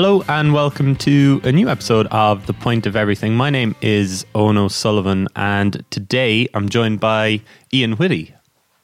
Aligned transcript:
Hello 0.00 0.22
and 0.28 0.54
welcome 0.54 0.94
to 0.94 1.40
a 1.42 1.50
new 1.50 1.68
episode 1.68 2.06
of 2.12 2.46
The 2.46 2.52
Point 2.52 2.86
of 2.86 2.94
Everything. 2.94 3.34
My 3.34 3.50
name 3.50 3.74
is 3.80 4.24
Ono 4.32 4.68
Sullivan, 4.68 5.26
and 5.34 5.84
today 5.90 6.46
I'm 6.54 6.68
joined 6.68 7.00
by 7.00 7.40
Ian 7.74 7.94
Whitty 7.94 8.32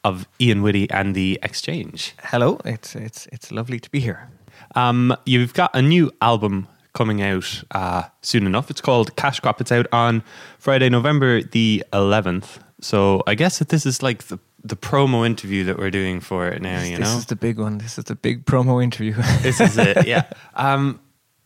of 0.03 0.27
Ian 0.41 0.61
Whitty 0.61 0.89
and 0.89 1.15
the 1.15 1.39
Exchange. 1.41 2.15
Hello, 2.21 2.59
it's 2.65 2.97
it's 2.97 3.27
it's 3.27 3.49
lovely 3.49 3.79
to 3.79 3.89
be 3.91 4.01
here. 4.01 4.29
Um, 4.75 5.15
you've 5.25 5.53
got 5.53 5.73
a 5.73 5.81
new 5.81 6.11
album 6.21 6.67
coming 6.91 7.21
out 7.21 7.63
uh, 7.71 8.03
soon 8.21 8.45
enough. 8.45 8.69
It's 8.69 8.81
called 8.81 9.15
Cash 9.15 9.39
Crop. 9.39 9.61
It's 9.61 9.71
out 9.71 9.87
on 9.93 10.21
Friday, 10.59 10.89
November 10.89 11.41
the 11.41 11.81
11th. 11.93 12.59
So 12.81 13.23
I 13.25 13.35
guess 13.35 13.59
that 13.59 13.69
this 13.69 13.85
is 13.85 14.03
like 14.03 14.23
the 14.23 14.37
the 14.65 14.75
promo 14.75 15.25
interview 15.25 15.63
that 15.63 15.77
we're 15.77 15.91
doing 15.91 16.19
for 16.19 16.47
it 16.49 16.61
now. 16.61 16.81
You 16.81 16.97
this 16.97 17.11
know, 17.11 17.17
is 17.19 17.27
the 17.27 17.35
big 17.35 17.59
one. 17.59 17.77
This 17.77 17.97
is 17.97 18.03
the 18.05 18.15
big 18.15 18.45
promo 18.45 18.83
interview. 18.83 19.13
this 19.41 19.61
is 19.61 19.77
it. 19.77 20.05
Yeah. 20.05 20.23
Um, 20.57 21.01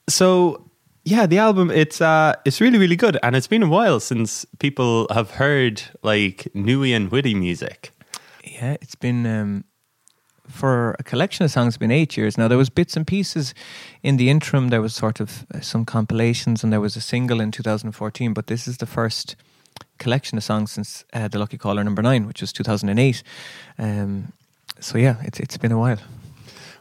so 0.09 0.70
yeah, 1.05 1.26
the 1.26 1.38
album 1.38 1.72
it's 1.72 2.02
uh 2.02 2.34
it's 2.45 2.62
really 2.62 2.77
really 2.77 2.95
good, 2.95 3.17
and 3.23 3.36
it's 3.36 3.48
been 3.48 3.63
a 3.63 3.70
while 3.70 4.00
since 4.00 4.45
people 4.59 5.08
have 5.12 5.31
heard 5.31 5.81
like 6.04 6.48
new 6.54 6.84
Ian 6.84 7.09
Whitty 7.09 7.34
music. 7.34 7.91
yeah, 8.44 8.77
it's 8.81 8.95
been 8.95 9.26
um, 9.26 9.64
for 10.48 10.95
a 11.00 11.03
collection 11.03 11.45
of 11.45 11.52
songs. 11.52 11.70
It's 11.76 11.77
been 11.77 11.91
eight 11.91 12.17
years 12.17 12.38
now. 12.38 12.48
There 12.48 12.58
was 12.58 12.70
bits 12.70 12.98
and 12.98 13.05
pieces 13.08 13.53
in 14.03 14.17
the 14.17 14.30
interim. 14.30 14.70
There 14.70 14.81
was 14.81 14.94
sort 14.94 15.20
of 15.20 15.45
uh, 15.53 15.62
some 15.62 15.86
compilations, 15.86 16.64
and 16.64 16.73
there 16.73 16.81
was 16.81 16.95
a 16.95 17.02
single 17.02 17.39
in 17.39 17.52
2014. 17.52 18.33
But 18.33 18.48
this 18.48 18.67
is 18.67 18.78
the 18.78 18.86
first 18.86 19.36
collection 19.98 20.38
of 20.38 20.44
songs 20.44 20.72
since 20.72 21.05
uh, 21.14 21.28
the 21.28 21.39
Lucky 21.39 21.58
Caller 21.58 21.83
number 21.83 22.02
nine, 22.02 22.28
which 22.28 22.42
was 22.42 22.52
2008. 22.53 23.23
Um, 23.78 24.33
so 24.80 24.98
yeah, 24.98 25.16
it's 25.23 25.39
it's 25.39 25.58
been 25.58 25.72
a 25.72 25.80
while. 25.80 26.00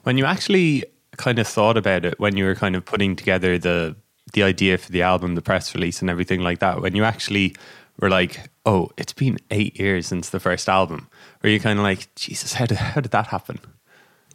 When 0.03 0.19
you 0.19 0.25
actually 0.25 0.85
kind 1.19 1.39
of 1.39 1.47
thought 1.47 1.77
about 1.77 2.05
it, 2.05 2.19
when 2.19 2.37
you 2.37 2.45
were 2.45 2.55
kind 2.55 2.77
of 2.77 2.85
putting 2.85 3.17
together 3.17 3.59
the 3.59 3.97
the 4.35 4.43
idea 4.43 4.77
for 4.79 4.93
the 4.93 5.03
album, 5.03 5.35
the 5.35 5.43
press 5.43 5.75
release, 5.75 6.01
and 6.03 6.11
everything 6.11 6.41
like 6.41 6.59
that, 6.61 6.83
when 6.83 6.95
you 6.95 7.05
actually 7.05 7.55
were 8.01 8.11
like, 8.11 8.51
"Oh, 8.65 8.91
it's 8.97 9.13
been 9.15 9.39
eight 9.51 9.79
years 9.79 10.07
since 10.07 10.31
the 10.31 10.41
first 10.41 10.69
album," 10.69 11.09
were 11.43 11.51
you 11.51 11.61
kind 11.61 11.79
of 11.79 11.83
like, 11.85 12.15
"Jesus, 12.15 12.55
how 12.55 12.67
did 12.67 12.79
how 12.79 13.01
did 13.01 13.13
that 13.13 13.29
happen?" 13.29 13.59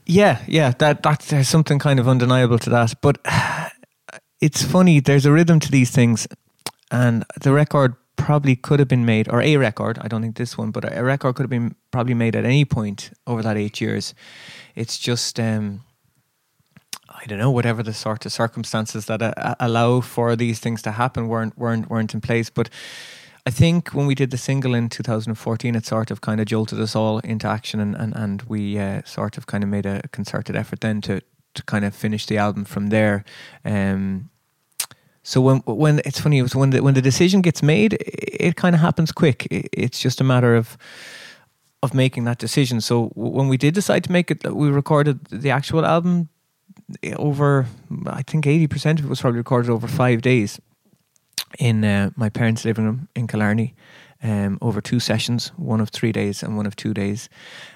Yeah, 0.05 0.39
yeah, 0.47 0.73
that 0.79 1.03
that 1.03 1.19
there's 1.29 1.47
something 1.49 1.79
kind 1.79 1.99
of 1.99 2.07
undeniable 2.07 2.59
to 2.59 2.69
that. 2.69 2.93
But 3.01 3.17
it's 4.41 4.63
funny. 4.63 4.99
There's 4.99 5.25
a 5.25 5.31
rhythm 5.31 5.59
to 5.59 5.71
these 5.71 5.91
things, 5.91 6.27
and 6.91 7.23
the 7.41 7.53
record 7.53 7.95
probably 8.15 8.55
could 8.55 8.79
have 8.79 8.87
been 8.89 9.05
made, 9.05 9.29
or 9.29 9.41
a 9.41 9.57
record. 9.57 9.97
I 10.01 10.07
don't 10.07 10.21
think 10.21 10.35
this 10.35 10.57
one, 10.57 10.71
but 10.71 10.85
a 10.85 11.03
record 11.03 11.35
could 11.35 11.43
have 11.43 11.49
been 11.49 11.75
probably 11.91 12.13
made 12.15 12.35
at 12.35 12.45
any 12.45 12.65
point 12.65 13.11
over 13.25 13.41
that 13.43 13.57
eight 13.57 13.79
years. 13.81 14.13
It's 14.75 14.97
just. 14.97 15.39
um 15.39 15.81
I 17.09 17.25
don't 17.25 17.39
know, 17.39 17.51
whatever 17.51 17.83
the 17.83 17.93
sort 17.93 18.25
of 18.25 18.31
circumstances 18.31 19.05
that 19.05 19.21
uh, 19.21 19.55
allow 19.59 20.01
for 20.01 20.35
these 20.35 20.59
things 20.59 20.81
to 20.83 20.91
happen 20.91 21.27
weren't 21.27 21.57
weren't 21.57 21.89
weren't 21.89 22.13
in 22.13 22.21
place. 22.21 22.49
But 22.49 22.69
I 23.45 23.49
think 23.49 23.89
when 23.89 24.07
we 24.07 24.15
did 24.15 24.31
the 24.31 24.37
single 24.37 24.73
in 24.73 24.89
2014, 24.89 25.75
it 25.75 25.85
sort 25.85 26.11
of 26.11 26.21
kind 26.21 26.39
of 26.39 26.47
jolted 26.47 26.79
us 26.79 26.95
all 26.95 27.19
into 27.19 27.47
action, 27.47 27.79
and 27.79 27.95
and, 27.95 28.15
and 28.15 28.41
we 28.43 28.79
uh, 28.79 29.01
sort 29.05 29.37
of 29.37 29.47
kind 29.47 29.63
of 29.63 29.69
made 29.69 29.85
a 29.85 30.01
concerted 30.11 30.55
effort 30.55 30.81
then 30.81 31.01
to 31.01 31.21
to 31.53 31.63
kind 31.63 31.85
of 31.85 31.95
finish 31.95 32.25
the 32.25 32.37
album 32.37 32.65
from 32.65 32.87
there. 32.87 33.23
Um, 33.63 34.29
so 35.23 35.39
when 35.41 35.59
when 35.65 36.01
it's 36.05 36.19
funny, 36.19 36.39
it 36.39 36.55
when 36.55 36.71
the 36.71 36.81
when 36.81 36.93
the 36.93 37.01
decision 37.01 37.41
gets 37.41 37.61
made, 37.63 37.93
it, 37.93 38.37
it 38.39 38.55
kind 38.55 38.75
of 38.75 38.81
happens 38.81 39.11
quick. 39.11 39.47
It, 39.51 39.69
it's 39.71 39.99
just 39.99 40.21
a 40.21 40.23
matter 40.23 40.55
of 40.55 40.77
of 41.81 41.93
making 41.93 42.23
that 42.25 42.39
decision. 42.39 42.81
So 42.81 43.11
when 43.15 43.49
we 43.49 43.57
did 43.57 43.73
decide 43.73 44.03
to 44.05 44.11
make 44.11 44.31
it, 44.31 44.43
we 44.53 44.69
recorded 44.69 45.25
the 45.25 45.51
actual 45.51 45.85
album 45.85 46.29
over. 47.17 47.65
I 48.07 48.23
think 48.23 48.47
eighty 48.47 48.67
percent 48.67 48.99
of 48.99 49.05
it 49.05 49.09
was 49.09 49.21
probably 49.21 49.39
recorded 49.39 49.71
over 49.71 49.87
five 49.87 50.21
days 50.21 50.59
in 51.59 51.83
uh, 51.83 52.09
my 52.15 52.29
parents' 52.29 52.65
living 52.65 52.85
room 52.85 53.07
in 53.15 53.27
Killarney 53.27 53.75
um, 54.23 54.57
over 54.61 54.81
two 54.81 54.99
sessions, 54.99 55.49
one 55.57 55.81
of 55.81 55.89
three 55.89 56.11
days 56.11 56.43
and 56.43 56.57
one 56.57 56.65
of 56.65 56.75
two 56.75 56.93
days. 56.93 57.29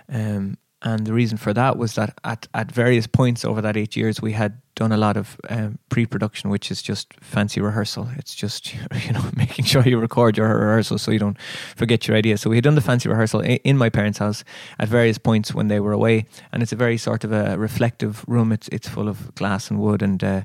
Um, 0.09 0.57
and 0.87 1.05
the 1.05 1.11
reason 1.11 1.37
for 1.37 1.53
that 1.53 1.75
was 1.75 1.95
that 1.95 2.17
at, 2.23 2.47
at 2.53 2.71
various 2.71 3.07
points 3.07 3.43
over 3.43 3.61
that 3.61 3.75
eight 3.75 3.97
years, 3.97 4.21
we 4.21 4.31
had 4.31 4.61
done 4.75 4.93
a 4.93 4.97
lot 4.97 5.17
of 5.17 5.35
um, 5.49 5.79
pre-production, 5.89 6.49
which 6.49 6.71
is 6.71 6.81
just 6.81 7.13
fancy 7.19 7.59
rehearsal. 7.59 8.07
It's 8.15 8.33
just 8.33 8.73
you 9.05 9.11
know 9.11 9.29
making 9.35 9.65
sure 9.65 9.83
you 9.83 9.99
record 9.99 10.37
your 10.37 10.47
rehearsal 10.47 10.97
so 10.97 11.11
you 11.11 11.19
don't 11.19 11.37
forget 11.75 12.07
your 12.07 12.15
idea. 12.15 12.37
So 12.37 12.49
we 12.49 12.55
had 12.55 12.63
done 12.63 12.75
the 12.75 12.87
fancy 12.89 13.09
rehearsal 13.09 13.41
in, 13.41 13.57
in 13.65 13.77
my 13.77 13.89
parents' 13.89 14.19
house 14.19 14.45
at 14.79 14.87
various 14.87 15.17
points 15.17 15.53
when 15.53 15.67
they 15.67 15.81
were 15.81 15.91
away, 15.91 16.25
and 16.53 16.63
it's 16.63 16.71
a 16.71 16.77
very 16.77 16.97
sort 16.97 17.25
of 17.25 17.33
a 17.33 17.57
reflective 17.57 18.23
room. 18.25 18.53
It's 18.53 18.69
it's 18.69 18.87
full 18.87 19.09
of 19.09 19.35
glass 19.35 19.69
and 19.69 19.79
wood 19.79 20.01
and. 20.01 20.23
Uh, 20.23 20.41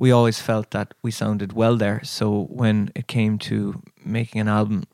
we 0.00 0.12
always 0.12 0.40
felt 0.40 0.70
that 0.70 0.94
we 1.02 1.10
sounded 1.10 1.54
well 1.54 1.76
there. 1.76 2.00
So 2.04 2.46
when 2.50 2.92
it 2.94 3.08
came 3.08 3.36
to 3.50 3.82
making 4.04 4.40
an 4.40 4.46
album, 4.46 4.84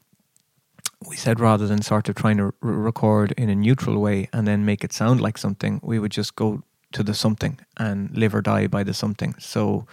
we 1.08 1.16
said 1.16 1.40
rather 1.40 1.66
than 1.66 1.82
sort 1.82 2.08
of 2.08 2.14
trying 2.14 2.36
to 2.38 2.44
r- 2.44 2.52
record 2.60 3.32
in 3.32 3.48
a 3.48 3.54
neutral 3.54 4.00
way 4.00 4.28
and 4.32 4.46
then 4.46 4.64
make 4.64 4.84
it 4.84 4.92
sound 4.92 5.20
like 5.20 5.38
something, 5.38 5.80
we 5.82 5.98
would 5.98 6.12
just 6.12 6.36
go 6.36 6.62
to 6.92 7.02
the 7.02 7.14
something 7.14 7.58
and 7.76 8.16
live 8.16 8.34
or 8.34 8.40
die 8.40 8.66
by 8.66 8.84
the 8.84 8.94
something. 8.94 9.34
So 9.38 9.86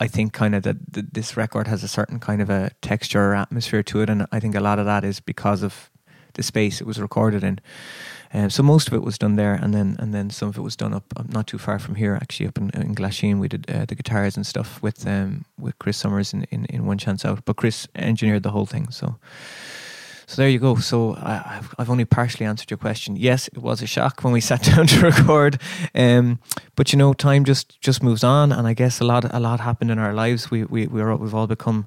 I 0.00 0.08
think 0.08 0.32
kind 0.32 0.54
of 0.54 0.62
that 0.64 0.92
th- 0.92 1.06
this 1.12 1.36
record 1.36 1.68
has 1.68 1.84
a 1.84 1.88
certain 1.88 2.18
kind 2.18 2.42
of 2.42 2.50
a 2.50 2.70
texture 2.82 3.30
or 3.30 3.34
atmosphere 3.34 3.82
to 3.84 4.00
it, 4.02 4.10
and 4.10 4.26
I 4.32 4.40
think 4.40 4.54
a 4.54 4.60
lot 4.60 4.78
of 4.78 4.86
that 4.86 5.04
is 5.04 5.20
because 5.20 5.62
of 5.62 5.90
the 6.34 6.42
space 6.42 6.80
it 6.80 6.86
was 6.86 7.00
recorded 7.00 7.44
in. 7.44 7.60
Um, 8.32 8.50
so 8.50 8.64
most 8.64 8.88
of 8.88 8.94
it 8.94 9.02
was 9.02 9.16
done 9.16 9.36
there, 9.36 9.54
and 9.54 9.72
then 9.72 9.96
and 10.00 10.12
then 10.12 10.30
some 10.30 10.48
of 10.48 10.58
it 10.58 10.62
was 10.62 10.74
done 10.74 10.92
up, 10.92 11.04
up 11.16 11.32
not 11.32 11.46
too 11.46 11.58
far 11.58 11.78
from 11.78 11.94
here, 11.94 12.18
actually 12.20 12.48
up 12.48 12.58
in, 12.58 12.70
in 12.70 12.94
Glasheen. 12.96 13.38
We 13.38 13.46
did 13.46 13.70
uh, 13.70 13.84
the 13.84 13.94
guitars 13.94 14.36
and 14.36 14.44
stuff 14.44 14.82
with 14.82 15.06
um, 15.06 15.44
with 15.56 15.78
Chris 15.78 15.96
Summers 15.96 16.34
in, 16.34 16.42
in, 16.50 16.64
in 16.64 16.84
One 16.84 16.98
Chance 16.98 17.24
Out, 17.24 17.44
but 17.44 17.56
Chris 17.56 17.86
engineered 17.94 18.42
the 18.42 18.50
whole 18.50 18.66
thing. 18.66 18.90
So 18.90 19.16
so 20.26 20.42
there 20.42 20.48
you 20.48 20.58
go. 20.58 20.76
So 20.76 21.14
I, 21.14 21.56
I've 21.56 21.74
I've 21.78 21.90
only 21.90 22.04
partially 22.04 22.46
answered 22.46 22.70
your 22.70 22.78
question. 22.78 23.16
Yes, 23.16 23.48
it 23.48 23.58
was 23.58 23.82
a 23.82 23.86
shock 23.86 24.22
when 24.24 24.32
we 24.32 24.40
sat 24.50 24.62
down 24.62 24.86
to 24.86 25.00
record, 25.00 25.60
um, 25.94 26.38
but 26.76 26.92
you 26.92 26.98
know, 26.98 27.12
time 27.12 27.44
just 27.44 27.80
just 27.80 28.02
moves 28.02 28.24
on, 28.24 28.52
and 28.52 28.66
I 28.66 28.74
guess 28.74 29.00
a 29.00 29.04
lot 29.04 29.24
a 29.34 29.40
lot 29.40 29.60
happened 29.60 29.90
in 29.90 29.98
our 29.98 30.14
lives. 30.14 30.50
We 30.50 30.64
we 30.64 30.86
we're, 30.86 31.14
we've 31.16 31.34
all 31.34 31.46
become 31.46 31.86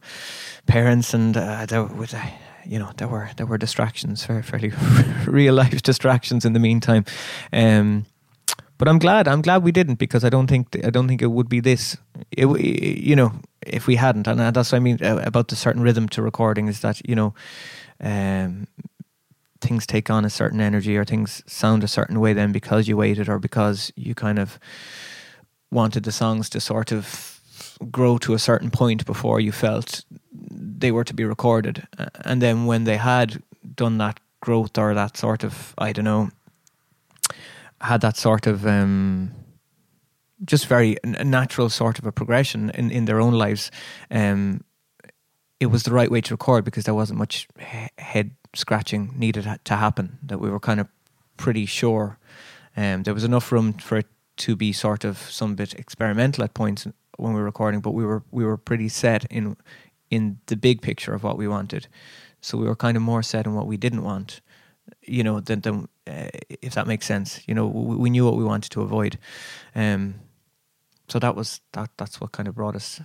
parents, 0.66 1.14
and 1.14 1.36
uh, 1.36 1.66
there 1.66 1.84
was. 1.84 2.14
Uh, 2.14 2.26
you 2.70 2.78
know 2.78 2.92
there 2.98 3.08
were 3.08 3.30
there 3.38 3.46
were 3.46 3.58
distractions, 3.58 4.26
fairly, 4.26 4.74
real 5.26 5.54
life 5.54 5.82
distractions 5.82 6.44
in 6.44 6.52
the 6.52 6.60
meantime. 6.60 7.06
Um, 7.54 8.06
but 8.78 8.88
I'm 8.88 9.00
glad 9.00 9.28
I'm 9.28 9.42
glad 9.42 9.64
we 9.64 9.72
didn't 9.72 9.96
because 9.96 10.24
I 10.24 10.30
don't 10.30 10.48
think 10.48 10.76
I 10.86 10.90
don't 10.90 11.08
think 11.08 11.22
it 11.22 11.32
would 11.32 11.50
be 11.50 11.62
this. 11.62 11.98
It, 12.32 12.48
you 12.60 13.16
know 13.16 13.32
if 13.66 13.88
we 13.88 13.96
hadn't, 13.96 14.28
and 14.28 14.40
that's 14.40 14.72
what 14.72 14.78
I 14.78 14.80
mean 14.80 15.00
uh, 15.02 15.22
about 15.26 15.48
the 15.48 15.56
certain 15.56 15.82
rhythm 15.82 16.08
to 16.10 16.22
recording 16.22 16.68
is 16.68 16.82
that 16.82 17.02
you 17.08 17.16
know. 17.16 17.34
Um, 18.00 18.68
things 19.60 19.88
take 19.88 20.10
on 20.10 20.26
a 20.26 20.30
certain 20.30 20.62
energy 20.62 20.98
or 20.98 21.06
things 21.06 21.44
sound 21.48 21.84
a 21.84 21.88
certain 21.88 22.20
way 22.20 22.34
then 22.34 22.52
because 22.52 22.88
you 22.88 22.98
waited 22.98 23.28
or 23.28 23.40
because 23.40 23.92
you 23.96 24.14
kind 24.14 24.40
of 24.40 24.60
wanted 25.72 26.04
the 26.04 26.12
songs 26.12 26.50
to 26.50 26.60
sort 26.60 26.92
of 26.92 27.42
grow 27.92 28.18
to 28.18 28.34
a 28.34 28.40
certain 28.40 28.72
point 28.72 29.06
before 29.06 29.40
you 29.40 29.52
felt 29.52 30.04
they 30.32 30.92
were 30.92 31.04
to 31.04 31.14
be 31.14 31.26
recorded. 31.26 31.88
And 32.24 32.42
then 32.42 32.66
when 32.66 32.84
they 32.84 32.98
had 32.98 33.42
done 33.76 33.98
that 33.98 34.20
growth 34.42 34.78
or 34.78 34.94
that 34.94 35.18
sort 35.18 35.44
of, 35.44 35.74
I 35.78 35.92
don't 35.92 36.06
know, 36.06 36.30
had 37.82 38.02
that 38.02 38.18
sort 38.18 38.48
of 38.48 38.66
um, 38.66 39.32
just 40.46 40.68
very 40.68 40.98
natural 41.04 41.70
sort 41.70 42.00
of 42.00 42.06
a 42.06 42.12
progression 42.12 42.70
in, 42.72 42.92
in 42.92 43.06
their 43.06 43.20
own 43.20 43.34
lives, 43.34 43.72
um, 44.12 44.64
it 45.60 45.68
was 45.68 45.84
the 45.84 45.92
right 45.92 46.12
way 46.12 46.22
to 46.22 46.34
record 46.34 46.66
because 46.66 46.84
there 46.84 46.94
wasn't 46.94 47.20
much 47.20 47.48
head 47.98 48.32
scratching 48.54 49.14
needed 49.18 49.60
to 49.64 49.76
happen. 49.76 50.20
That 50.24 50.40
we 50.40 50.50
were 50.50 50.60
kind 50.60 50.80
of 50.80 50.88
pretty 51.38 51.66
sure. 51.66 52.18
Um, 52.76 53.04
there 53.04 53.14
was 53.14 53.24
enough 53.24 53.52
room 53.52 53.74
for 53.74 53.98
it 53.98 54.08
to 54.38 54.56
be 54.56 54.72
sort 54.72 55.04
of 55.04 55.18
some 55.18 55.56
bit 55.56 55.74
experimental 55.74 56.44
at 56.44 56.54
points 56.54 56.88
when 57.18 57.34
we 57.34 57.40
were 57.40 57.46
recording, 57.46 57.80
but 57.82 57.92
we 57.92 58.06
were 58.06 58.24
we 58.32 58.46
were 58.46 58.58
pretty 58.58 58.90
set 58.90 59.26
in 59.26 59.58
in 60.10 60.40
the 60.46 60.56
big 60.56 60.82
picture 60.82 61.14
of 61.14 61.24
what 61.24 61.38
we 61.38 61.48
wanted. 61.48 61.88
So 62.42 62.58
we 62.58 62.68
were 62.68 62.76
kind 62.76 62.96
of 62.96 63.04
more 63.04 63.24
set 63.24 63.46
in 63.46 63.56
what 63.56 63.68
we 63.68 63.78
didn't 63.78 64.04
want, 64.04 64.42
you 65.02 65.24
know, 65.24 65.40
than, 65.40 65.62
than 65.62 65.88
uh, 66.08 66.30
if 66.62 66.76
that 66.76 66.88
makes 66.88 67.06
sense. 67.06 67.42
You 67.48 67.56
know, 67.56 67.66
we, 67.68 67.96
we, 67.96 68.10
knew 68.10 68.24
what 68.24 68.38
we 68.38 68.44
wanted 68.44 68.72
to 68.72 68.82
avoid. 68.82 69.18
Um, 69.76 70.16
so 71.10 71.20
that 71.20 71.36
was 71.36 71.62
that. 71.74 71.90
That's 71.98 72.22
what 72.22 72.32
kind 72.32 72.48
of 72.48 72.56
brought 72.56 72.76
us 72.76 73.02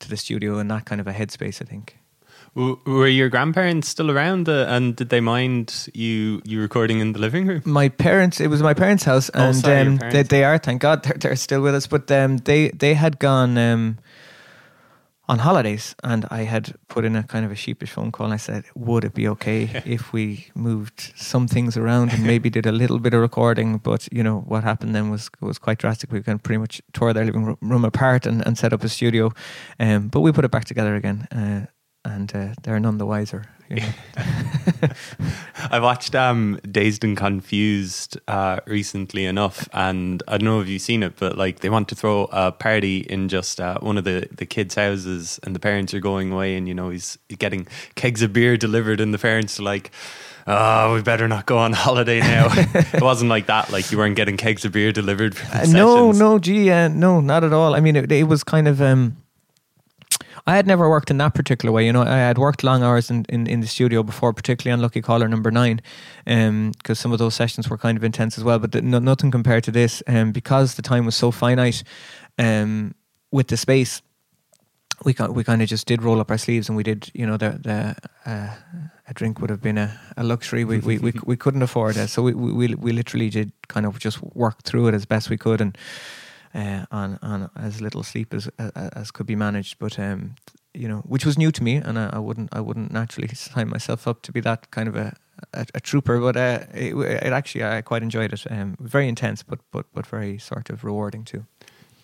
to 0.00 0.08
the 0.08 0.16
studio 0.16 0.58
in 0.58 0.68
that 0.68 0.84
kind 0.84 1.00
of 1.00 1.06
a 1.06 1.12
headspace. 1.12 1.62
I 1.62 1.64
think. 1.64 1.98
Were 2.54 3.06
your 3.06 3.28
grandparents 3.28 3.88
still 3.88 4.10
around, 4.10 4.48
uh, 4.48 4.66
and 4.68 4.96
did 4.96 5.10
they 5.10 5.20
mind 5.20 5.88
you 5.94 6.42
you 6.44 6.60
recording 6.60 6.98
in 6.98 7.12
the 7.12 7.18
living 7.20 7.46
room? 7.46 7.62
My 7.64 7.88
parents, 7.88 8.40
it 8.40 8.48
was 8.48 8.62
my 8.62 8.74
parents' 8.74 9.04
house, 9.04 9.28
and 9.28 9.56
oh, 9.56 9.60
sorry, 9.60 9.80
um, 9.82 9.96
they, 9.98 10.24
they 10.24 10.42
are, 10.42 10.58
thank 10.58 10.80
God, 10.80 11.02
they're, 11.04 11.16
they're 11.18 11.36
still 11.36 11.60
with 11.60 11.74
us. 11.74 11.86
But 11.86 12.10
um, 12.10 12.38
they 12.38 12.70
they 12.70 12.94
had 12.94 13.18
gone. 13.18 13.56
Um, 13.58 13.98
on 15.28 15.38
holidays, 15.40 15.94
and 16.02 16.24
I 16.30 16.44
had 16.44 16.74
put 16.88 17.04
in 17.04 17.14
a 17.14 17.22
kind 17.22 17.44
of 17.44 17.50
a 17.50 17.54
sheepish 17.54 17.90
phone 17.90 18.10
call. 18.10 18.26
And 18.26 18.34
I 18.34 18.38
said, 18.38 18.64
"Would 18.74 19.04
it 19.04 19.14
be 19.14 19.28
okay 19.28 19.82
if 19.84 20.12
we 20.12 20.46
moved 20.54 21.12
some 21.16 21.46
things 21.46 21.76
around 21.76 22.12
and 22.12 22.24
maybe 22.24 22.50
did 22.50 22.66
a 22.66 22.72
little 22.72 22.98
bit 22.98 23.14
of 23.14 23.20
recording?" 23.20 23.78
But 23.78 24.08
you 24.12 24.22
know 24.22 24.40
what 24.40 24.64
happened 24.64 24.94
then 24.94 25.10
was 25.10 25.30
was 25.40 25.58
quite 25.58 25.78
drastic. 25.78 26.12
We 26.12 26.22
kind 26.22 26.36
of 26.36 26.42
pretty 26.42 26.58
much 26.58 26.80
tore 26.92 27.12
their 27.12 27.24
living 27.24 27.56
room 27.60 27.84
apart 27.84 28.26
and, 28.26 28.46
and 28.46 28.56
set 28.56 28.72
up 28.72 28.84
a 28.84 28.88
studio, 28.88 29.32
um, 29.78 30.08
but 30.08 30.20
we 30.20 30.32
put 30.32 30.44
it 30.44 30.50
back 30.50 30.64
together 30.64 30.94
again, 30.94 31.28
uh, 31.30 31.66
and 32.04 32.34
uh, 32.34 32.54
they're 32.62 32.80
none 32.80 32.98
the 32.98 33.06
wiser. 33.06 33.44
You 33.68 33.76
know? 33.76 33.88
I 35.70 35.78
watched 35.78 36.14
um, 36.14 36.58
Dazed 36.70 37.04
and 37.04 37.16
Confused 37.16 38.18
uh, 38.26 38.60
recently 38.66 39.26
enough, 39.26 39.68
and 39.72 40.22
I 40.26 40.38
don't 40.38 40.46
know 40.46 40.60
if 40.60 40.68
you've 40.68 40.82
seen 40.82 41.02
it, 41.02 41.16
but 41.16 41.36
like 41.36 41.60
they 41.60 41.68
want 41.68 41.88
to 41.88 41.94
throw 41.94 42.28
a 42.32 42.50
party 42.50 42.98
in 43.00 43.28
just 43.28 43.60
uh, 43.60 43.78
one 43.80 43.98
of 43.98 44.04
the, 44.04 44.28
the 44.32 44.46
kids' 44.46 44.74
houses, 44.74 45.38
and 45.42 45.54
the 45.54 45.60
parents 45.60 45.92
are 45.92 46.00
going 46.00 46.32
away, 46.32 46.56
and 46.56 46.66
you 46.66 46.74
know 46.74 46.90
he's 46.90 47.18
getting 47.38 47.66
kegs 47.94 48.22
of 48.22 48.32
beer 48.32 48.56
delivered, 48.56 49.00
and 49.00 49.12
the 49.12 49.18
parents 49.18 49.60
are 49.60 49.64
like. 49.64 49.90
Oh, 50.50 50.94
we 50.94 51.02
better 51.02 51.28
not 51.28 51.44
go 51.44 51.58
on 51.58 51.74
holiday 51.74 52.20
now. 52.20 52.46
it 52.50 53.02
wasn't 53.02 53.28
like 53.28 53.48
that. 53.48 53.70
Like 53.70 53.92
you 53.92 53.98
weren't 53.98 54.16
getting 54.16 54.38
kegs 54.38 54.64
of 54.64 54.72
beer 54.72 54.92
delivered. 54.92 55.36
Uh, 55.52 55.66
no, 55.68 56.10
no, 56.10 56.38
gee, 56.38 56.70
uh, 56.70 56.88
no, 56.88 57.20
not 57.20 57.44
at 57.44 57.52
all. 57.52 57.74
I 57.74 57.80
mean, 57.80 57.96
it, 57.96 58.10
it 58.10 58.22
was 58.22 58.44
kind 58.44 58.66
of. 58.66 58.80
Um, 58.80 59.18
I 60.48 60.56
had 60.56 60.66
never 60.66 60.88
worked 60.88 61.10
in 61.10 61.18
that 61.18 61.34
particular 61.34 61.70
way. 61.70 61.84
You 61.84 61.92
know, 61.92 62.00
I 62.00 62.16
had 62.16 62.38
worked 62.38 62.64
long 62.64 62.82
hours 62.82 63.10
in, 63.10 63.26
in, 63.28 63.46
in 63.46 63.60
the 63.60 63.66
studio 63.66 64.02
before, 64.02 64.32
particularly 64.32 64.72
on 64.72 64.80
Lucky 64.80 65.02
Caller 65.02 65.28
number 65.28 65.50
nine, 65.50 65.82
because 66.24 66.48
um, 66.48 66.94
some 66.94 67.12
of 67.12 67.18
those 67.18 67.34
sessions 67.34 67.68
were 67.68 67.76
kind 67.76 67.98
of 67.98 68.02
intense 68.02 68.38
as 68.38 68.44
well. 68.44 68.58
But 68.58 68.82
no, 68.82 68.98
nothing 68.98 69.30
compared 69.30 69.64
to 69.64 69.70
this, 69.70 70.02
um, 70.06 70.32
because 70.32 70.76
the 70.76 70.80
time 70.80 71.04
was 71.04 71.14
so 71.14 71.30
finite 71.30 71.84
um, 72.38 72.94
with 73.30 73.48
the 73.48 73.58
space. 73.58 74.00
We 75.04 75.14
we 75.30 75.44
kind 75.44 75.60
of 75.60 75.68
just 75.68 75.86
did 75.86 76.02
roll 76.02 76.18
up 76.18 76.30
our 76.30 76.38
sleeves 76.38 76.68
and 76.68 76.76
we 76.76 76.82
did, 76.82 77.10
you 77.12 77.26
know, 77.26 77.36
the 77.36 77.50
the 77.62 77.96
uh, 78.24 78.54
a 79.06 79.14
drink 79.14 79.40
would 79.40 79.50
have 79.50 79.60
been 79.60 79.78
a, 79.78 80.00
a 80.16 80.24
luxury 80.24 80.64
we, 80.64 80.78
we, 80.78 80.98
we, 80.98 81.12
we 81.24 81.36
couldn't 81.36 81.62
afford 81.62 81.96
it. 81.96 82.08
So 82.08 82.22
we, 82.22 82.32
we 82.32 82.74
we 82.74 82.92
literally 82.92 83.28
did 83.28 83.52
kind 83.68 83.86
of 83.86 83.98
just 83.98 84.22
work 84.34 84.62
through 84.62 84.88
it 84.88 84.94
as 84.94 85.06
best 85.06 85.30
we 85.30 85.36
could 85.36 85.60
and 85.60 85.76
uh, 86.54 86.86
on 86.90 87.18
on 87.22 87.50
as 87.56 87.80
little 87.80 88.02
sleep 88.02 88.34
as 88.34 88.48
as 88.58 89.10
could 89.10 89.26
be 89.26 89.36
managed. 89.36 89.78
But 89.78 89.98
um, 89.98 90.34
you 90.74 90.88
know, 90.88 90.98
which 90.98 91.24
was 91.26 91.38
new 91.38 91.50
to 91.50 91.62
me, 91.62 91.76
and 91.76 91.98
I, 91.98 92.10
I, 92.12 92.18
wouldn't 92.18 92.50
I 92.52 92.60
wouldn't 92.60 92.92
naturally 92.92 93.28
sign 93.34 93.68
myself 93.68 94.06
up 94.06 94.22
to 94.22 94.32
be 94.32 94.40
that 94.40 94.70
kind 94.70 94.88
of 94.88 94.96
a 94.96 95.16
a, 95.52 95.66
a 95.74 95.80
trooper. 95.80 96.20
But 96.20 96.36
uh, 96.36 96.60
it, 96.74 96.94
it, 96.94 97.32
actually 97.32 97.64
I 97.64 97.82
quite 97.82 98.02
enjoyed 98.02 98.32
it. 98.32 98.44
Um, 98.50 98.76
very 98.80 99.08
intense, 99.08 99.42
but 99.42 99.60
but 99.72 99.86
but 99.92 100.06
very 100.06 100.38
sort 100.38 100.70
of 100.70 100.84
rewarding 100.84 101.24
too. 101.24 101.46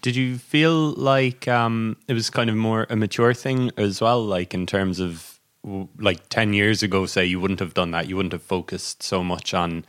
Did 0.02 0.16
you 0.16 0.36
feel 0.36 0.90
like 0.92 1.48
um, 1.48 1.96
it 2.08 2.12
was 2.12 2.28
kind 2.28 2.50
of 2.50 2.56
more 2.56 2.86
a 2.90 2.96
mature 2.96 3.32
thing 3.32 3.70
as 3.78 4.02
well, 4.02 4.22
like 4.22 4.52
in 4.52 4.66
terms 4.66 5.00
of 5.00 5.34
like 5.98 6.28
10 6.28 6.52
years 6.52 6.82
ago 6.82 7.06
say 7.06 7.24
you 7.24 7.40
wouldn't 7.40 7.60
have 7.60 7.72
done 7.72 7.90
that 7.90 8.06
you 8.06 8.16
wouldn't 8.16 8.32
have 8.32 8.42
focused 8.42 9.02
so 9.02 9.24
much 9.24 9.54
on 9.54 9.84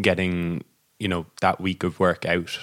getting 0.00 0.64
you 0.98 1.08
know 1.08 1.26
that 1.40 1.60
week 1.60 1.82
of 1.82 2.00
work 2.00 2.24
out 2.24 2.58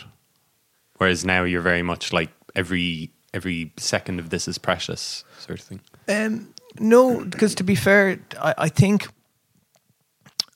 Whereas 0.97 1.23
now 1.25 1.44
you're 1.44 1.61
very 1.61 1.83
much 1.83 2.11
like 2.13 2.29
every 2.55 3.11
every 3.33 3.71
second 3.77 4.19
of 4.19 4.29
this 4.29 4.47
is 4.47 4.57
precious 4.57 5.23
sort 5.39 5.59
of 5.59 5.65
thing. 5.65 5.81
Um, 6.07 6.53
no, 6.79 7.23
because 7.23 7.55
to 7.55 7.63
be 7.63 7.75
fair, 7.75 8.19
I, 8.41 8.53
I 8.57 8.69
think 8.69 9.07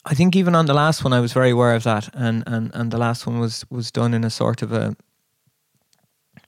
I 0.04 0.14
think 0.14 0.34
even 0.36 0.54
on 0.54 0.66
the 0.66 0.74
last 0.74 1.04
one 1.04 1.12
I 1.12 1.20
was 1.20 1.32
very 1.32 1.50
aware 1.50 1.74
of 1.74 1.84
that, 1.84 2.08
and 2.14 2.42
and 2.46 2.70
and 2.74 2.90
the 2.90 2.98
last 2.98 3.26
one 3.26 3.38
was 3.38 3.64
was 3.70 3.90
done 3.90 4.14
in 4.14 4.24
a 4.24 4.30
sort 4.30 4.62
of 4.62 4.72
a, 4.72 4.96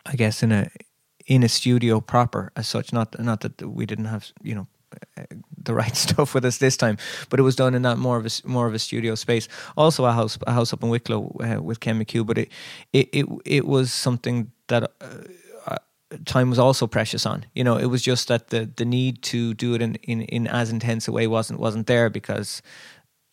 I 0.04 0.16
guess 0.16 0.42
in 0.42 0.52
a 0.52 0.70
in 1.26 1.42
a 1.42 1.48
studio 1.48 2.00
proper 2.00 2.50
as 2.56 2.66
such. 2.66 2.92
Not 2.92 3.18
not 3.18 3.40
that 3.40 3.62
we 3.62 3.86
didn't 3.86 4.06
have 4.06 4.32
you 4.42 4.54
know 4.54 4.66
the 5.62 5.74
right 5.74 5.96
stuff 6.06 6.34
with 6.34 6.44
us 6.44 6.58
this 6.58 6.76
time, 6.76 6.96
but 7.28 7.40
it 7.40 7.42
was 7.42 7.56
done 7.56 7.74
in 7.74 7.82
that 7.82 7.98
more 7.98 8.16
of 8.16 8.26
a 8.26 8.48
more 8.48 8.66
of 8.66 8.74
a 8.74 8.78
studio 8.78 9.14
space. 9.14 9.48
Also, 9.76 10.04
a 10.04 10.12
house 10.12 10.38
a 10.46 10.52
house 10.52 10.72
up 10.72 10.82
in 10.82 10.88
Wicklow 10.88 11.36
uh, 11.40 11.62
with 11.62 11.80
Ken 11.80 12.02
McHugh, 12.02 12.26
but 12.26 12.38
it 12.38 12.48
it 12.92 13.08
it, 13.12 13.26
it 13.44 13.66
was 13.66 13.92
something 13.92 14.50
that. 14.68 14.84
Uh, 15.00 15.06
uh, 15.66 15.78
time 16.26 16.48
was 16.48 16.60
also 16.60 16.86
precious 16.86 17.26
on 17.26 17.44
you 17.54 17.64
know 17.64 17.76
it 17.76 17.86
was 17.86 18.00
just 18.00 18.28
that 18.28 18.48
the 18.48 18.70
the 18.76 18.84
need 18.84 19.20
to 19.22 19.52
do 19.54 19.74
it 19.74 19.82
in, 19.82 19.96
in 20.02 20.20
in 20.22 20.46
as 20.46 20.70
intense 20.70 21.08
a 21.08 21.12
way 21.12 21.26
wasn't 21.26 21.58
wasn't 21.58 21.86
there 21.86 22.08
because 22.08 22.62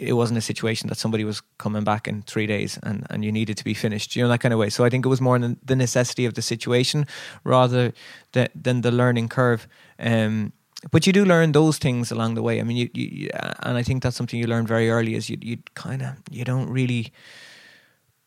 it 0.01 0.13
wasn't 0.13 0.37
a 0.37 0.41
situation 0.41 0.89
that 0.89 0.97
somebody 0.97 1.23
was 1.23 1.41
coming 1.59 1.83
back 1.83 2.07
in 2.07 2.23
three 2.23 2.47
days 2.47 2.79
and, 2.81 3.05
and 3.11 3.23
you 3.23 3.31
needed 3.31 3.55
to 3.57 3.63
be 3.63 3.75
finished, 3.75 4.15
you 4.15 4.23
know, 4.23 4.29
that 4.29 4.39
kind 4.39 4.51
of 4.51 4.59
way. 4.59 4.67
So 4.69 4.83
I 4.83 4.89
think 4.89 5.05
it 5.05 5.09
was 5.09 5.21
more 5.21 5.37
the 5.37 5.75
necessity 5.75 6.25
of 6.25 6.33
the 6.33 6.41
situation 6.41 7.05
rather 7.43 7.93
than, 8.31 8.47
than 8.55 8.81
the 8.81 8.91
learning 8.91 9.29
curve. 9.29 9.67
Um, 9.99 10.53
but 10.89 11.05
you 11.05 11.13
do 11.13 11.25
learn 11.25 11.51
those 11.51 11.77
things 11.77 12.11
along 12.11 12.33
the 12.33 12.41
way. 12.41 12.59
I 12.59 12.63
mean, 12.63 12.77
you, 12.77 12.89
you 12.93 13.29
uh, 13.33 13.53
and 13.63 13.77
I 13.77 13.83
think 13.83 14.01
that's 14.01 14.15
something 14.15 14.39
you 14.39 14.47
learn 14.47 14.65
very 14.65 14.89
early. 14.89 15.15
Is 15.15 15.29
you 15.29 15.37
you 15.41 15.57
kind 15.75 16.01
of 16.01 16.15
you 16.31 16.43
don't 16.43 16.69
really 16.69 17.11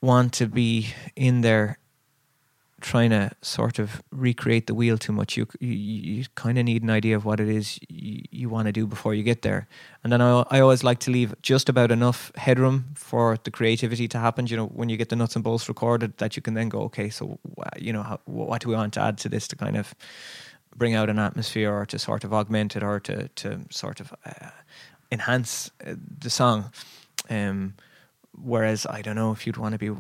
want 0.01 0.33
to 0.35 0.47
be 0.47 0.95
in 1.17 1.41
there 1.41 1.79
trying 2.81 3.09
to 3.09 3.31
sort 3.41 3.79
of 3.79 4.03
recreate 4.11 4.67
the 4.67 4.75
wheel 4.75 4.99
too 4.99 5.13
much. 5.13 5.37
You 5.37 5.47
you, 5.59 5.73
you 5.73 6.25
kind 6.35 6.59
of 6.59 6.65
need 6.65 6.83
an 6.83 6.91
idea 6.91 7.17
of 7.17 7.25
what 7.25 7.41
it 7.41 7.49
is 7.49 7.81
you, 7.89 8.23
you 8.31 8.49
want 8.49 8.67
to 8.67 8.73
do 8.73 8.87
before 8.87 9.15
you 9.15 9.23
get 9.25 9.43
there. 9.43 9.67
And 10.05 10.13
then 10.13 10.21
I 10.21 10.45
I 10.51 10.61
always 10.61 10.85
like 10.85 11.01
to 11.01 11.11
leave 11.11 11.35
just 11.43 11.69
about 11.69 11.91
enough 11.91 12.31
headroom 12.37 12.85
for 12.95 13.39
the 13.43 13.51
creativity 13.51 14.07
to 14.09 14.19
happen. 14.19 14.47
You 14.47 14.59
know, 14.59 14.67
when 14.67 14.89
you 14.91 14.97
get 14.97 15.09
the 15.09 15.17
nuts 15.17 15.35
and 15.35 15.43
bolts 15.43 15.69
recorded, 15.69 16.19
that 16.19 16.37
you 16.37 16.43
can 16.43 16.55
then 16.55 16.69
go, 16.69 16.83
okay, 16.83 17.11
so 17.11 17.39
you 17.79 17.93
know, 17.93 18.03
how, 18.03 18.21
what 18.27 18.63
do 18.63 18.69
we 18.69 18.77
want 18.77 18.93
to 18.95 19.01
add 19.01 19.19
to 19.19 19.29
this 19.29 19.49
to 19.49 19.57
kind 19.57 19.77
of 19.77 19.95
bring 20.77 20.95
out 20.95 21.11
an 21.11 21.19
atmosphere 21.19 21.73
or 21.73 21.87
to 21.87 21.99
sort 21.99 22.25
of 22.25 22.33
augment 22.33 22.77
it 22.77 22.83
or 22.83 23.01
to 23.01 23.29
to 23.29 23.61
sort 23.71 24.01
of 24.01 24.13
uh, 24.25 24.51
enhance 25.11 25.71
uh, 25.87 25.95
the 26.21 26.31
song. 26.31 26.73
Um, 27.31 27.75
whereas 28.33 28.87
I 28.87 29.03
don't 29.03 29.17
know 29.17 29.33
if 29.33 29.47
you'd 29.47 29.57
want 29.57 29.73
to 29.73 29.79
be. 29.79 29.91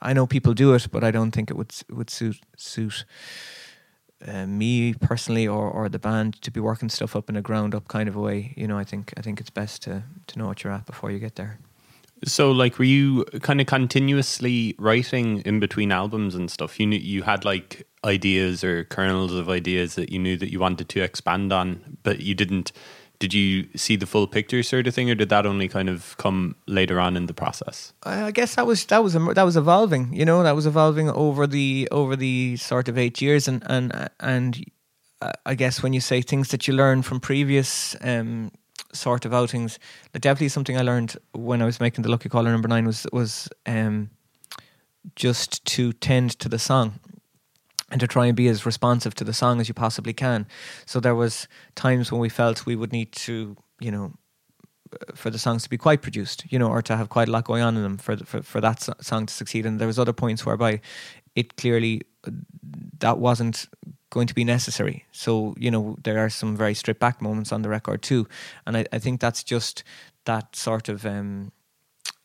I 0.00 0.12
know 0.12 0.26
people 0.26 0.54
do 0.54 0.74
it, 0.74 0.88
but 0.90 1.04
I 1.04 1.10
don't 1.10 1.30
think 1.30 1.50
it 1.50 1.56
would 1.56 1.74
would 1.88 2.10
suit 2.10 2.40
suit 2.56 3.04
uh, 4.26 4.46
me 4.46 4.94
personally 4.94 5.48
or, 5.48 5.70
or 5.70 5.88
the 5.88 5.98
band 5.98 6.40
to 6.42 6.50
be 6.50 6.60
working 6.60 6.88
stuff 6.88 7.16
up 7.16 7.28
in 7.28 7.36
a 7.36 7.42
ground 7.42 7.74
up 7.74 7.88
kind 7.88 8.08
of 8.08 8.16
way. 8.16 8.54
You 8.56 8.66
know, 8.68 8.78
I 8.78 8.84
think 8.84 9.12
I 9.16 9.22
think 9.22 9.40
it's 9.40 9.50
best 9.50 9.82
to 9.82 10.02
to 10.26 10.38
know 10.38 10.46
what 10.46 10.62
you're 10.62 10.72
at 10.72 10.86
before 10.86 11.10
you 11.10 11.18
get 11.18 11.34
there. 11.34 11.58
So, 12.24 12.50
like, 12.52 12.78
were 12.78 12.84
you 12.84 13.24
kind 13.42 13.60
of 13.60 13.66
continuously 13.66 14.74
writing 14.78 15.40
in 15.40 15.58
between 15.60 15.90
albums 15.90 16.34
and 16.34 16.50
stuff? 16.50 16.78
You 16.78 16.86
knew 16.86 16.98
you 16.98 17.22
had 17.22 17.44
like 17.44 17.86
ideas 18.04 18.62
or 18.62 18.84
kernels 18.84 19.32
of 19.32 19.48
ideas 19.48 19.96
that 19.96 20.10
you 20.10 20.18
knew 20.18 20.36
that 20.36 20.52
you 20.52 20.60
wanted 20.60 20.88
to 20.88 21.00
expand 21.00 21.52
on, 21.52 21.98
but 22.02 22.20
you 22.20 22.34
didn't. 22.34 22.72
Did 23.18 23.34
you 23.34 23.68
see 23.76 23.94
the 23.94 24.06
full 24.06 24.26
picture, 24.26 24.64
sort 24.64 24.88
of 24.88 24.94
thing, 24.94 25.08
or 25.08 25.14
did 25.14 25.28
that 25.28 25.46
only 25.46 25.68
kind 25.68 25.88
of 25.88 26.16
come 26.16 26.56
later 26.66 26.98
on 26.98 27.16
in 27.16 27.26
the 27.26 27.34
process? 27.34 27.92
I 28.02 28.32
guess 28.32 28.56
that 28.56 28.66
was 28.66 28.84
that 28.86 29.02
was 29.02 29.14
that 29.14 29.42
was 29.44 29.56
evolving. 29.56 30.12
You 30.12 30.24
know, 30.24 30.42
that 30.42 30.56
was 30.56 30.66
evolving 30.66 31.08
over 31.10 31.46
the 31.46 31.88
over 31.92 32.16
the 32.16 32.56
sort 32.56 32.88
of 32.88 32.98
eight 32.98 33.20
years, 33.20 33.46
and 33.46 33.62
and 33.66 34.10
and 34.18 34.64
I 35.46 35.54
guess 35.54 35.82
when 35.82 35.92
you 35.92 36.00
say 36.00 36.22
things 36.22 36.48
that 36.48 36.66
you 36.66 36.74
learn 36.74 37.02
from 37.02 37.20
previous 37.20 37.96
um, 38.00 38.50
sort 38.92 39.24
of 39.24 39.32
outings. 39.32 39.78
The 40.12 40.18
definitely 40.18 40.48
something 40.48 40.76
I 40.76 40.82
learned 40.82 41.16
when 41.32 41.62
I 41.62 41.64
was 41.64 41.80
making 41.80 42.02
the 42.02 42.10
Lucky 42.10 42.28
Caller 42.28 42.50
number 42.50 42.68
nine 42.68 42.86
was 42.86 43.06
was 43.12 43.48
um, 43.66 44.10
just 45.16 45.64
to 45.64 45.92
tend 45.92 46.38
to 46.38 46.48
the 46.48 46.58
song 46.58 47.00
and 47.90 48.00
to 48.00 48.06
try 48.06 48.26
and 48.26 48.36
be 48.36 48.48
as 48.48 48.64
responsive 48.64 49.14
to 49.14 49.24
the 49.24 49.32
song 49.32 49.60
as 49.60 49.68
you 49.68 49.74
possibly 49.74 50.12
can. 50.12 50.46
So 50.86 51.00
there 51.00 51.14
was 51.14 51.46
times 51.74 52.10
when 52.10 52.20
we 52.20 52.28
felt 52.28 52.64
we 52.64 52.76
would 52.76 52.92
need 52.92 53.12
to, 53.12 53.56
you 53.80 53.90
know, 53.90 54.14
for 55.14 55.30
the 55.30 55.38
songs 55.38 55.62
to 55.62 55.70
be 55.70 55.78
quite 55.78 56.02
produced, 56.02 56.44
you 56.50 56.58
know, 56.58 56.68
or 56.68 56.82
to 56.82 56.96
have 56.96 57.08
quite 57.08 57.28
a 57.28 57.30
lot 57.30 57.44
going 57.44 57.62
on 57.62 57.76
in 57.76 57.82
them 57.82 57.98
for 57.98 58.16
for, 58.16 58.42
for 58.42 58.60
that 58.60 58.88
song 59.00 59.26
to 59.26 59.34
succeed. 59.34 59.66
And 59.66 59.78
there 59.78 59.88
was 59.88 59.98
other 59.98 60.12
points 60.12 60.46
whereby 60.46 60.80
it 61.34 61.56
clearly 61.56 62.02
that 62.98 63.18
wasn't 63.18 63.66
going 64.12 64.26
to 64.26 64.34
be 64.34 64.44
necessary. 64.44 65.06
So, 65.10 65.54
you 65.58 65.70
know, 65.70 65.96
there 66.04 66.18
are 66.18 66.28
some 66.28 66.54
very 66.54 66.74
stripped 66.74 67.00
back 67.00 67.22
moments 67.22 67.50
on 67.50 67.62
the 67.62 67.70
record 67.70 68.02
too. 68.02 68.28
And 68.66 68.76
I, 68.76 68.84
I 68.92 68.98
think 68.98 69.20
that's 69.20 69.42
just 69.42 69.82
that 70.26 70.54
sort 70.54 70.90
of 70.90 71.06
um, 71.06 71.50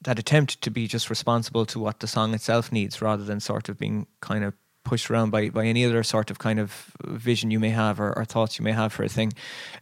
that 0.02 0.20
attempt 0.20 0.62
to 0.62 0.70
be 0.70 0.86
just 0.86 1.10
responsible 1.10 1.66
to 1.68 1.80
what 1.80 2.02
the 2.02 2.08
song 2.08 2.34
itself 2.34 2.74
needs 2.74 3.02
rather 3.02 3.24
than 3.24 3.40
sort 3.40 3.70
of 3.70 3.80
being 3.80 4.06
kind 4.20 4.44
of 4.44 4.54
pushed 4.84 5.10
around 5.10 5.32
by, 5.32 5.50
by 5.50 5.66
any 5.66 5.86
other 5.86 6.04
sort 6.04 6.30
of 6.30 6.40
kind 6.40 6.60
of 6.60 6.92
vision 7.06 7.52
you 7.52 7.60
may 7.60 7.70
have 7.70 8.02
or, 8.02 8.12
or 8.18 8.26
thoughts 8.26 8.60
you 8.60 8.66
may 8.66 8.74
have 8.74 8.92
for 8.92 9.04
a 9.04 9.10
thing. 9.10 9.32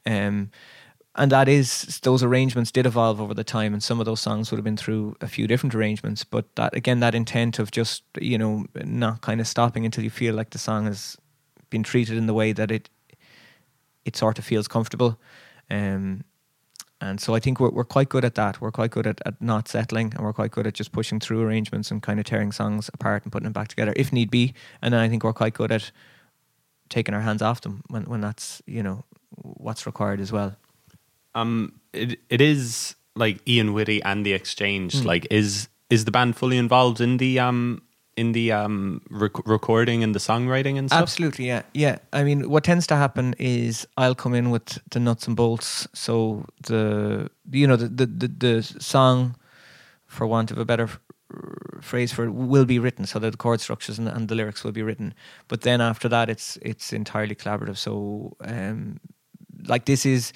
Um, 0.06 0.52
and 1.16 1.32
that 1.32 1.48
is 1.48 2.00
those 2.04 2.22
arrangements 2.22 2.72
did 2.72 2.86
evolve 2.86 3.20
over 3.20 3.34
the 3.34 3.44
time 3.44 3.74
and 3.74 3.82
some 3.82 4.00
of 4.00 4.06
those 4.06 4.20
songs 4.20 4.52
would 4.52 4.58
have 4.58 4.64
been 4.64 4.78
through 4.78 5.16
a 5.22 5.28
few 5.28 5.48
different 5.48 5.74
arrangements 5.74 6.26
but 6.26 6.54
that 6.58 6.76
again 6.76 7.00
that 7.00 7.16
intent 7.16 7.58
of 7.58 7.72
just 7.72 8.04
you 8.20 8.38
know 8.38 8.66
not 8.84 9.22
kind 9.22 9.40
of 9.40 9.48
stopping 9.48 9.86
until 9.86 10.04
you 10.04 10.10
feel 10.10 10.36
like 10.36 10.50
the 10.50 10.58
song 10.58 10.88
is 10.88 11.18
been 11.76 11.84
treated 11.84 12.16
in 12.18 12.26
the 12.26 12.34
way 12.34 12.54
that 12.54 12.72
it 12.72 12.90
it 14.06 14.16
sort 14.16 14.40
of 14.40 14.46
feels 14.46 14.68
comfortable. 14.68 15.12
Um, 15.70 16.24
and 17.02 17.20
so 17.20 17.36
I 17.36 17.40
think 17.40 17.60
we're, 17.60 17.72
we're 17.78 17.92
quite 17.98 18.08
good 18.08 18.24
at 18.24 18.36
that. 18.36 18.62
We're 18.62 18.72
quite 18.72 18.92
good 18.92 19.08
at, 19.08 19.20
at 19.26 19.42
not 19.42 19.68
settling 19.68 20.14
and 20.16 20.24
we're 20.24 20.40
quite 20.42 20.52
good 20.52 20.68
at 20.68 20.74
just 20.74 20.92
pushing 20.92 21.20
through 21.20 21.42
arrangements 21.42 21.92
and 21.92 22.02
kind 22.02 22.20
of 22.20 22.26
tearing 22.26 22.52
songs 22.52 22.90
apart 22.94 23.24
and 23.24 23.32
putting 23.32 23.44
them 23.44 23.54
back 23.60 23.68
together 23.68 23.94
if 23.96 24.14
need 24.14 24.30
be. 24.32 24.54
And 24.82 24.94
then 24.94 25.02
I 25.02 25.10
think 25.10 25.24
we're 25.24 25.34
quite 25.34 25.54
good 25.54 25.72
at 25.72 25.92
taking 26.88 27.14
our 27.16 27.22
hands 27.22 27.42
off 27.42 27.62
them 27.62 27.82
when 27.90 28.04
when 28.04 28.22
that's 28.22 28.62
you 28.66 28.84
know 28.84 29.04
what's 29.32 29.86
required 29.86 30.22
as 30.22 30.32
well. 30.32 30.56
Um, 31.34 31.74
it 31.92 32.20
it 32.30 32.42
is 32.42 32.96
like 33.16 33.38
Ian 33.48 33.74
Whitty 33.74 34.02
and 34.04 34.26
the 34.26 34.34
Exchange. 34.34 34.94
Mm. 34.94 35.06
Like, 35.06 35.28
is 35.30 35.68
is 35.90 36.06
the 36.06 36.12
band 36.12 36.36
fully 36.38 36.58
involved 36.58 37.02
in 37.02 37.18
the 37.18 37.40
um 37.40 37.82
in 38.18 38.32
the 38.32 38.52
um 38.52 39.02
rec- 39.10 39.46
recording 39.48 40.04
and 40.04 40.16
the 40.16 40.20
songwriting 40.20 40.78
and 40.78 40.90
stuff? 40.90 41.02
Absolutely, 41.02 41.48
yeah, 41.48 41.64
yeah. 41.74 41.98
I 42.14 42.24
mean, 42.24 42.50
what 42.50 42.64
tends 42.64 42.88
to 42.88 42.96
happen 42.96 43.36
is 43.38 43.88
I'll 43.98 44.16
come 44.16 44.34
in 44.34 44.50
with 44.50 44.80
the 44.92 45.00
nuts 45.00 45.28
and 45.28 45.36
bolts. 45.36 45.88
So 45.94 46.46
the 46.62 47.30
you 47.52 47.68
know 47.68 47.76
the 47.76 47.88
the 47.88 48.06
the, 48.06 48.28
the 48.28 48.64
song, 48.64 49.36
for 50.08 50.26
want 50.28 50.52
of 50.52 50.58
a 50.58 50.66
better 50.66 50.90
phrase 51.82 52.14
for 52.14 52.26
it, 52.26 52.32
will 52.32 52.66
be 52.66 52.80
written. 52.80 53.06
So 53.06 53.20
that 53.20 53.32
the 53.32 53.38
chord 53.38 53.62
structures 53.62 54.00
and, 54.00 54.08
and 54.08 54.28
the 54.28 54.36
lyrics 54.36 54.64
will 54.64 54.72
be 54.72 54.84
written. 54.84 55.14
But 55.48 55.62
then 55.62 55.82
after 55.82 56.08
that, 56.10 56.30
it's 56.30 56.58
it's 56.62 56.94
entirely 56.94 57.36
collaborative. 57.36 57.78
So 57.78 58.36
um, 58.42 59.00
like 59.68 59.86
this 59.86 60.06
is 60.06 60.32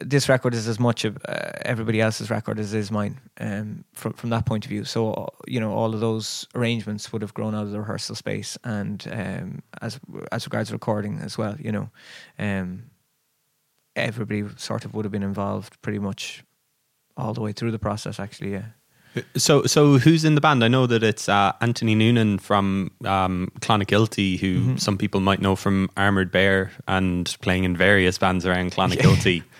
this 0.00 0.28
record 0.28 0.54
is 0.54 0.68
as 0.68 0.78
much 0.78 1.04
of 1.04 1.16
uh, 1.28 1.50
everybody 1.62 2.00
else's 2.00 2.30
record 2.30 2.58
as 2.60 2.72
is 2.72 2.90
mine 2.90 3.18
um, 3.40 3.84
from 3.92 4.12
from 4.12 4.30
that 4.30 4.46
point 4.46 4.64
of 4.64 4.68
view. 4.68 4.84
So 4.84 5.28
you 5.46 5.58
know 5.60 5.72
all 5.72 5.92
of 5.94 6.00
those 6.00 6.46
arrangements 6.54 7.12
would 7.12 7.22
have 7.22 7.34
grown 7.34 7.54
out 7.54 7.64
of 7.64 7.72
the 7.72 7.80
rehearsal 7.80 8.14
space, 8.14 8.56
and 8.64 9.04
um, 9.10 9.62
as 9.82 9.98
as 10.30 10.46
regards 10.46 10.72
recording 10.72 11.18
as 11.20 11.36
well, 11.36 11.56
you 11.58 11.72
know, 11.72 11.90
um, 12.38 12.84
everybody 13.96 14.44
sort 14.56 14.84
of 14.84 14.94
would 14.94 15.04
have 15.04 15.12
been 15.12 15.22
involved 15.22 15.80
pretty 15.82 15.98
much 15.98 16.44
all 17.16 17.34
the 17.34 17.40
way 17.40 17.52
through 17.52 17.72
the 17.72 17.78
process. 17.78 18.20
Actually, 18.20 18.52
yeah. 18.52 18.66
So, 19.36 19.64
so 19.64 19.98
who's 19.98 20.24
in 20.24 20.36
the 20.36 20.40
band? 20.40 20.62
I 20.62 20.68
know 20.68 20.86
that 20.86 21.02
it's 21.02 21.28
uh, 21.28 21.52
Anthony 21.60 21.96
Noonan 21.96 22.38
from 22.38 22.92
um, 23.04 23.50
Clonakilty, 23.60 24.38
who 24.38 24.60
Mhm. 24.60 24.80
some 24.80 24.96
people 24.96 25.20
might 25.20 25.40
know 25.40 25.56
from 25.56 25.90
Armored 25.96 26.30
Bear 26.30 26.70
and 26.86 27.34
playing 27.40 27.64
in 27.64 27.76
various 27.76 28.16
bands 28.18 28.46
around 28.46 28.70
Clonakilty. 28.72 29.42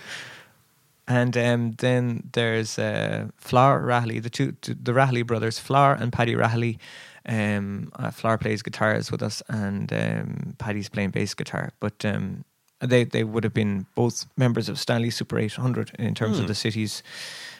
And 1.11 1.37
um, 1.37 1.73
then 1.79 2.29
there's 2.35 2.79
uh, 2.79 3.29
Flower 3.39 3.81
Rahley, 3.83 4.23
the 4.23 4.29
two, 4.31 4.53
the 4.63 4.93
Rahley 4.93 5.23
brothers, 5.27 5.59
Flower 5.59 5.95
and 5.95 6.13
Paddy 6.13 6.35
Rahley. 6.35 6.79
Um, 7.27 7.91
uh, 7.97 8.11
Flower 8.11 8.37
plays 8.39 8.63
guitars 8.63 9.11
with 9.11 9.23
us, 9.23 9.43
and 9.49 9.93
um, 9.93 10.55
Paddy's 10.59 10.89
playing 10.91 11.11
bass 11.11 11.35
guitar. 11.35 11.71
But 11.81 12.05
um, 12.05 12.45
they 12.81 13.05
they 13.05 13.25
would 13.25 13.45
have 13.45 13.55
been 13.55 13.87
both 13.95 14.27
members 14.37 14.69
of 14.69 14.79
Stanley 14.79 15.11
Super 15.11 15.39
800 15.39 15.93
in 15.99 16.15
terms 16.15 16.37
Hmm. 16.37 16.43
of 16.43 16.49
the 16.49 16.55
city's 16.55 17.03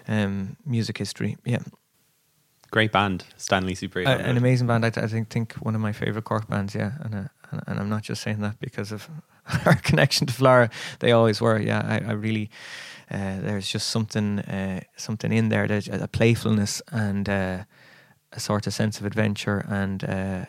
um, 0.07 0.57
music 0.67 0.99
history. 0.99 1.37
Yeah, 1.45 1.63
Great 2.71 2.93
band, 2.93 3.25
Stanley 3.39 3.75
Super. 3.75 4.01
A- 4.01 4.03
800. 4.03 4.27
an 4.31 4.37
amazing 4.37 4.67
band. 4.67 4.85
I, 4.85 4.89
I 4.89 5.07
think 5.07 5.31
think 5.31 5.55
one 5.55 5.75
of 5.75 5.81
my 5.81 5.93
favorite 5.93 6.25
Cork 6.25 6.49
bands. 6.49 6.75
Yeah, 6.75 6.93
and 7.01 7.15
uh, 7.15 7.29
and, 7.51 7.63
and 7.67 7.81
I'm 7.81 7.89
not 7.89 8.03
just 8.03 8.23
saying 8.23 8.41
that 8.43 8.61
because 8.61 8.93
of 8.93 9.09
our 9.67 9.75
connection 9.77 10.27
to 10.27 10.35
Flower. 10.35 10.69
They 10.99 11.13
always 11.13 11.41
were. 11.41 11.59
Yeah, 11.59 11.81
I, 11.87 12.11
I 12.11 12.13
really. 12.13 12.51
Uh, 13.11 13.41
there's 13.41 13.69
just 13.69 13.89
something 13.89 14.41
uh, 14.41 14.81
something 14.97 15.33
in 15.33 15.49
there. 15.49 15.67
There's 15.67 15.89
a 15.89 16.09
playfulness 16.09 16.83
and 16.93 17.29
uh, 17.29 17.65
a 18.33 18.41
sort 18.41 18.67
of 18.67 18.75
sense 18.75 19.01
of 19.01 19.07
adventure 19.07 19.65
and 19.69 20.05
uh, 20.05 20.45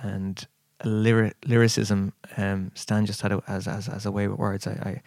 and 0.00 0.46
a 0.80 0.86
lyri- 0.86 1.34
lyricism. 1.44 2.12
Um, 2.36 2.72
Stan 2.74 3.06
just 3.06 3.20
had 3.20 3.32
it 3.32 3.40
as 3.46 3.68
as 3.68 3.88
as 3.88 4.06
a 4.06 4.10
way 4.10 4.28
with 4.28 4.38
words. 4.38 4.66
I, 4.66 4.72
I 4.72 5.02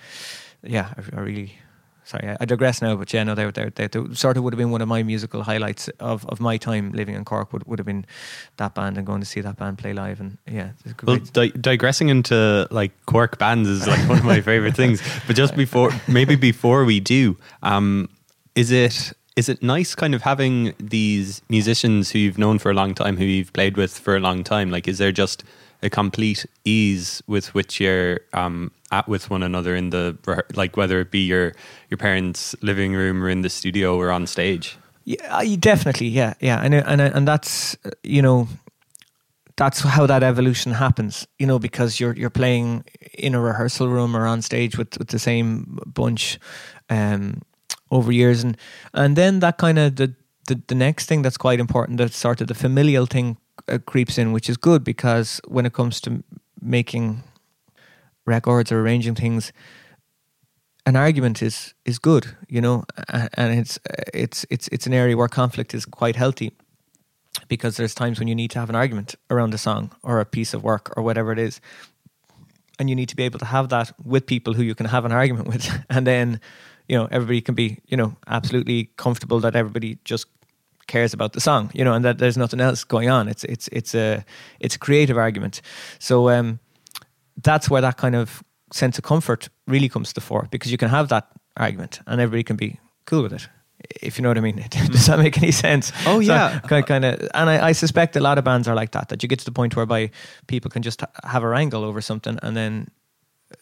yeah, 0.62 0.94
I, 0.98 1.18
I 1.18 1.22
really. 1.22 1.54
Sorry, 2.06 2.36
I, 2.40 2.46
digress 2.46 2.82
now, 2.82 2.96
but 2.96 3.14
yeah, 3.14 3.24
no, 3.24 3.34
they, 3.34 3.50
they, 3.52 3.70
they, 3.76 3.88
they 3.88 4.14
sort 4.14 4.36
of 4.36 4.44
would 4.44 4.54
have 4.54 4.58
been 4.58 4.72
one 4.72 4.82
of 4.82 4.88
my 4.88 5.04
musical 5.04 5.44
highlights 5.44 5.88
of, 6.00 6.26
of 6.28 6.42
my 6.42 6.58
time 6.58 6.92
living 6.92 7.16
in 7.16 7.24
Cork. 7.24 7.54
Would 7.54 7.66
would 7.66 7.80
have 7.80 7.86
been 7.86 8.06
that 8.58 8.76
band 8.76 8.98
and 8.98 9.06
going 9.06 9.22
to 9.22 9.26
see 9.26 9.42
that 9.42 9.58
band 9.58 9.78
play 9.78 9.94
live, 9.94 10.20
and 10.20 10.38
yeah, 10.46 10.72
Well, 11.04 11.18
di- 11.18 11.52
digressing 11.52 12.10
into 12.10 12.68
like 12.72 12.92
Cork 13.06 13.38
bands 13.38 13.70
is 13.70 13.88
like 13.88 14.08
one 14.10 14.18
of 14.20 14.26
my 14.26 14.42
favorite 14.42 14.76
things. 14.76 15.02
But 15.28 15.36
just 15.36 15.56
before, 15.56 15.92
maybe 16.08 16.36
before 16.36 16.84
we 16.84 17.00
do, 17.00 17.38
um, 17.62 18.10
is 18.56 18.72
it 18.72 19.14
is 19.36 19.50
it 19.50 19.64
nice 19.64 19.96
kind 19.96 20.14
of 20.14 20.22
having 20.22 20.74
these 20.80 21.42
musicians 21.50 22.12
who 22.12 22.20
you've 22.20 22.38
known 22.38 22.60
for 22.60 22.70
a 22.70 22.74
long 22.74 22.94
time, 22.94 23.18
who 23.18 23.26
you've 23.26 23.54
played 23.54 23.78
with 23.78 23.98
for 23.98 24.16
a 24.16 24.20
long 24.20 24.44
time? 24.44 24.70
Like, 24.70 24.88
is 24.88 24.98
there 24.98 25.12
just 25.12 25.44
a 25.84 25.90
complete 25.90 26.46
ease 26.64 27.22
with 27.28 27.54
which 27.54 27.80
you're 27.80 28.22
um, 28.32 28.72
at 28.92 29.08
with 29.08 29.30
one 29.30 29.44
another 29.44 29.76
in 29.76 29.90
the 29.90 30.18
like, 30.56 30.78
whether 30.78 31.00
it 31.02 31.12
be 31.12 31.26
your 31.26 31.54
your 31.90 31.98
parents' 31.98 32.56
living 32.62 32.94
room 32.94 33.24
or 33.24 33.30
in 33.30 33.42
the 33.42 33.50
studio 33.50 33.98
or 33.98 34.10
on 34.10 34.26
stage? 34.26 34.78
Yeah, 35.04 35.44
definitely. 35.60 36.08
Yeah, 36.08 36.34
yeah, 36.40 36.62
and 36.64 36.74
and 36.74 37.02
and 37.02 37.28
that's 37.28 37.78
you 38.04 38.22
know, 38.22 38.48
that's 39.58 39.82
how 39.82 40.08
that 40.08 40.24
evolution 40.24 40.72
happens. 40.72 41.28
You 41.38 41.48
know, 41.48 41.60
because 41.60 42.00
you're 42.00 42.16
you're 42.16 42.30
playing 42.30 42.86
in 43.18 43.36
a 43.36 43.42
rehearsal 43.42 43.90
room 43.90 44.16
or 44.16 44.26
on 44.26 44.42
stage 44.42 44.78
with 44.78 44.98
with 44.98 45.10
the 45.10 45.20
same 45.20 45.80
bunch 45.86 46.40
um, 46.90 47.42
over 47.92 48.12
years, 48.12 48.44
and 48.44 48.58
and 48.94 49.16
then 49.18 49.40
that 49.40 49.58
kind 49.58 49.78
of 49.78 49.98
the, 49.98 50.16
the 50.48 50.62
the 50.68 50.76
next 50.76 51.08
thing 51.08 51.22
that's 51.22 51.38
quite 51.38 51.60
important, 51.60 51.98
that 51.98 52.14
sort 52.14 52.40
of 52.42 52.48
the 52.48 52.56
familial 52.56 53.06
thing 53.06 53.38
uh, 53.68 53.78
creeps 53.86 54.18
in, 54.18 54.32
which 54.32 54.50
is 54.50 54.58
good 54.58 54.84
because 54.84 55.42
when 55.48 55.66
it 55.66 55.74
comes 55.74 56.02
to 56.02 56.24
making 56.62 57.24
records 58.26 58.72
or 58.72 58.82
arranging 58.82 59.16
things 59.16 59.52
an 60.86 60.96
argument 60.96 61.42
is 61.42 61.74
is 61.86 62.00
good, 62.00 62.36
you 62.48 62.62
know, 62.62 62.84
and 63.08 63.60
it's 63.60 63.80
it's 64.14 64.46
it's 64.50 64.68
it's 64.70 64.86
an 64.86 64.94
area 64.94 65.16
where 65.16 65.28
conflict 65.28 65.74
is 65.74 65.86
quite 65.86 66.16
healthy 66.16 66.52
because 67.48 67.78
there's 67.78 67.96
times 67.96 68.20
when 68.20 68.28
you 68.28 68.36
need 68.36 68.52
to 68.52 68.60
have 68.60 68.70
an 68.70 68.76
argument 68.76 69.16
around 69.30 69.54
a 69.54 69.58
song 69.58 69.92
or 70.04 70.20
a 70.20 70.26
piece 70.26 70.54
of 70.54 70.64
work 70.64 70.94
or 70.98 71.04
whatever 71.04 71.32
it 71.32 71.40
is, 71.40 71.62
and 72.80 72.90
you 72.90 72.96
need 72.96 73.10
to 73.10 73.16
be 73.16 73.24
able 73.24 73.40
to 73.40 73.46
have 73.46 73.70
that 73.70 73.94
with 74.04 74.26
people 74.26 74.54
who 74.54 74.64
you 74.64 74.76
can 74.76 74.86
have 74.86 75.06
an 75.06 75.12
argument 75.12 75.48
with, 75.54 75.70
and 75.90 76.06
then 76.06 76.40
you 76.90 76.98
know 76.98 77.08
everybody 77.12 77.42
can 77.42 77.56
be 77.56 77.80
you 77.88 77.96
know 77.96 78.16
absolutely 78.28 78.90
comfortable 78.98 79.40
that 79.40 79.56
everybody 79.56 79.98
just 80.04 80.28
cares 80.88 81.14
about 81.14 81.34
the 81.34 81.40
song, 81.40 81.72
you 81.74 81.84
know, 81.84 81.94
and 81.94 82.06
that 82.06 82.18
there's 82.18 82.38
nothing 82.38 82.60
else 82.60 82.84
going 82.84 83.10
on. 83.10 83.28
It's 83.28 83.44
it's 83.44 83.68
it's 83.70 83.96
a 83.96 84.24
it's 84.60 84.76
a 84.76 84.80
creative 84.80 85.18
argument, 85.18 85.62
so 86.00 86.30
um, 86.30 86.60
that's 87.42 87.70
where 87.70 87.82
that 87.82 87.98
kind 87.98 88.16
of 88.16 88.44
sense 88.72 88.98
of 88.98 89.04
comfort 89.04 89.50
really 89.68 89.90
comes 89.90 90.10
to 90.10 90.16
the 90.16 90.22
fore 90.22 90.48
because 90.52 90.72
you 90.72 90.78
can 90.78 90.90
have 90.90 91.08
that 91.10 91.28
argument 91.58 92.02
and 92.08 92.20
everybody 92.20 92.44
can 92.44 92.56
be 92.56 92.80
cool 93.06 93.24
with 93.24 93.34
it. 93.34 93.48
If 94.02 94.18
you 94.18 94.24
know 94.24 94.30
what 94.30 94.38
I 94.38 94.42
mean, 94.42 94.56
does 94.70 95.08
that 95.08 95.20
make 95.20 95.38
any 95.38 95.52
sense? 95.52 95.92
Oh, 96.06 96.20
yeah. 96.20 96.60
kind 96.60 96.86
kind 96.86 97.06
of, 97.06 97.20
and 97.34 97.50
I, 97.50 97.70
I 97.70 97.72
suspect 97.74 98.16
a 98.16 98.20
lot 98.20 98.38
of 98.38 98.44
bands 98.44 98.68
are 98.68 98.76
like 98.76 98.92
that. 98.92 99.10
That 99.10 99.24
you 99.24 99.30
get 99.30 99.40
to 99.40 99.46
the 99.46 99.52
point 99.52 99.76
whereby 99.76 100.10
people 100.48 100.72
can 100.72 100.82
just 100.82 101.04
have 101.24 101.44
a 101.44 101.48
wrangle 101.48 101.84
over 101.84 102.02
something 102.02 102.40
and 102.42 102.56
then 102.56 102.88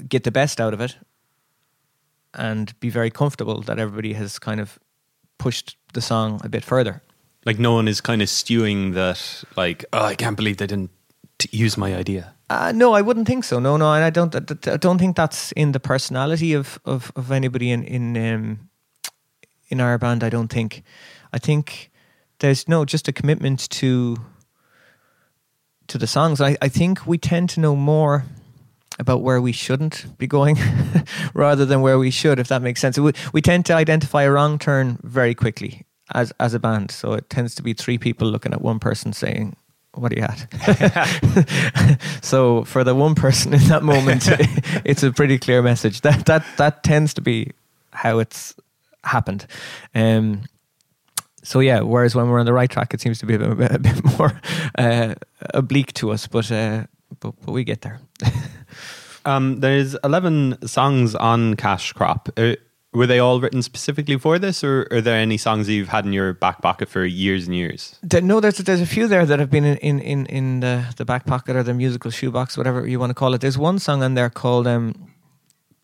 get 0.07 0.23
the 0.23 0.31
best 0.31 0.61
out 0.61 0.73
of 0.73 0.81
it, 0.81 0.95
and 2.33 2.79
be 2.79 2.89
very 2.89 3.09
comfortable 3.09 3.61
that 3.61 3.79
everybody 3.79 4.13
has 4.13 4.39
kind 4.39 4.61
of 4.61 4.79
pushed 5.37 5.75
the 5.93 6.01
song 6.01 6.39
a 6.43 6.49
bit 6.49 6.63
further. 6.63 7.01
Like, 7.45 7.59
no 7.59 7.73
one 7.73 7.87
is 7.87 8.01
kind 8.01 8.21
of 8.21 8.29
stewing 8.29 8.91
that. 8.93 9.43
Like, 9.55 9.85
oh, 9.93 10.05
I 10.05 10.15
can't 10.15 10.37
believe 10.37 10.57
they 10.57 10.67
didn't 10.67 10.91
t- 11.39 11.49
use 11.51 11.77
my 11.77 11.95
idea. 11.95 12.33
Uh, 12.49 12.71
no, 12.75 12.93
I 12.93 13.01
wouldn't 13.01 13.27
think 13.27 13.45
so. 13.45 13.59
No, 13.59 13.77
no, 13.77 13.93
and 13.93 14.03
I 14.03 14.09
don't. 14.09 14.35
I 14.67 14.77
don't 14.77 14.97
think 14.97 15.15
that's 15.15 15.53
in 15.53 15.71
the 15.71 15.79
personality 15.79 16.53
of 16.53 16.79
of, 16.83 17.11
of 17.15 17.31
anybody 17.31 17.71
in 17.71 17.83
in 17.83 18.17
um, 18.17 18.69
in 19.69 19.79
our 19.79 19.97
band. 19.97 20.23
I 20.23 20.29
don't 20.29 20.49
think. 20.49 20.83
I 21.31 21.39
think 21.39 21.91
there's 22.39 22.67
no 22.67 22.83
just 22.83 23.07
a 23.07 23.13
commitment 23.13 23.69
to 23.69 24.17
to 25.87 25.97
the 25.97 26.07
songs. 26.07 26.41
I, 26.41 26.57
I 26.61 26.67
think 26.67 27.07
we 27.07 27.17
tend 27.17 27.49
to 27.51 27.61
know 27.61 27.75
more 27.75 28.25
about 28.99 29.21
where 29.21 29.41
we 29.41 29.53
shouldn't 29.53 30.17
be 30.17 30.27
going 30.27 30.57
rather 31.33 31.65
than 31.65 31.81
where 31.81 31.97
we 31.97 32.11
should, 32.11 32.37
if 32.37 32.49
that 32.49 32.61
makes 32.61 32.81
sense. 32.81 32.99
We, 32.99 33.13
we 33.33 33.41
tend 33.41 33.65
to 33.67 33.73
identify 33.73 34.23
a 34.23 34.31
wrong 34.31 34.59
turn 34.59 34.99
very 35.03 35.33
quickly 35.33 35.85
as 36.13 36.33
as 36.39 36.53
a 36.53 36.59
band. 36.59 36.91
So 36.91 37.13
it 37.13 37.29
tends 37.29 37.55
to 37.55 37.63
be 37.63 37.73
three 37.73 37.97
people 37.97 38.27
looking 38.27 38.53
at 38.53 38.61
one 38.61 38.79
person 38.79 39.13
saying, 39.13 39.55
what 39.93 40.11
are 40.11 40.15
you 40.15 40.23
at? 40.23 41.99
so 42.21 42.63
for 42.65 42.83
the 42.83 42.95
one 42.95 43.15
person 43.15 43.53
in 43.53 43.63
that 43.67 43.83
moment, 43.83 44.23
it's 44.85 45.03
a 45.03 45.11
pretty 45.11 45.37
clear 45.37 45.61
message. 45.61 46.01
That 46.01 46.25
that 46.25 46.45
that 46.57 46.83
tends 46.83 47.13
to 47.15 47.21
be 47.21 47.51
how 47.91 48.19
it's 48.19 48.55
happened. 49.03 49.45
Um, 49.95 50.43
so 51.43 51.59
yeah, 51.59 51.81
whereas 51.81 52.15
when 52.15 52.29
we're 52.29 52.39
on 52.39 52.45
the 52.45 52.53
right 52.53 52.69
track, 52.69 52.93
it 52.93 53.01
seems 53.01 53.17
to 53.19 53.25
be 53.25 53.33
a 53.33 53.39
bit, 53.39 53.71
a 53.71 53.79
bit 53.79 54.17
more 54.17 54.39
uh, 54.77 55.15
oblique 55.53 55.91
to 55.93 56.11
us, 56.11 56.27
but, 56.27 56.51
uh, 56.51 56.85
but 57.19 57.33
but 57.43 57.51
we 57.51 57.63
get 57.63 57.81
there. 57.81 57.99
Um, 59.25 59.59
there's 59.59 59.95
11 60.03 60.67
songs 60.67 61.15
on 61.15 61.55
Cash 61.55 61.93
Crop. 61.93 62.29
Uh, 62.37 62.55
were 62.93 63.07
they 63.07 63.19
all 63.19 63.39
written 63.39 63.61
specifically 63.61 64.17
for 64.17 64.37
this, 64.37 64.63
or 64.63 64.87
are 64.91 65.01
there 65.01 65.15
any 65.15 65.37
songs 65.37 65.67
that 65.67 65.73
you've 65.73 65.89
had 65.89 66.05
in 66.05 66.11
your 66.11 66.33
back 66.33 66.61
pocket 66.61 66.89
for 66.89 67.05
years 67.05 67.47
and 67.47 67.55
years? 67.55 67.97
No, 68.21 68.39
there's 68.39 68.57
there's 68.57 68.81
a 68.81 68.85
few 68.85 69.07
there 69.07 69.25
that 69.25 69.39
have 69.39 69.49
been 69.49 69.63
in 69.63 69.77
in 69.77 69.99
in, 69.99 70.25
in 70.25 70.59
the, 70.59 70.93
the 70.97 71.05
back 71.05 71.25
pocket 71.25 71.55
or 71.55 71.63
the 71.63 71.73
musical 71.73 72.11
shoebox, 72.11 72.57
whatever 72.57 72.85
you 72.87 72.99
want 72.99 73.09
to 73.09 73.13
call 73.13 73.33
it. 73.33 73.41
There's 73.41 73.57
one 73.57 73.79
song 73.79 74.03
on 74.03 74.15
there 74.15 74.29
called 74.29 74.67
um, 74.67 74.93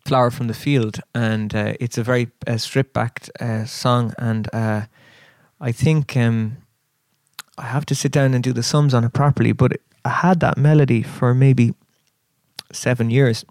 "Flower 0.05 0.31
from 0.31 0.47
the 0.47 0.53
Field," 0.53 0.99
and 1.15 1.55
uh, 1.55 1.73
it's 1.79 1.97
a 1.97 2.03
very 2.03 2.29
uh, 2.45 2.57
stripped 2.57 2.93
back 2.93 3.29
uh, 3.39 3.63
song, 3.65 4.13
and 4.17 4.49
uh, 4.53 4.81
I 5.61 5.71
think 5.71 6.17
um, 6.17 6.57
I 7.57 7.67
have 7.67 7.85
to 7.85 7.95
sit 7.95 8.11
down 8.11 8.33
and 8.33 8.43
do 8.43 8.51
the 8.51 8.63
sums 8.63 8.93
on 8.93 9.05
it 9.05 9.13
properly. 9.13 9.53
But 9.53 9.77
I 10.03 10.09
had 10.09 10.41
that 10.41 10.57
melody 10.57 11.03
for 11.03 11.33
maybe 11.33 11.73
seven 12.73 13.09
years. 13.09 13.45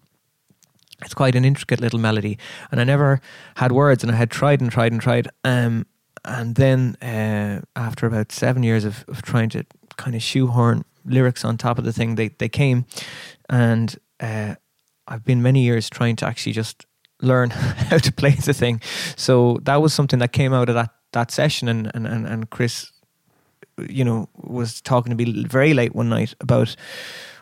It's 1.02 1.14
quite 1.14 1.34
an 1.34 1.44
intricate 1.44 1.80
little 1.80 1.98
melody, 1.98 2.38
and 2.70 2.80
I 2.80 2.84
never 2.84 3.20
had 3.56 3.72
words, 3.72 4.02
and 4.02 4.10
I 4.10 4.16
had 4.16 4.30
tried 4.30 4.60
and 4.60 4.70
tried 4.70 4.92
and 4.92 5.00
tried. 5.00 5.28
Um, 5.44 5.86
and 6.24 6.54
then 6.54 6.96
uh, 7.02 7.60
after 7.76 8.06
about 8.06 8.32
seven 8.32 8.62
years 8.62 8.84
of, 8.84 9.04
of 9.08 9.22
trying 9.22 9.50
to 9.50 9.64
kind 9.96 10.16
of 10.16 10.22
shoehorn 10.22 10.84
lyrics 11.04 11.44
on 11.44 11.56
top 11.56 11.78
of 11.78 11.84
the 11.84 11.92
thing, 11.92 12.14
they 12.14 12.28
they 12.28 12.48
came, 12.48 12.86
and 13.50 13.96
uh, 14.20 14.54
I've 15.06 15.24
been 15.24 15.42
many 15.42 15.62
years 15.62 15.90
trying 15.90 16.16
to 16.16 16.26
actually 16.26 16.52
just 16.52 16.86
learn 17.20 17.50
how 17.90 17.98
to 17.98 18.12
play 18.12 18.30
the 18.30 18.54
thing. 18.54 18.80
So 19.16 19.58
that 19.62 19.80
was 19.82 19.94
something 19.94 20.18
that 20.18 20.32
came 20.32 20.52
out 20.52 20.68
of 20.68 20.74
that 20.74 20.90
that 21.12 21.30
session, 21.30 21.68
and 21.68 21.90
and 21.94 22.06
and, 22.06 22.26
and 22.26 22.50
Chris, 22.50 22.90
you 23.88 24.04
know, 24.04 24.28
was 24.34 24.80
talking 24.80 25.16
to 25.16 25.16
me 25.16 25.44
very 25.44 25.74
late 25.74 25.94
one 25.94 26.08
night 26.08 26.34
about 26.40 26.74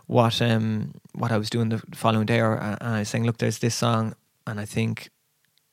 what 0.07 0.43
um 0.43 0.95
what 1.13 1.33
I 1.33 1.39
was 1.39 1.51
doing 1.51 1.71
the 1.71 1.83
following 1.95 2.27
day, 2.27 2.41
or 2.41 2.55
and 2.57 2.79
I 2.83 2.99
was 3.01 3.09
saying, 3.09 3.25
look, 3.25 3.39
there's 3.39 3.59
this 3.59 3.75
song, 3.75 4.15
and 4.47 4.61
I 4.61 4.65
think 4.67 5.11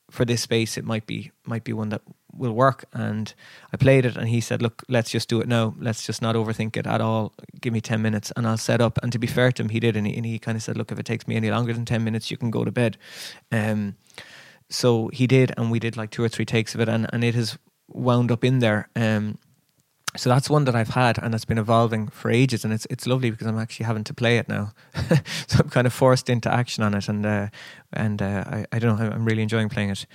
for 0.09 0.25
this 0.25 0.41
space 0.41 0.77
it 0.77 0.85
might 0.85 1.05
be 1.05 1.31
might 1.45 1.63
be 1.63 1.73
one 1.73 1.89
that 1.89 2.01
will 2.33 2.53
work. 2.53 2.85
And 2.93 3.33
I 3.73 3.77
played 3.77 4.05
it, 4.05 4.15
and 4.17 4.29
he 4.29 4.41
said, 4.41 4.61
look, 4.61 4.83
let's 4.87 5.11
just 5.11 5.29
do 5.29 5.41
it 5.41 5.47
now. 5.47 5.75
Let's 5.79 6.05
just 6.05 6.21
not 6.21 6.35
overthink 6.35 6.77
it 6.77 6.87
at 6.87 7.01
all. 7.01 7.33
Give 7.59 7.73
me 7.73 7.81
ten 7.81 8.01
minutes, 8.01 8.31
and 8.35 8.47
I'll 8.47 8.57
set 8.57 8.81
up. 8.81 8.99
And 9.03 9.11
to 9.11 9.19
be 9.19 9.27
fair 9.27 9.51
to 9.51 9.63
him, 9.63 9.69
he 9.69 9.79
did, 9.79 9.95
and 9.97 10.07
he, 10.07 10.15
and 10.15 10.25
he 10.25 10.39
kind 10.39 10.55
of 10.55 10.63
said, 10.63 10.77
look, 10.77 10.91
if 10.91 10.99
it 10.99 11.05
takes 11.05 11.27
me 11.27 11.35
any 11.35 11.51
longer 11.51 11.73
than 11.73 11.85
ten 11.85 12.03
minutes, 12.03 12.31
you 12.31 12.37
can 12.37 12.51
go 12.51 12.63
to 12.63 12.71
bed. 12.71 12.97
Um, 13.51 13.95
so 14.69 15.09
he 15.09 15.27
did, 15.27 15.51
and 15.57 15.71
we 15.71 15.79
did 15.79 15.97
like 15.97 16.11
two 16.11 16.23
or 16.23 16.29
three 16.29 16.45
takes 16.45 16.73
of 16.73 16.81
it, 16.81 16.89
and 16.89 17.07
and 17.11 17.23
it 17.23 17.35
has 17.35 17.57
wound 17.89 18.31
up 18.31 18.43
in 18.43 18.59
there. 18.59 18.87
Um, 18.95 19.37
so 20.17 20.29
that's 20.29 20.49
one 20.49 20.65
that 20.65 20.75
I've 20.75 20.89
had 20.89 21.17
and 21.17 21.33
it's 21.33 21.45
been 21.45 21.57
evolving 21.57 22.09
for 22.09 22.29
ages 22.29 22.65
and 22.65 22.73
it's 22.73 22.85
it's 22.89 23.07
lovely 23.07 23.31
because 23.31 23.47
I'm 23.47 23.57
actually 23.57 23.85
having 23.85 24.03
to 24.05 24.13
play 24.13 24.37
it 24.37 24.49
now. 24.49 24.73
So 25.47 25.59
I'm 25.59 25.69
kind 25.69 25.87
of 25.87 25.93
forced 25.93 26.29
into 26.29 26.51
action 26.51 26.83
on 26.83 26.93
it 26.93 27.07
and 27.09 27.25
uh, 27.25 27.47
and 27.93 28.21
uh, 28.21 28.43
I, 28.47 28.65
I 28.71 28.79
don't 28.79 28.99
know 28.99 29.09
I'm 29.09 29.25
really 29.25 29.41
enjoying 29.41 29.69
playing 29.69 29.89
it. 29.89 30.05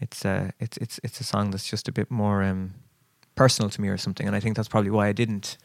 It's 0.00 0.24
uh, 0.24 0.50
it's 0.60 0.76
it's 0.78 1.00
it's 1.02 1.20
a 1.20 1.24
song 1.24 1.50
that's 1.50 1.68
just 1.68 1.88
a 1.88 1.92
bit 1.92 2.10
more 2.10 2.42
um, 2.42 2.74
personal 3.34 3.70
to 3.70 3.80
me 3.80 3.88
or 3.88 3.96
something 3.96 4.26
and 4.26 4.34
I 4.34 4.40
think 4.40 4.56
that's 4.56 4.68
probably 4.68 4.90
why 4.90 5.08
I 5.08 5.12
didn't 5.12 5.56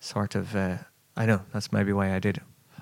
sort 0.00 0.34
of 0.34 0.56
uh, 0.56 0.78
I 1.16 1.26
know 1.26 1.42
that's 1.52 1.72
maybe 1.72 1.92
why 1.92 2.14
I 2.14 2.18
did. 2.18 2.40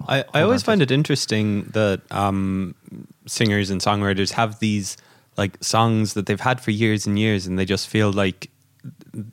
I, 0.09 0.25
I 0.35 0.43
always 0.43 0.63
find 0.63 0.83
it 0.83 0.91
interesting 0.91 1.65
that 1.73 2.03
um, 2.11 2.75
singers 3.27 3.71
and 3.71 3.81
songwriters 3.81 4.33
have 4.33 4.59
these 4.59 4.97
like 5.37 5.63
songs 5.63 6.15
that 6.15 6.27
they've 6.27 6.41
had 6.41 6.61
for 6.61 6.71
years 6.71 7.07
and 7.07 7.19
years 7.19 7.47
and 7.47 7.59
they 7.59 7.65
just 7.65 7.89
feel 7.89 8.13
like 8.13 8.51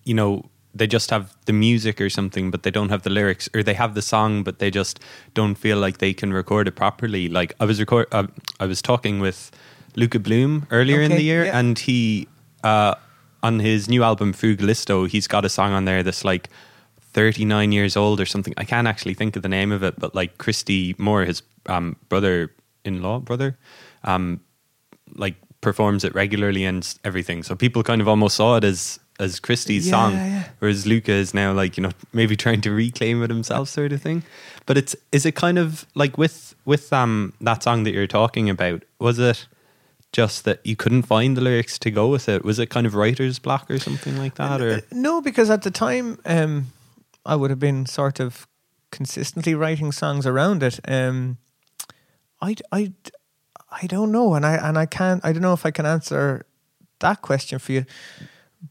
you 0.04 0.14
know 0.14 0.50
they 0.74 0.88
just 0.88 1.10
have 1.12 1.36
the 1.46 1.54
music 1.54 2.02
or 2.02 2.10
something, 2.10 2.50
but 2.50 2.64
they 2.64 2.72
don't 2.72 2.90
have 2.90 3.04
the 3.04 3.10
lyrics, 3.10 3.48
or 3.54 3.64
they 3.64 3.76
have 3.76 3.94
the 3.94 4.02
song, 4.02 4.44
but 4.44 4.60
they 4.60 4.72
just 4.72 5.00
don't 5.34 5.56
feel 5.56 5.78
like 5.78 6.00
they 6.00 6.14
can 6.14 6.34
record 6.34 6.68
it 6.68 6.76
properly. 6.76 7.30
Like 7.30 7.54
I 7.60 7.66
was 7.66 7.80
record, 7.80 8.08
uh, 8.12 8.28
I 8.60 8.66
was 8.66 8.82
talking 8.82 9.20
with 9.20 9.52
Luka 9.96 10.20
Bloom 10.20 10.66
earlier 10.72 10.98
okay, 10.98 11.06
in 11.06 11.12
the 11.12 11.24
year, 11.24 11.46
yeah. 11.46 11.60
and 11.60 11.78
he 11.78 12.28
uh, 12.64 12.96
on 13.44 13.60
his 13.60 13.90
new 13.90 14.04
album 14.04 14.34
Frugalisto, 14.34 15.08
he's 15.08 15.28
got 15.28 15.46
a 15.46 15.50
song 15.50 15.74
on 15.74 15.86
there 15.86 16.02
that's 16.02 16.24
like 16.24 16.50
39 17.00 17.72
years 17.72 17.96
old 17.96 18.20
or 18.20 18.26
something. 18.26 18.54
I 18.58 18.64
can't 18.64 18.88
actually 18.88 19.14
think 19.14 19.36
of 19.36 19.44
the 19.44 19.50
name 19.50 19.72
of 19.72 19.84
it, 19.84 20.00
but 20.00 20.16
like 20.16 20.38
Christy 20.38 20.96
Moore, 20.98 21.26
his 21.26 21.44
um, 21.68 21.98
brother-in-law, 22.10 23.20
brother, 23.20 23.58
um, 24.04 24.40
like 25.14 25.36
performs 25.62 26.04
it 26.04 26.16
regularly 26.16 26.66
and 26.66 26.98
everything. 27.04 27.44
So 27.44 27.56
people 27.56 27.84
kind 27.84 28.02
of 28.02 28.08
almost 28.08 28.36
saw 28.36 28.56
it 28.58 28.64
as 28.64 29.00
as 29.20 29.40
Christy's 29.40 29.88
yeah, 29.88 29.92
song, 29.92 30.14
yeah. 30.14 30.44
whereas 30.60 30.88
Luka 30.88 31.12
is 31.12 31.34
now 31.34 31.54
like 31.54 31.78
you 31.78 31.84
know 31.84 31.92
maybe 32.12 32.36
trying 32.36 32.62
to 32.62 32.72
reclaim 32.72 33.24
it 33.24 33.30
himself, 33.30 33.70
sort 33.70 33.92
of 33.92 34.02
thing. 34.02 34.24
But 34.66 34.78
it's 34.78 34.96
is 35.12 35.26
it 35.26 35.36
kind 35.36 35.58
of 35.58 35.86
like 35.96 36.18
with 36.18 36.56
with 36.66 36.92
um 36.92 37.34
that 37.42 37.64
song 37.64 37.84
that 37.84 37.94
you're 37.94 38.08
talking 38.08 38.50
about? 38.50 38.84
Was 39.00 39.20
it 39.20 39.48
just 40.12 40.46
that 40.46 40.60
you 40.64 40.76
couldn't 40.76 41.04
find 41.04 41.36
the 41.38 41.42
lyrics 41.42 41.80
to 41.80 41.92
go 41.92 42.08
with 42.08 42.30
it? 42.30 42.44
Was 42.44 42.60
it 42.60 42.68
kind 42.68 42.86
of 42.86 42.96
writer's 42.96 43.40
block 43.40 43.70
or 43.70 43.80
something 43.80 44.18
like 44.18 44.36
that? 44.36 44.62
Or 44.62 44.82
no, 44.92 45.22
because 45.22 45.50
at 45.50 45.64
the 45.64 45.72
time 45.72 46.20
um, 46.26 46.68
I 47.26 47.36
would 47.36 47.50
have 47.50 47.60
been 47.60 47.86
sort 47.86 48.20
of 48.20 48.48
consistently 48.92 49.56
writing 49.56 49.92
songs 49.92 50.26
around 50.26 50.64
it. 50.64 50.80
Um, 50.88 51.38
I 52.42 52.56
I 52.72 52.94
I 53.72 53.88
don't 53.88 54.12
know, 54.12 54.34
and 54.34 54.46
I 54.46 54.56
and 54.56 54.78
I 54.78 54.86
can't. 54.86 55.24
I 55.24 55.34
don't 55.34 55.42
know 55.42 55.54
if 55.54 55.66
I 55.66 55.72
can 55.72 55.86
answer 55.86 56.46
that 57.00 57.22
question 57.22 57.60
for 57.60 57.74
you 57.74 57.86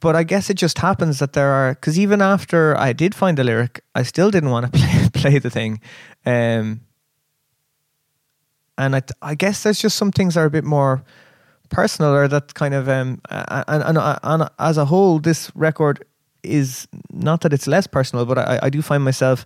but 0.01 0.17
I 0.17 0.23
guess 0.23 0.49
it 0.49 0.55
just 0.55 0.79
happens 0.79 1.19
that 1.19 1.35
there 1.35 1.51
are 1.51 1.75
because 1.75 1.99
even 1.99 2.23
after 2.23 2.77
I 2.79 2.93
did 2.93 3.15
find 3.15 3.37
the 3.37 3.45
lyric, 3.45 3.85
I 3.95 4.03
still 4.03 4.31
didn't 4.31 4.51
want 4.51 4.67
to 4.67 4.73
play 4.79 5.09
play 5.13 5.39
the 5.39 5.51
thing, 5.51 5.81
um, 6.25 6.81
and 8.79 8.97
I 8.97 9.03
I 9.21 9.35
guess 9.35 9.63
there's 9.63 9.81
just 9.81 9.97
some 9.97 10.11
things 10.11 10.35
that 10.35 10.41
are 10.41 10.47
a 10.47 10.51
bit 10.51 10.65
more 10.65 11.05
personal 11.69 12.13
or 12.13 12.29
that 12.29 12.55
kind 12.55 12.75
of 12.75 12.89
um 12.89 13.21
and, 13.31 13.83
and, 13.83 14.19
and 14.23 14.51
as 14.59 14.77
a 14.77 14.85
whole, 14.85 15.19
this 15.19 15.51
record 15.55 16.05
is 16.43 16.87
not 17.11 17.41
that 17.43 17.53
it's 17.53 17.67
less 17.67 17.87
personal, 17.87 18.27
but 18.27 18.39
I, 18.39 18.59
I 18.65 18.71
do 18.71 18.83
find 18.83 19.03
myself 19.05 19.45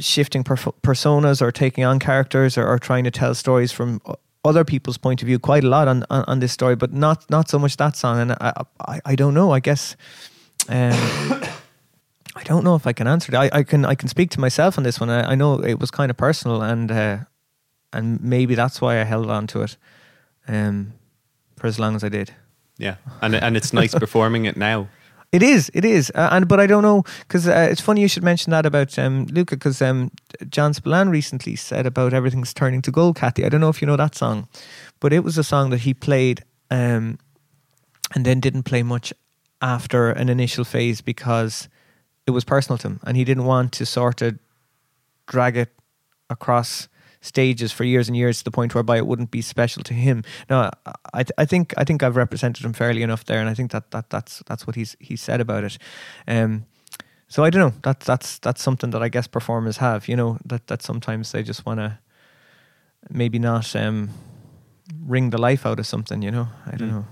shifting 0.00 0.42
per- 0.42 0.56
personas 0.56 1.40
or 1.42 1.52
taking 1.52 1.84
on 1.84 1.98
characters 1.98 2.58
or, 2.58 2.66
or, 2.66 2.78
trying 2.78 3.04
to 3.04 3.10
tell 3.10 3.34
stories 3.34 3.70
from 3.70 4.00
other 4.44 4.64
people's 4.64 4.98
point 4.98 5.22
of 5.22 5.26
view 5.26 5.38
quite 5.38 5.64
a 5.64 5.68
lot 5.68 5.88
on, 5.88 6.04
on, 6.10 6.24
on 6.26 6.38
this 6.40 6.52
story, 6.52 6.76
but 6.76 6.92
not 6.92 7.28
not 7.30 7.48
so 7.48 7.58
much 7.58 7.76
that 7.76 7.96
song. 7.96 8.20
And 8.20 8.32
I 8.32 8.52
I, 8.80 9.00
I 9.04 9.14
don't 9.16 9.34
know. 9.34 9.52
I 9.52 9.60
guess 9.60 9.96
um, 10.68 10.92
I 12.36 12.42
don't 12.44 12.64
know 12.64 12.74
if 12.74 12.86
I 12.86 12.92
can 12.92 13.06
answer 13.06 13.32
it. 13.32 13.36
I, 13.36 13.58
I 13.58 13.62
can 13.62 13.84
I 13.84 13.94
can 13.94 14.08
speak 14.08 14.30
to 14.30 14.40
myself 14.40 14.78
on 14.78 14.84
this 14.84 15.00
one. 15.00 15.10
I, 15.10 15.32
I 15.32 15.34
know 15.34 15.60
it 15.64 15.78
was 15.78 15.90
kind 15.90 16.10
of 16.10 16.16
personal, 16.16 16.62
and 16.62 16.90
uh, 16.90 17.18
and 17.92 18.20
maybe 18.20 18.54
that's 18.54 18.80
why 18.80 19.00
I 19.00 19.04
held 19.04 19.30
on 19.30 19.46
to 19.48 19.62
it 19.62 19.76
um, 20.48 20.92
for 21.56 21.66
as 21.66 21.78
long 21.78 21.96
as 21.96 22.04
I 22.04 22.08
did. 22.08 22.34
Yeah, 22.78 22.96
and 23.20 23.34
and 23.34 23.56
it's 23.56 23.72
nice 23.72 23.94
performing 23.98 24.46
it 24.46 24.56
now. 24.56 24.88
It 25.34 25.42
is, 25.42 25.68
it 25.74 25.84
is, 25.84 26.12
uh, 26.14 26.28
and 26.30 26.46
but 26.46 26.60
I 26.60 26.68
don't 26.68 26.84
know 26.84 27.02
because 27.26 27.48
uh, 27.48 27.66
it's 27.68 27.80
funny 27.80 28.02
you 28.02 28.06
should 28.06 28.22
mention 28.22 28.52
that 28.52 28.64
about 28.64 28.96
um, 29.00 29.26
Luka 29.32 29.56
because 29.56 29.82
um, 29.82 30.12
John 30.48 30.72
Spillane 30.74 31.08
recently 31.08 31.56
said 31.56 31.86
about 31.86 32.14
everything's 32.14 32.54
turning 32.54 32.80
to 32.82 32.92
gold, 32.92 33.16
Kathy. 33.16 33.44
I 33.44 33.48
don't 33.48 33.60
know 33.60 33.68
if 33.68 33.82
you 33.82 33.86
know 33.86 33.96
that 33.96 34.14
song, 34.14 34.46
but 35.00 35.12
it 35.12 35.24
was 35.24 35.36
a 35.36 35.42
song 35.42 35.70
that 35.70 35.80
he 35.80 35.92
played 35.92 36.44
um, 36.70 37.18
and 38.14 38.24
then 38.24 38.38
didn't 38.38 38.62
play 38.62 38.84
much 38.84 39.12
after 39.60 40.10
an 40.10 40.28
initial 40.28 40.62
phase 40.62 41.00
because 41.00 41.68
it 42.28 42.30
was 42.30 42.44
personal 42.44 42.78
to 42.78 42.86
him, 42.86 43.00
and 43.04 43.16
he 43.16 43.24
didn't 43.24 43.44
want 43.44 43.72
to 43.72 43.84
sort 43.84 44.22
of 44.22 44.38
drag 45.26 45.56
it 45.56 45.72
across 46.30 46.86
stages 47.24 47.72
for 47.72 47.84
years 47.84 48.08
and 48.08 48.16
years 48.16 48.38
to 48.38 48.44
the 48.44 48.50
point 48.50 48.74
whereby 48.74 48.98
it 48.98 49.06
wouldn't 49.06 49.30
be 49.30 49.40
special 49.40 49.82
to 49.82 49.94
him. 49.94 50.22
Now, 50.50 50.70
I, 51.14 51.24
I 51.38 51.44
think 51.46 51.72
I 51.76 51.84
think 51.84 52.02
I've 52.02 52.16
represented 52.16 52.64
him 52.64 52.72
fairly 52.72 53.02
enough 53.02 53.24
there, 53.24 53.40
and 53.40 53.48
I 53.48 53.54
think 53.54 53.70
that, 53.70 53.90
that 53.90 54.10
that's 54.10 54.42
that's 54.46 54.66
what 54.66 54.76
he's 54.76 54.96
he 55.00 55.16
said 55.16 55.40
about 55.40 55.64
it. 55.64 55.78
Um, 56.28 56.66
so 57.28 57.42
I 57.42 57.50
don't 57.50 57.60
know. 57.60 57.74
That's 57.82 58.06
that's 58.06 58.38
that's 58.38 58.62
something 58.62 58.90
that 58.90 59.02
I 59.02 59.08
guess 59.08 59.26
performers 59.26 59.78
have. 59.78 60.06
You 60.06 60.16
know 60.16 60.38
that 60.44 60.66
that 60.66 60.82
sometimes 60.82 61.32
they 61.32 61.42
just 61.42 61.64
want 61.66 61.80
to 61.80 61.98
maybe 63.10 63.38
not 63.38 63.74
um, 63.74 64.10
wring 65.06 65.30
the 65.30 65.40
life 65.40 65.66
out 65.66 65.78
of 65.78 65.86
something. 65.86 66.22
You 66.22 66.30
know, 66.30 66.48
I 66.66 66.76
don't 66.76 66.90
mm. 66.90 66.92
know. 66.92 67.06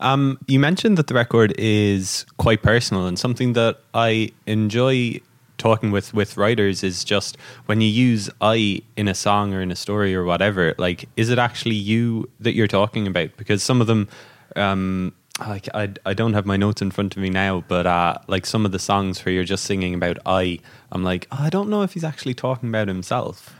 Um, 0.00 0.38
you 0.46 0.58
mentioned 0.58 0.96
that 0.96 1.08
the 1.08 1.14
record 1.14 1.54
is 1.58 2.24
quite 2.38 2.62
personal 2.62 3.06
and 3.06 3.18
something 3.18 3.52
that 3.52 3.80
I 3.92 4.32
enjoy 4.46 5.20
talking 5.58 5.90
with 5.90 6.14
with 6.14 6.36
writers 6.36 6.82
is 6.82 7.04
just 7.04 7.36
when 7.66 7.80
you 7.80 7.88
use 7.88 8.30
I 8.40 8.82
in 8.96 9.08
a 9.08 9.14
song 9.14 9.52
or 9.52 9.60
in 9.60 9.70
a 9.70 9.76
story 9.76 10.14
or 10.14 10.24
whatever, 10.24 10.74
like 10.78 11.08
is 11.16 11.28
it 11.30 11.38
actually 11.38 11.74
you 11.74 12.30
that 12.40 12.54
you're 12.54 12.68
talking 12.68 13.06
about? 13.06 13.36
Because 13.36 13.62
some 13.62 13.80
of 13.80 13.86
them, 13.86 14.08
um, 14.56 15.12
like 15.40 15.68
I 15.74 15.92
I 16.06 16.14
don't 16.14 16.34
have 16.34 16.46
my 16.46 16.56
notes 16.56 16.80
in 16.80 16.90
front 16.90 17.16
of 17.16 17.22
me 17.22 17.30
now, 17.30 17.64
but 17.68 17.86
uh, 17.86 18.18
like 18.28 18.46
some 18.46 18.64
of 18.64 18.72
the 18.72 18.78
songs 18.78 19.24
where 19.24 19.34
you're 19.34 19.44
just 19.44 19.64
singing 19.64 19.94
about 19.94 20.18
I, 20.24 20.60
I'm 20.90 21.04
like 21.04 21.26
oh, 21.32 21.38
I 21.40 21.50
don't 21.50 21.68
know 21.68 21.82
if 21.82 21.94
he's 21.94 22.04
actually 22.04 22.34
talking 22.34 22.68
about 22.68 22.88
himself. 22.88 23.54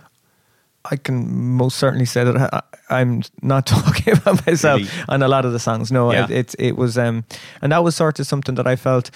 I 0.91 0.97
can 0.97 1.55
most 1.55 1.77
certainly 1.77 2.07
say 2.07 2.25
that 2.25 2.65
I, 2.89 3.01
am 3.01 3.23
not 3.43 3.67
talking 3.67 4.15
about 4.15 4.47
myself 4.47 4.81
really? 4.81 5.05
on 5.09 5.23
a 5.23 5.29
lot 5.29 5.45
of 5.45 5.53
the 5.53 5.59
songs. 5.59 5.93
No, 5.93 6.13
yeah. 6.13 6.25
it, 6.25 6.31
it, 6.31 6.55
it 6.59 6.77
was, 6.77 6.97
um, 6.97 7.25
and 7.61 7.73
that 7.73 7.85
was 7.85 7.97
sort 7.97 8.19
of 8.21 8.27
something 8.27 8.55
that 8.55 8.67
I 8.67 8.77
felt 8.77 9.11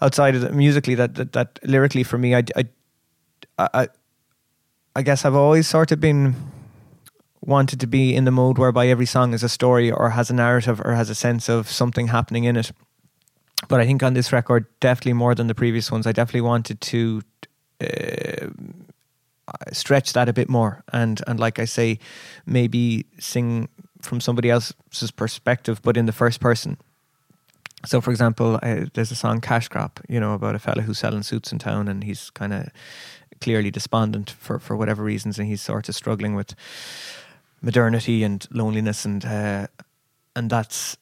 outside 0.00 0.34
of 0.34 0.40
the, 0.40 0.50
musically 0.50 0.94
that, 0.94 1.14
that, 1.14 1.32
that 1.32 1.58
lyrically 1.62 2.02
for 2.02 2.18
me, 2.18 2.34
I, 2.34 2.42
I, 2.56 2.64
I, 3.58 3.88
I 4.96 5.02
guess 5.02 5.24
I've 5.24 5.34
always 5.34 5.66
sort 5.66 5.92
of 5.92 6.00
been 6.00 6.34
wanted 7.40 7.80
to 7.80 7.86
be 7.86 8.14
in 8.14 8.24
the 8.24 8.30
mode 8.30 8.58
whereby 8.58 8.88
every 8.88 9.06
song 9.06 9.34
is 9.34 9.42
a 9.42 9.48
story 9.48 9.90
or 9.90 10.10
has 10.10 10.30
a 10.30 10.34
narrative 10.34 10.80
or 10.80 10.94
has 10.94 11.10
a 11.10 11.14
sense 11.14 11.48
of 11.48 11.70
something 11.70 12.08
happening 12.08 12.44
in 12.44 12.56
it. 12.56 12.72
But 13.68 13.80
I 13.80 13.86
think 13.86 14.02
on 14.02 14.14
this 14.14 14.32
record, 14.32 14.66
definitely 14.80 15.14
more 15.14 15.34
than 15.34 15.46
the 15.46 15.54
previous 15.54 15.90
ones, 15.90 16.06
I 16.06 16.12
definitely 16.12 16.42
wanted 16.42 16.80
to 16.80 17.22
uh, 17.80 18.48
stretch 19.72 20.12
that 20.14 20.28
a 20.28 20.32
bit 20.32 20.48
more 20.48 20.82
and 20.92 21.20
and 21.26 21.38
like 21.38 21.58
I 21.58 21.64
say, 21.66 21.98
maybe 22.46 23.06
sing 23.18 23.68
from 24.00 24.20
somebody 24.20 24.50
else's 24.50 25.10
perspective, 25.10 25.80
but 25.82 25.96
in 25.96 26.06
the 26.06 26.12
first 26.12 26.40
person. 26.40 26.76
So, 27.86 28.00
for 28.00 28.10
example, 28.10 28.58
there's 28.94 29.10
a 29.10 29.16
song 29.16 29.40
"Cash 29.40 29.68
Crop," 29.68 30.00
you 30.08 30.20
know, 30.20 30.34
about 30.34 30.54
a 30.54 30.58
fella 30.58 30.82
who's 30.82 30.98
selling 30.98 31.22
suits 31.22 31.52
in 31.52 31.58
town, 31.58 31.88
and 31.88 32.04
he's 32.04 32.30
kind 32.30 32.52
of 32.52 32.68
clearly 33.40 33.70
despondent 33.70 34.30
for 34.30 34.58
for 34.58 34.76
whatever 34.76 35.02
reasons, 35.02 35.38
and 35.38 35.48
he's 35.48 35.62
sort 35.62 35.88
of 35.88 35.94
struggling 35.94 36.34
with 36.34 36.54
modernity 37.60 38.22
and 38.24 38.46
loneliness, 38.50 39.04
and 39.04 39.24
uh, 39.24 39.66
and 40.36 40.50
that's 40.50 40.96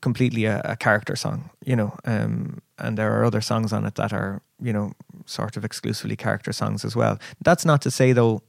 completely 0.00 0.44
a, 0.44 0.60
a, 0.64 0.76
character 0.76 1.16
song, 1.16 1.50
you 1.64 1.76
know. 1.76 1.96
Um, 2.04 2.60
and 2.78 2.98
there 2.98 3.18
are 3.18 3.24
other 3.24 3.40
songs 3.40 3.72
on 3.72 3.86
it 3.86 3.94
that 3.94 4.12
are, 4.12 4.42
you 4.60 4.72
know, 4.72 4.92
sort 5.26 5.56
of 5.56 5.64
exclusively 5.64 6.16
character 6.16 6.52
songs 6.52 6.84
as 6.84 6.96
well. 6.96 7.18
That's 7.44 7.64
not 7.64 7.80
to 7.82 7.90
say 7.90 8.12
though 8.12 8.42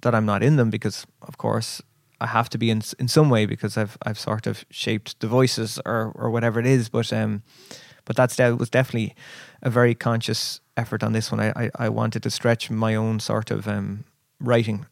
that 0.00 0.14
I'm 0.14 0.26
not 0.26 0.42
in 0.42 0.56
them, 0.56 0.70
because 0.70 1.06
of 1.22 1.36
course 1.36 1.82
I 2.24 2.28
have 2.28 2.48
to 2.48 2.58
be 2.58 2.70
in 2.70 2.82
in 2.98 3.08
some 3.08 3.28
way 3.28 3.46
because 3.46 3.76
I've 3.76 3.98
I've 4.06 4.18
sort 4.18 4.46
of 4.46 4.64
shaped 4.70 5.20
the 5.20 5.26
voices 5.28 5.78
or 5.84 6.10
or 6.14 6.30
whatever 6.30 6.58
it 6.58 6.66
is. 6.66 6.88
But 6.88 7.12
um, 7.12 7.42
but 8.06 8.16
that's 8.16 8.36
that 8.36 8.58
was 8.58 8.70
definitely 8.70 9.14
a 9.62 9.70
very 9.70 9.94
conscious 9.94 10.60
effort 10.76 11.02
on 11.02 11.12
this 11.12 11.30
one. 11.30 11.40
I 11.40 11.52
I, 11.64 11.86
I 11.86 11.88
wanted 11.90 12.22
to 12.22 12.30
stretch 12.30 12.70
my 12.70 12.94
own 12.96 13.20
sort 13.20 13.50
of 13.50 13.68
um 13.68 14.04
writing 14.40 14.86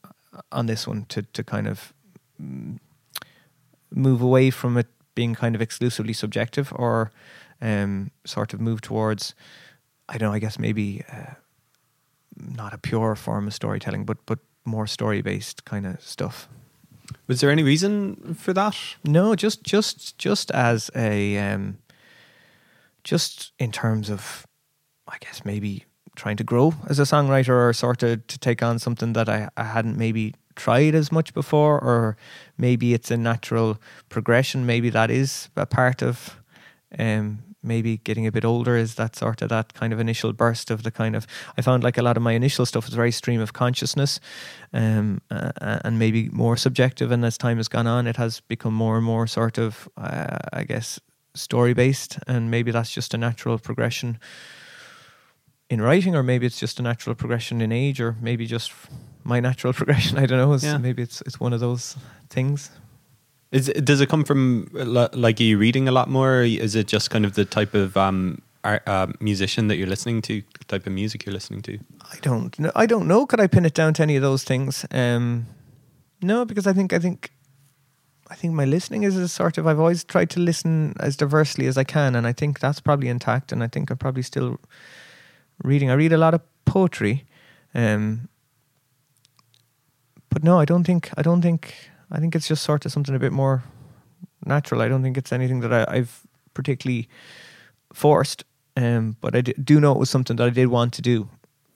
on 0.50 0.66
this 0.66 0.86
one 0.86 1.06
to 1.08 1.22
to 1.22 1.42
kind 1.42 1.66
of 1.66 1.92
mm, 2.38 2.78
move 3.90 4.20
away 4.22 4.50
from 4.50 4.76
it 4.76 4.86
being 5.14 5.34
kind 5.34 5.54
of 5.54 5.62
exclusively 5.62 6.12
subjective 6.12 6.72
or 6.76 7.10
um 7.60 8.10
sort 8.24 8.54
of 8.54 8.60
move 8.60 8.80
towards 8.80 9.34
I 10.08 10.18
don't 10.18 10.28
know 10.28 10.36
I 10.36 10.40
guess 10.40 10.58
maybe 10.58 11.02
uh, 11.10 11.34
not 12.36 12.74
a 12.74 12.78
pure 12.78 13.16
form 13.16 13.46
of 13.46 13.54
storytelling 13.54 14.04
but 14.04 14.18
but 14.26 14.38
more 14.64 14.86
story 14.86 15.22
based 15.22 15.64
kind 15.64 15.86
of 15.86 16.00
stuff. 16.00 16.48
Was 17.26 17.40
there 17.40 17.50
any 17.50 17.62
reason 17.62 18.34
for 18.34 18.52
that? 18.52 18.76
No, 19.04 19.34
just 19.34 19.62
just 19.62 20.18
just 20.18 20.50
as 20.50 20.90
a 20.94 21.38
um, 21.38 21.78
just 23.04 23.52
in 23.58 23.72
terms 23.72 24.10
of, 24.10 24.46
I 25.08 25.16
guess 25.20 25.44
maybe 25.44 25.84
trying 26.14 26.36
to 26.36 26.44
grow 26.44 26.74
as 26.88 26.98
a 26.98 27.02
songwriter 27.04 27.68
or 27.68 27.72
sort 27.72 28.02
of 28.02 28.26
to 28.26 28.38
take 28.38 28.62
on 28.62 28.78
something 28.78 29.14
that 29.14 29.28
I, 29.28 29.48
I 29.56 29.64
hadn't 29.64 29.96
maybe 29.96 30.34
tried 30.56 30.94
as 30.94 31.10
much 31.10 31.32
before, 31.32 31.80
or 31.80 32.16
maybe 32.58 32.92
it's 32.92 33.10
a 33.10 33.16
natural 33.16 33.78
progression. 34.08 34.66
Maybe 34.66 34.90
that 34.90 35.10
is 35.10 35.48
a 35.56 35.66
part 35.66 36.02
of 36.02 36.36
um, 36.98 37.42
maybe 37.62 37.98
getting 37.98 38.26
a 38.26 38.32
bit 38.32 38.44
older 38.44 38.76
is 38.76 38.94
that 38.96 39.16
sort 39.16 39.42
of 39.42 39.48
that 39.48 39.74
kind 39.74 39.92
of 39.92 40.00
initial 40.00 40.32
burst 40.32 40.70
of 40.70 40.82
the 40.82 40.90
kind 40.90 41.14
of 41.14 41.26
I 41.56 41.62
found 41.62 41.84
like 41.84 41.98
a 41.98 42.02
lot 42.02 42.16
of 42.16 42.22
my 42.22 42.32
initial 42.32 42.66
stuff 42.66 42.86
was 42.86 42.94
very 42.94 43.12
stream 43.12 43.40
of 43.40 43.52
consciousness 43.52 44.20
um, 44.72 45.20
uh, 45.30 45.78
and 45.84 45.98
maybe 45.98 46.28
more 46.30 46.56
subjective. 46.56 47.10
And 47.10 47.24
as 47.24 47.38
time 47.38 47.56
has 47.58 47.68
gone 47.68 47.86
on 47.86 48.06
it 48.06 48.16
has 48.16 48.40
become 48.40 48.74
more 48.74 48.96
and 48.96 49.04
more 49.04 49.26
sort 49.26 49.58
of 49.58 49.88
uh, 49.96 50.38
I 50.52 50.64
guess 50.64 51.00
story 51.34 51.72
based 51.74 52.18
and 52.26 52.50
maybe 52.50 52.70
that's 52.70 52.90
just 52.90 53.14
a 53.14 53.18
natural 53.18 53.58
progression 53.58 54.18
in 55.70 55.80
writing 55.80 56.14
or 56.14 56.22
maybe 56.22 56.44
it's 56.44 56.60
just 56.60 56.78
a 56.78 56.82
natural 56.82 57.14
progression 57.14 57.62
in 57.62 57.72
age 57.72 58.00
or 58.00 58.16
maybe 58.20 58.46
just 58.46 58.72
my 59.24 59.40
natural 59.40 59.72
progression. 59.80 60.18
I 60.18 60.26
don't 60.26 60.38
know. 60.38 60.56
Yeah. 60.56 60.78
maybe 60.78 61.02
it's 61.02 61.22
it's 61.22 61.40
one 61.40 61.52
of 61.52 61.60
those 61.60 61.96
things 62.28 62.70
is 63.52 63.66
does 63.84 64.00
it 64.00 64.08
come 64.08 64.24
from 64.24 64.68
like 64.72 65.38
are 65.38 65.44
you 65.44 65.58
reading 65.58 65.86
a 65.86 65.92
lot 65.92 66.08
more? 66.08 66.42
is 66.42 66.74
it 66.74 66.88
just 66.88 67.10
kind 67.10 67.24
of 67.24 67.34
the 67.34 67.44
type 67.44 67.74
of 67.74 67.96
um, 67.96 68.40
art, 68.64 68.82
uh, 68.88 69.08
musician 69.20 69.68
that 69.68 69.76
you're 69.76 69.86
listening 69.86 70.22
to, 70.22 70.42
type 70.68 70.86
of 70.86 70.92
music 70.92 71.26
you're 71.26 71.34
listening 71.34 71.60
to? 71.62 71.78
I 72.00 72.16
don't 72.22 72.58
know. 72.58 72.72
I 72.74 72.86
don't 72.86 73.06
know. 73.06 73.26
Could 73.26 73.40
I 73.40 73.46
pin 73.46 73.66
it 73.66 73.74
down 73.74 73.94
to 73.94 74.02
any 74.02 74.16
of 74.16 74.22
those 74.22 74.42
things? 74.42 74.86
Um, 74.90 75.46
no, 76.22 76.44
because 76.46 76.66
I 76.66 76.72
think 76.72 76.94
I 76.94 76.98
think 76.98 77.30
I 78.30 78.34
think 78.34 78.54
my 78.54 78.64
listening 78.64 79.02
is 79.02 79.16
a 79.16 79.28
sort 79.28 79.58
of 79.58 79.66
I've 79.66 79.78
always 79.78 80.02
tried 80.02 80.30
to 80.30 80.40
listen 80.40 80.94
as 80.98 81.14
diversely 81.16 81.66
as 81.66 81.76
I 81.76 81.84
can, 81.84 82.16
and 82.16 82.26
I 82.26 82.32
think 82.32 82.58
that's 82.58 82.80
probably 82.80 83.08
intact. 83.08 83.52
And 83.52 83.62
I 83.62 83.68
think 83.68 83.90
I'm 83.90 83.98
probably 83.98 84.22
still 84.22 84.58
reading. 85.62 85.90
I 85.90 85.94
read 85.94 86.14
a 86.14 86.18
lot 86.18 86.32
of 86.32 86.40
poetry, 86.64 87.26
um, 87.74 88.30
but 90.30 90.42
no, 90.42 90.58
I 90.58 90.64
don't 90.64 90.84
think 90.84 91.10
I 91.18 91.22
don't 91.22 91.42
think 91.42 91.74
I 92.12 92.20
think 92.20 92.36
it's 92.36 92.46
just 92.46 92.62
sort 92.62 92.84
of 92.84 92.92
something 92.92 93.14
a 93.14 93.18
bit 93.18 93.32
more 93.32 93.64
natural. 94.44 94.82
I 94.82 94.88
don't 94.88 95.02
think 95.02 95.16
it's 95.16 95.32
anything 95.32 95.60
that 95.60 95.72
I, 95.72 95.96
have 95.96 96.20
particularly 96.52 97.08
forced, 97.92 98.44
um, 98.76 99.16
but 99.20 99.34
I 99.34 99.40
do 99.40 99.80
know 99.80 99.92
it 99.92 99.98
was 99.98 100.10
something 100.10 100.36
that 100.36 100.46
I 100.46 100.50
did 100.50 100.66
want 100.66 100.92
to 100.94 101.02
do. 101.02 101.28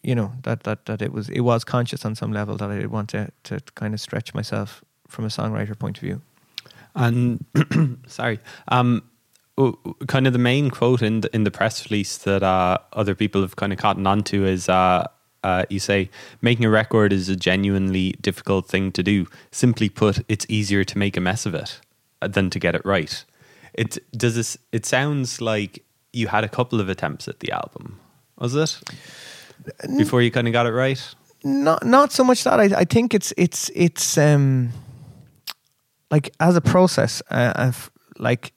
You 0.03 0.15
know 0.15 0.33
that 0.43 0.63
that 0.65 0.85
that 0.87 1.03
it 1.03 1.13
was 1.13 1.29
it 1.31 1.41
was 1.41 1.65
conscious 1.65 2.05
on 2.05 2.15
some 2.15 2.33
level 2.33 2.57
that 2.59 2.71
I 2.71 2.77
did 2.77 2.93
want 2.93 3.09
to 3.11 3.33
to 3.45 3.61
kind 3.75 3.93
of 3.93 4.01
stretch 4.01 4.35
myself 4.35 4.85
from 5.09 5.25
a 5.25 5.29
songwriter 5.29 5.77
point 5.77 5.97
of 5.97 6.03
view. 6.03 6.23
And 6.95 7.45
sorry, 8.07 8.39
um, 8.69 9.03
kind 10.07 10.27
of 10.27 10.33
the 10.33 10.39
main 10.39 10.71
quote 10.71 11.03
in 11.03 11.21
the, 11.23 11.35
in 11.35 11.45
the 11.45 11.51
press 11.51 11.91
release 11.91 12.19
that 12.19 12.43
uh, 12.43 12.79
other 12.93 13.15
people 13.15 13.41
have 13.41 13.57
kind 13.57 13.73
of 13.73 13.79
cottoned 13.79 14.07
onto 14.07 14.45
is 14.45 14.69
uh, 14.69 15.07
uh, 15.47 15.65
you 15.71 15.79
say 15.79 16.11
making 16.43 16.65
a 16.65 16.69
record 16.69 17.13
is 17.13 17.29
a 17.29 17.37
genuinely 17.37 18.17
difficult 18.21 18.67
thing 18.67 18.91
to 18.91 19.01
do. 19.01 19.29
Simply 19.53 19.89
put, 19.89 20.25
it's 20.29 20.45
easier 20.49 20.83
to 20.83 20.99
make 20.99 21.17
a 21.17 21.21
mess 21.21 21.47
of 21.47 21.55
it 21.55 21.81
uh, 22.21 22.27
than 22.27 22.51
to 22.51 22.59
get 22.59 22.75
it 22.75 22.85
right. 22.85 23.25
It 23.73 23.97
does 24.11 24.35
this. 24.35 24.59
It 24.73 24.85
sounds 24.85 25.41
like 25.41 25.85
you 26.13 26.27
had 26.27 26.43
a 26.43 26.49
couple 26.49 26.81
of 26.81 26.89
attempts 26.89 27.29
at 27.29 27.39
the 27.39 27.53
album, 27.53 28.01
was 28.37 28.57
it? 28.57 28.81
Before 29.97 30.21
you 30.21 30.33
kind 30.33 30.49
of 30.49 30.53
got 30.53 30.67
it 30.67 30.73
right. 30.73 31.15
Not 31.45 31.87
not 31.87 32.11
so 32.11 32.25
much 32.25 32.43
that. 32.43 32.59
I 32.59 32.81
I 32.81 32.85
think 32.85 33.15
it's 33.15 33.33
it's 33.37 33.71
it's 33.73 34.19
um 34.19 34.71
like 36.11 36.31
as 36.41 36.57
a 36.57 36.61
process 36.61 37.23
uh, 37.31 37.53
of 37.55 37.93
like 38.19 38.53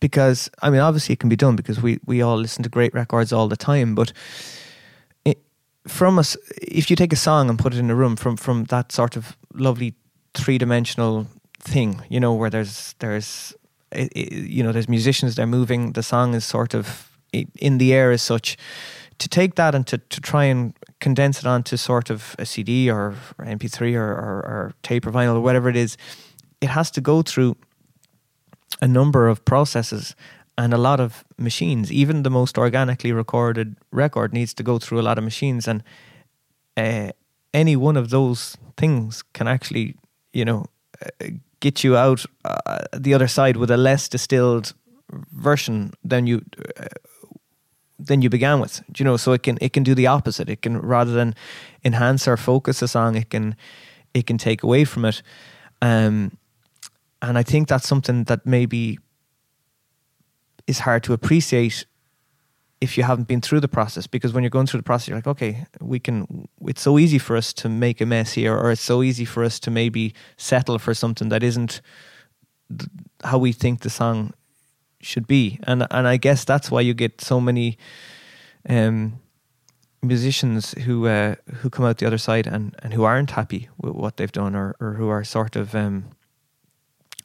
because 0.00 0.50
I 0.62 0.70
mean 0.70 0.80
obviously 0.80 1.12
it 1.12 1.20
can 1.20 1.28
be 1.28 1.36
done 1.36 1.54
because 1.54 1.80
we 1.80 2.00
we 2.06 2.22
all 2.22 2.38
listen 2.38 2.64
to 2.64 2.68
great 2.68 2.92
records 2.92 3.32
all 3.32 3.46
the 3.46 3.56
time, 3.56 3.94
but 3.94 4.12
from 5.86 6.18
us, 6.18 6.36
if 6.60 6.90
you 6.90 6.96
take 6.96 7.12
a 7.12 7.16
song 7.16 7.48
and 7.48 7.58
put 7.58 7.74
it 7.74 7.78
in 7.78 7.90
a 7.90 7.94
room 7.94 8.16
from 8.16 8.36
from 8.36 8.64
that 8.64 8.92
sort 8.92 9.16
of 9.16 9.36
lovely 9.54 9.94
three 10.34 10.58
dimensional 10.58 11.26
thing, 11.60 12.02
you 12.08 12.20
know, 12.20 12.34
where 12.34 12.50
there's 12.50 12.94
there's 12.98 13.54
it, 13.92 14.12
it, 14.14 14.32
you 14.32 14.62
know 14.62 14.72
there's 14.72 14.88
musicians 14.88 15.34
they're 15.34 15.46
moving, 15.46 15.92
the 15.92 16.02
song 16.02 16.34
is 16.34 16.44
sort 16.44 16.74
of 16.74 17.10
in 17.32 17.78
the 17.78 17.92
air 17.92 18.12
as 18.12 18.22
such. 18.22 18.56
To 19.18 19.28
take 19.28 19.54
that 19.54 19.74
and 19.74 19.86
to, 19.86 19.96
to 19.96 20.20
try 20.20 20.44
and 20.44 20.74
condense 21.00 21.38
it 21.38 21.46
onto 21.46 21.78
sort 21.78 22.10
of 22.10 22.36
a 22.38 22.44
CD 22.44 22.90
or, 22.90 23.14
or 23.38 23.46
MP3 23.46 23.94
or, 23.94 24.12
or, 24.12 24.42
or 24.44 24.74
tape 24.82 25.06
or 25.06 25.10
vinyl 25.10 25.36
or 25.36 25.40
whatever 25.40 25.70
it 25.70 25.76
is, 25.76 25.96
it 26.60 26.68
has 26.68 26.90
to 26.90 27.00
go 27.00 27.22
through 27.22 27.56
a 28.82 28.86
number 28.86 29.26
of 29.26 29.42
processes 29.46 30.14
and 30.58 30.72
a 30.72 30.78
lot 30.78 31.00
of 31.00 31.24
machines. 31.38 31.92
Even 31.92 32.22
the 32.22 32.30
most 32.30 32.58
organically 32.58 33.12
recorded 33.12 33.76
record 33.92 34.32
needs 34.32 34.54
to 34.54 34.62
go 34.62 34.78
through 34.78 35.00
a 35.00 35.02
lot 35.02 35.18
of 35.18 35.24
machines, 35.24 35.68
and 35.68 35.82
uh, 36.76 37.10
any 37.52 37.76
one 37.76 37.96
of 37.96 38.10
those 38.10 38.56
things 38.76 39.22
can 39.32 39.48
actually, 39.48 39.96
you 40.32 40.44
know, 40.44 40.66
uh, 41.02 41.26
get 41.60 41.84
you 41.84 41.96
out 41.96 42.24
uh, 42.44 42.78
the 42.92 43.14
other 43.14 43.28
side 43.28 43.56
with 43.56 43.70
a 43.70 43.76
less 43.76 44.08
distilled 44.08 44.74
version 45.32 45.92
than 46.04 46.26
you 46.26 46.42
uh, 46.80 46.86
than 47.98 48.22
you 48.22 48.30
began 48.30 48.60
with. 48.60 48.82
You 48.96 49.04
know? 49.04 49.16
So 49.16 49.32
it 49.32 49.42
can 49.42 49.58
it 49.60 49.72
can 49.72 49.82
do 49.82 49.94
the 49.94 50.06
opposite. 50.06 50.48
It 50.48 50.62
can 50.62 50.78
rather 50.78 51.12
than 51.12 51.34
enhance 51.84 52.28
or 52.28 52.36
focus 52.36 52.82
a 52.82 52.88
song, 52.88 53.16
it 53.16 53.30
can 53.30 53.56
it 54.14 54.26
can 54.26 54.38
take 54.38 54.62
away 54.62 54.84
from 54.84 55.04
it. 55.04 55.22
Um, 55.82 56.38
and 57.22 57.38
I 57.38 57.42
think 57.42 57.68
that's 57.68 57.88
something 57.88 58.24
that 58.24 58.46
maybe 58.46 58.98
is 60.66 60.80
hard 60.80 61.02
to 61.04 61.12
appreciate 61.12 61.86
if 62.80 62.98
you 62.98 63.04
haven't 63.04 63.26
been 63.26 63.40
through 63.40 63.60
the 63.60 63.68
process 63.68 64.06
because 64.06 64.32
when 64.32 64.42
you're 64.42 64.50
going 64.50 64.66
through 64.66 64.78
the 64.78 64.84
process 64.84 65.08
you're 65.08 65.16
like 65.16 65.26
okay 65.26 65.66
we 65.80 65.98
can 65.98 66.46
it's 66.66 66.82
so 66.82 66.98
easy 66.98 67.18
for 67.18 67.36
us 67.36 67.52
to 67.52 67.68
make 67.68 68.00
a 68.00 68.06
mess 68.06 68.32
here 68.32 68.54
or 68.54 68.70
it's 68.70 68.82
so 68.82 69.02
easy 69.02 69.24
for 69.24 69.42
us 69.42 69.58
to 69.58 69.70
maybe 69.70 70.12
settle 70.36 70.78
for 70.78 70.92
something 70.92 71.30
that 71.30 71.42
isn't 71.42 71.80
th- 72.68 72.90
how 73.24 73.38
we 73.38 73.52
think 73.52 73.80
the 73.80 73.90
song 73.90 74.32
should 75.00 75.26
be. 75.26 75.58
And 75.62 75.86
and 75.90 76.06
I 76.08 76.16
guess 76.16 76.44
that's 76.44 76.70
why 76.70 76.80
you 76.80 76.94
get 76.94 77.20
so 77.20 77.40
many 77.40 77.78
um, 78.68 79.20
musicians 80.02 80.72
who 80.72 81.06
uh, 81.06 81.36
who 81.56 81.70
come 81.70 81.84
out 81.84 81.98
the 81.98 82.06
other 82.06 82.18
side 82.18 82.46
and 82.46 82.74
and 82.82 82.92
who 82.92 83.04
aren't 83.04 83.30
happy 83.30 83.68
with 83.78 83.94
what 83.94 84.16
they've 84.16 84.32
done 84.32 84.54
or 84.54 84.74
or 84.80 84.94
who 84.94 85.08
are 85.08 85.24
sort 85.24 85.56
of 85.56 85.74
um, 85.74 86.04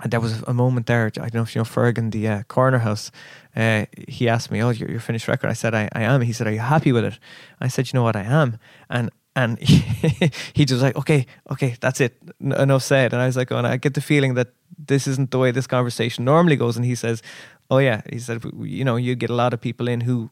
and 0.02 0.12
there 0.12 0.20
was 0.20 0.42
a 0.44 0.54
moment 0.54 0.88
there. 0.88 1.06
I 1.06 1.30
don't 1.30 1.36
know 1.36 1.42
if 1.44 1.56
you 1.56 1.60
know 1.60 1.66
Fergan, 1.66 2.12
the 2.12 2.28
uh, 2.28 2.44
corner 2.44 2.80
house. 2.80 3.12
Uh, 3.56 3.86
he 4.08 4.28
asked 4.30 4.52
me, 4.52 4.62
"Oh, 4.62 4.70
you're, 4.70 5.00
finished 5.00 5.28
record." 5.28 5.50
I 5.50 5.54
said, 5.54 5.74
I, 5.74 5.90
"I 5.94 6.04
am." 6.04 6.22
He 6.22 6.34
said, 6.34 6.48
"Are 6.48 6.52
you 6.52 6.60
happy 6.60 6.92
with 6.92 7.06
it?" 7.06 7.20
I 7.60 7.68
said, 7.68 7.92
"You 7.92 7.98
know 7.98 8.04
what? 8.04 8.16
I 8.16 8.24
am." 8.24 8.58
And 8.90 9.12
and 9.36 9.60
he, 9.60 10.32
he 10.54 10.66
just 10.66 10.82
like, 10.82 10.96
"Okay, 10.96 11.26
okay, 11.52 11.76
that's 11.80 12.02
it. 12.02 12.18
Enough 12.40 12.84
said." 12.84 13.14
And 13.14 13.22
I 13.22 13.28
was 13.28 13.38
like, 13.38 13.52
"Oh, 13.52 13.58
and 13.58 13.68
I 13.68 13.78
get 13.78 13.94
the 13.94 14.02
feeling 14.02 14.36
that 14.36 14.50
this 14.78 15.08
isn't 15.08 15.32
the 15.32 15.40
way 15.40 15.52
this 15.52 15.68
conversation 15.68 16.26
normally 16.26 16.56
goes." 16.56 16.78
And 16.78 16.86
he 16.86 16.96
says, 16.96 17.22
"Oh 17.70 17.80
yeah," 17.80 18.02
he 18.10 18.20
said, 18.20 18.44
"You 18.62 18.84
know, 18.84 18.96
you 18.96 19.16
get 19.16 19.30
a 19.30 19.36
lot 19.36 19.54
of 19.54 19.62
people 19.62 19.88
in 19.88 20.02
who." 20.02 20.30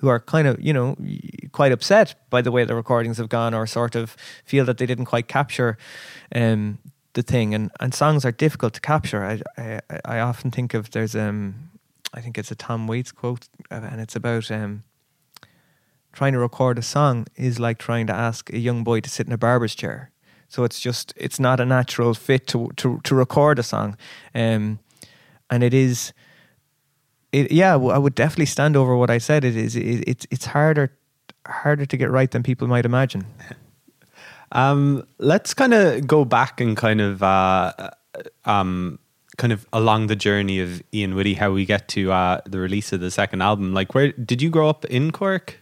Who 0.00 0.06
are 0.06 0.20
kind 0.20 0.46
of, 0.46 0.60
you 0.60 0.72
know, 0.72 0.94
quite 1.50 1.72
upset 1.72 2.14
by 2.30 2.40
the 2.40 2.52
way 2.52 2.64
the 2.64 2.76
recordings 2.76 3.18
have 3.18 3.28
gone, 3.28 3.52
or 3.52 3.66
sort 3.66 3.96
of 3.96 4.16
feel 4.44 4.64
that 4.66 4.78
they 4.78 4.86
didn't 4.86 5.06
quite 5.06 5.26
capture 5.26 5.76
um, 6.32 6.78
the 7.18 7.22
thing, 7.22 7.52
and, 7.52 7.70
and 7.80 7.92
songs 7.92 8.24
are 8.24 8.30
difficult 8.30 8.74
to 8.74 8.80
capture. 8.80 9.24
I, 9.24 9.40
I, 9.60 9.80
I 10.04 10.20
often 10.20 10.52
think 10.52 10.72
of 10.72 10.92
there's 10.92 11.16
um 11.16 11.70
I 12.14 12.20
think 12.20 12.38
it's 12.38 12.52
a 12.52 12.54
Tom 12.54 12.86
Waits 12.86 13.12
quote, 13.12 13.48
and 13.70 14.00
it's 14.00 14.14
about 14.14 14.50
um 14.52 14.84
trying 16.12 16.32
to 16.32 16.38
record 16.38 16.78
a 16.78 16.82
song 16.82 17.26
is 17.34 17.58
like 17.58 17.78
trying 17.78 18.06
to 18.06 18.14
ask 18.14 18.52
a 18.52 18.58
young 18.58 18.84
boy 18.84 19.00
to 19.00 19.10
sit 19.10 19.26
in 19.26 19.32
a 19.32 19.38
barber's 19.38 19.74
chair. 19.74 20.10
So 20.48 20.64
it's 20.64 20.80
just 20.80 21.12
it's 21.16 21.40
not 21.40 21.60
a 21.60 21.64
natural 21.64 22.14
fit 22.14 22.46
to 22.48 22.70
to 22.76 23.00
to 23.02 23.14
record 23.16 23.58
a 23.58 23.64
song, 23.64 23.96
um, 24.34 24.78
and 25.50 25.62
it 25.62 25.74
is. 25.74 26.12
It, 27.30 27.52
yeah, 27.52 27.74
I 27.74 27.98
would 27.98 28.14
definitely 28.14 28.46
stand 28.46 28.74
over 28.76 28.96
what 28.96 29.10
I 29.10 29.18
said. 29.18 29.44
It 29.44 29.56
is 29.56 29.76
it, 29.76 30.04
it's 30.06 30.26
it's 30.30 30.46
harder 30.46 30.96
harder 31.46 31.86
to 31.86 31.96
get 31.96 32.10
right 32.10 32.30
than 32.30 32.42
people 32.42 32.68
might 32.68 32.86
imagine. 32.86 33.24
Um, 34.52 35.06
let's 35.18 35.54
kind 35.54 35.74
of 35.74 36.06
go 36.06 36.24
back 36.24 36.60
and 36.60 36.76
kind 36.76 37.00
of 37.00 37.22
uh, 37.22 37.90
um, 38.44 38.98
kind 39.36 39.52
of 39.52 39.66
along 39.72 40.08
the 40.08 40.16
journey 40.16 40.60
of 40.60 40.82
Ian 40.92 41.14
Whitty, 41.14 41.34
how 41.34 41.52
we 41.52 41.64
get 41.64 41.88
to 41.88 42.12
uh, 42.12 42.40
the 42.44 42.58
release 42.58 42.92
of 42.92 43.00
the 43.00 43.10
second 43.10 43.42
album. 43.42 43.72
Like, 43.72 43.94
where 43.94 44.12
did 44.12 44.42
you 44.42 44.50
grow 44.50 44.68
up 44.68 44.84
in 44.86 45.10
Cork? 45.12 45.58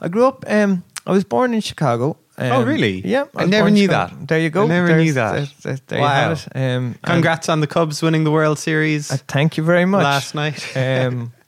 I 0.00 0.08
grew 0.08 0.26
up. 0.26 0.44
Um, 0.46 0.84
I 1.06 1.12
was 1.12 1.24
born 1.24 1.54
in 1.54 1.60
Chicago. 1.60 2.18
Um, 2.36 2.52
oh, 2.52 2.62
really? 2.64 3.06
Yeah, 3.06 3.26
I, 3.36 3.44
never 3.44 3.70
knew 3.70 3.88
that. 3.88 4.28
There 4.28 4.40
you 4.40 4.48
go. 4.48 4.64
I 4.64 4.66
never 4.66 4.86
There's, 4.88 5.04
knew 5.04 5.12
that. 5.12 5.52
There, 5.62 5.78
there, 5.88 6.00
wow. 6.00 6.06
you 6.06 6.28
have 6.28 6.46
it. 6.54 6.58
Um, 6.58 6.94
Congrats 7.02 7.48
on 7.50 7.60
the 7.60 7.66
Cubs 7.66 8.02
winning 8.02 8.24
the 8.24 8.30
World 8.30 8.58
Series. 8.58 9.10
Uh, 9.10 9.18
thank 9.28 9.56
you 9.56 9.62
very 9.62 9.84
much. 9.84 10.04
Last 10.04 10.34
night. 10.34 10.76
um, 10.76 11.32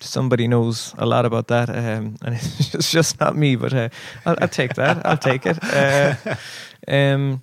somebody 0.00 0.46
knows 0.48 0.94
a 0.98 1.06
lot 1.06 1.24
about 1.24 1.48
that, 1.48 1.68
um, 1.70 2.16
and 2.24 2.34
it's 2.74 2.90
just 2.90 3.20
not 3.20 3.36
me. 3.36 3.56
But 3.56 3.72
uh, 3.72 3.88
I'll, 4.24 4.36
I'll, 4.40 4.48
take 4.48 4.74
that. 4.74 5.04
I'll 5.04 5.16
take 5.16 5.46
it. 5.46 5.58
Uh, 5.62 6.14
um, 6.88 7.42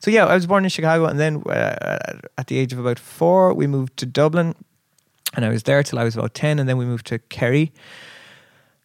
so 0.00 0.10
yeah, 0.10 0.26
I 0.26 0.34
was 0.34 0.46
born 0.46 0.64
in 0.64 0.70
Chicago, 0.70 1.06
and 1.06 1.18
then 1.18 1.42
uh, 1.46 1.96
at 2.38 2.46
the 2.48 2.58
age 2.58 2.72
of 2.72 2.78
about 2.78 2.98
four, 2.98 3.54
we 3.54 3.66
moved 3.66 3.96
to 3.98 4.06
Dublin, 4.06 4.54
and 5.34 5.44
I 5.44 5.48
was 5.48 5.62
there 5.64 5.82
till 5.82 5.98
I 5.98 6.04
was 6.04 6.16
about 6.16 6.34
ten, 6.34 6.58
and 6.58 6.68
then 6.68 6.78
we 6.78 6.84
moved 6.84 7.06
to 7.06 7.18
Kerry, 7.18 7.72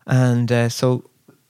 and 0.08 0.52
uh, 0.52 0.70
so. 0.70 1.06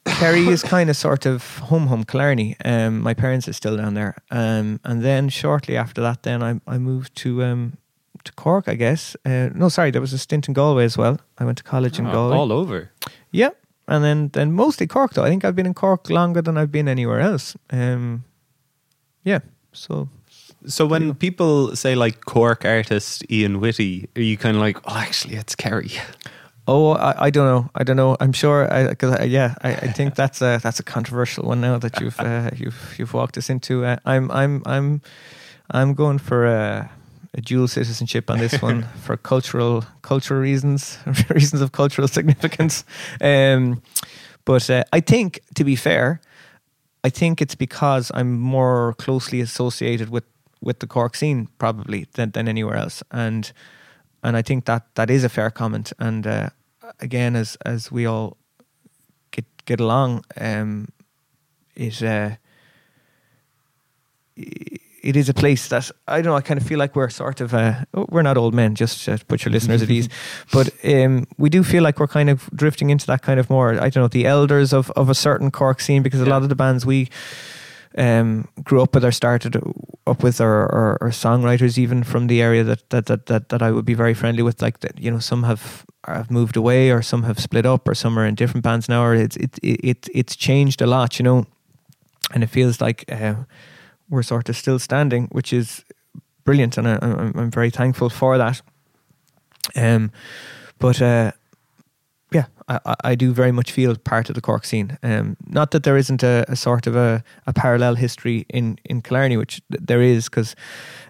Kerry 0.06 0.48
is 0.48 0.64
kind 0.78 0.90
of 0.90 0.96
sort 0.96 1.28
of 1.28 1.60
home, 1.60 1.86
home 1.86 2.04
Killarney. 2.04 2.56
Um, 2.66 3.02
my 3.02 3.14
parents 3.14 3.48
are 3.48 3.54
still 3.54 3.78
down 3.78 3.94
there, 3.94 4.16
um, 4.32 4.80
and 4.84 5.04
then 5.04 5.30
shortly 5.30 5.78
after 5.78 6.02
that, 6.02 6.24
then 6.24 6.42
I, 6.42 6.60
I 6.66 6.80
moved 6.80 7.16
to 7.18 7.44
um, 7.44 7.78
to 8.24 8.32
Cork, 8.34 8.68
I 8.68 8.76
guess. 8.76 9.16
Uh, 9.26 9.50
no, 9.54 9.70
sorry, 9.70 9.92
there 9.92 10.02
was 10.02 10.14
a 10.14 10.18
stint 10.18 10.48
in 10.48 10.54
Galway 10.54 10.86
as 10.86 10.98
well. 10.98 11.18
I 11.40 11.46
went 11.46 11.58
to 11.58 11.64
college 11.64 12.00
in 12.00 12.08
Oh, 12.08 12.12
Galway. 12.12 12.38
all 12.38 12.52
over. 12.52 12.92
Yeah, 13.32 13.50
and 13.88 14.04
then 14.04 14.30
then 14.34 14.52
mostly 14.52 14.88
Cork 14.88 15.14
though. 15.14 15.26
I 15.26 15.30
think 15.30 15.44
I've 15.44 15.56
been 15.56 15.66
in 15.68 15.74
Cork 15.74 16.10
longer 16.10 16.42
than 16.42 16.58
I've 16.58 16.72
been 16.72 16.88
anywhere 16.88 17.20
else. 17.22 17.56
Um, 17.72 18.24
yeah, 19.24 19.40
so 19.74 20.08
So 20.68 20.86
when 20.86 21.14
people 21.16 21.76
say 21.76 21.96
like 21.96 22.26
Cork 22.26 22.66
artist 22.66 23.24
Ian 23.32 23.60
Whitty, 23.60 24.08
are 24.16 24.22
you 24.22 24.38
kind 24.38 24.56
of 24.58 24.62
like, 24.62 24.78
oh, 24.86 24.98
actually, 24.98 25.36
it's 25.38 25.56
Kerry? 25.56 25.90
oh, 26.68 26.92
I, 26.94 27.26
I 27.28 27.30
don't 27.32 27.46
know, 27.48 27.70
I 27.80 27.84
don't 27.84 27.96
know. 27.98 28.16
I'm 28.20 28.34
sure, 28.34 28.68
because 28.90 29.26
yeah, 29.28 29.54
I, 29.64 29.70
I 29.72 29.92
think 29.94 30.16
that's 30.22 30.42
a 30.42 30.60
that's 30.62 30.80
a 30.80 30.84
controversial 30.84 31.48
one 31.48 31.62
now 31.62 31.80
that 31.80 32.00
you've 32.02 32.20
uh, 32.20 32.50
you've 32.56 32.96
you've 33.00 33.14
walked 33.14 33.38
us 33.38 33.50
into. 33.50 33.86
Uh, 33.86 33.96
I'm 34.06 34.30
I'm 34.32 34.62
I'm 34.66 35.02
I'm 35.72 35.94
going 35.96 36.20
for 36.20 36.46
a. 36.46 36.90
a 37.34 37.42
dual 37.42 37.68
citizenship 37.68 38.30
on 38.30 38.40
this 38.40 38.62
one 38.62 38.84
for 39.04 39.18
cultural 39.18 39.86
cultural 40.02 40.40
reasons, 40.40 40.98
reasons 41.30 41.62
of 41.62 41.72
cultural 41.72 42.08
significance. 42.08 42.84
Um, 43.22 43.82
but 44.46 44.70
uh, 44.70 44.84
I 44.92 45.00
think, 45.00 45.42
to 45.56 45.64
be 45.64 45.76
fair, 45.76 46.22
I 47.04 47.10
think 47.10 47.42
it's 47.42 47.56
because 47.56 48.12
I'm 48.14 48.40
more 48.40 48.94
closely 48.98 49.42
associated 49.42 50.10
with, 50.10 50.26
with 50.62 50.80
the 50.80 50.88
Cork 50.88 51.16
scene 51.16 51.48
probably 51.58 52.08
than, 52.14 52.32
than 52.32 52.48
anywhere 52.48 52.76
else, 52.76 53.04
and 53.12 53.52
and 54.22 54.36
I 54.36 54.42
think 54.42 54.66
that 54.66 54.84
that 54.96 55.10
is 55.10 55.24
a 55.24 55.30
fair 55.30 55.50
comment. 55.50 55.94
And 56.00 56.28
uh, 56.28 56.50
again, 57.00 57.36
as 57.36 57.58
as 57.66 57.92
we 57.92 58.06
all 58.06 58.38
get 59.32 59.46
get 59.66 59.80
along, 59.80 60.26
um, 60.36 60.90
it. 61.76 62.04
Uh, 62.04 62.32
it 64.36 64.82
is 65.04 65.30
a 65.30 65.34
place 65.34 65.68
that 65.70 65.92
I 66.08 66.22
don't 66.22 66.26
know. 66.32 66.36
I 66.36 66.42
kind 66.42 66.60
of 66.62 66.66
feel 66.68 66.80
like 66.80 66.96
we're 66.96 67.10
sort 67.10 67.42
of 67.42 67.54
uh, 67.54 67.86
we're 67.94 68.22
not 68.24 68.38
old 68.38 68.54
men, 68.54 68.76
just 68.76 69.06
to 69.06 69.18
put 69.28 69.46
your 69.46 69.52
listeners 69.52 69.82
at 69.82 69.90
ease, 69.98 70.10
but 70.52 70.70
um, 70.84 71.26
we 71.38 71.50
do 71.50 71.64
feel 71.64 71.84
like 71.84 72.00
we're 72.00 72.08
kind 72.08 72.30
of 72.30 72.50
drifting 72.56 72.90
into 72.90 73.06
that 73.08 73.22
kind 73.22 73.40
of 73.40 73.50
more. 73.50 73.72
I 73.74 73.90
don't 73.90 74.04
know 74.04 74.08
the 74.08 74.26
elders 74.26 74.74
of 74.74 74.92
of 74.96 75.10
a 75.10 75.16
certain 75.16 75.52
Cork 75.52 75.80
scene 75.82 76.04
because 76.04 76.22
a 76.22 76.26
Yeah. 76.26 76.34
lot 76.34 76.44
of 76.44 76.50
the 76.50 76.56
bands 76.56 76.86
we 76.86 77.08
um, 77.98 78.48
grew 78.64 78.82
up 78.82 78.94
with 78.94 79.04
or 79.04 79.12
started 79.12 79.56
up 80.06 80.22
with 80.24 80.40
or, 80.40 80.64
or, 80.64 80.98
or 81.02 81.10
songwriters 81.10 81.78
even 81.78 82.04
from 82.04 82.28
the 82.28 82.42
area 82.42 82.64
that 82.64 82.90
that, 82.90 83.06
that 83.08 83.26
that 83.26 83.50
that 83.50 83.62
I 83.62 83.72
would 83.72 83.86
be 83.86 83.96
very 83.96 84.14
friendly 84.14 84.44
with. 84.44 84.62
Like 84.62 84.80
that, 84.80 85.00
you 85.00 85.10
know, 85.12 85.20
some 85.20 85.44
have 85.44 85.86
have 86.06 86.30
moved 86.32 86.56
away 86.58 86.92
or 86.92 87.02
some 87.02 87.24
have 87.24 87.40
split 87.40 87.66
up 87.66 87.88
or 87.88 87.96
some 87.96 88.18
are 88.20 88.26
in 88.28 88.36
different 88.36 88.64
bands 88.64 88.88
now. 88.90 89.04
Or 89.04 89.16
it's 89.16 89.38
it 89.38 89.58
it, 89.64 89.80
it 89.84 90.08
it's 90.14 90.36
changed 90.36 90.82
a 90.82 90.88
lot, 90.88 91.20
you 91.20 91.24
know, 91.24 91.46
and 92.34 92.44
it 92.44 92.48
feels 92.50 92.80
like. 92.82 93.06
Uh, 93.12 93.36
we're 94.10 94.24
sort 94.24 94.50
of 94.50 94.56
still 94.58 94.80
standing, 94.80 95.28
which 95.32 95.54
is 95.54 95.84
brilliant, 96.44 96.78
and 96.78 96.88
I, 96.88 96.98
I'm, 97.02 97.34
I'm 97.38 97.52
very 97.52 97.70
thankful 97.70 98.10
for 98.10 98.38
that. 98.38 98.62
Um, 99.76 100.12
but 100.80 101.02
uh, 101.02 101.32
yeah, 102.32 102.46
I, 102.68 102.96
I- 103.04 103.16
do 103.16 103.34
very 103.34 103.52
much 103.52 103.72
feel 103.72 103.96
part 103.96 104.30
of 104.30 104.36
the 104.36 104.42
Cork 104.42 104.66
scene. 104.66 104.98
Um, 105.04 105.36
not 105.48 105.72
that 105.72 105.84
there 105.84 105.98
isn't 105.98 106.24
a, 106.24 106.46
a 106.48 106.56
sort 106.56 106.88
of 106.88 106.96
a, 106.96 107.24
a 107.46 107.54
parallel 107.54 107.96
history 107.96 108.46
in 108.50 108.78
in 108.86 109.02
Killarney, 109.02 109.38
which 109.38 109.62
there 109.70 110.02
is, 110.02 110.30
because 110.30 110.56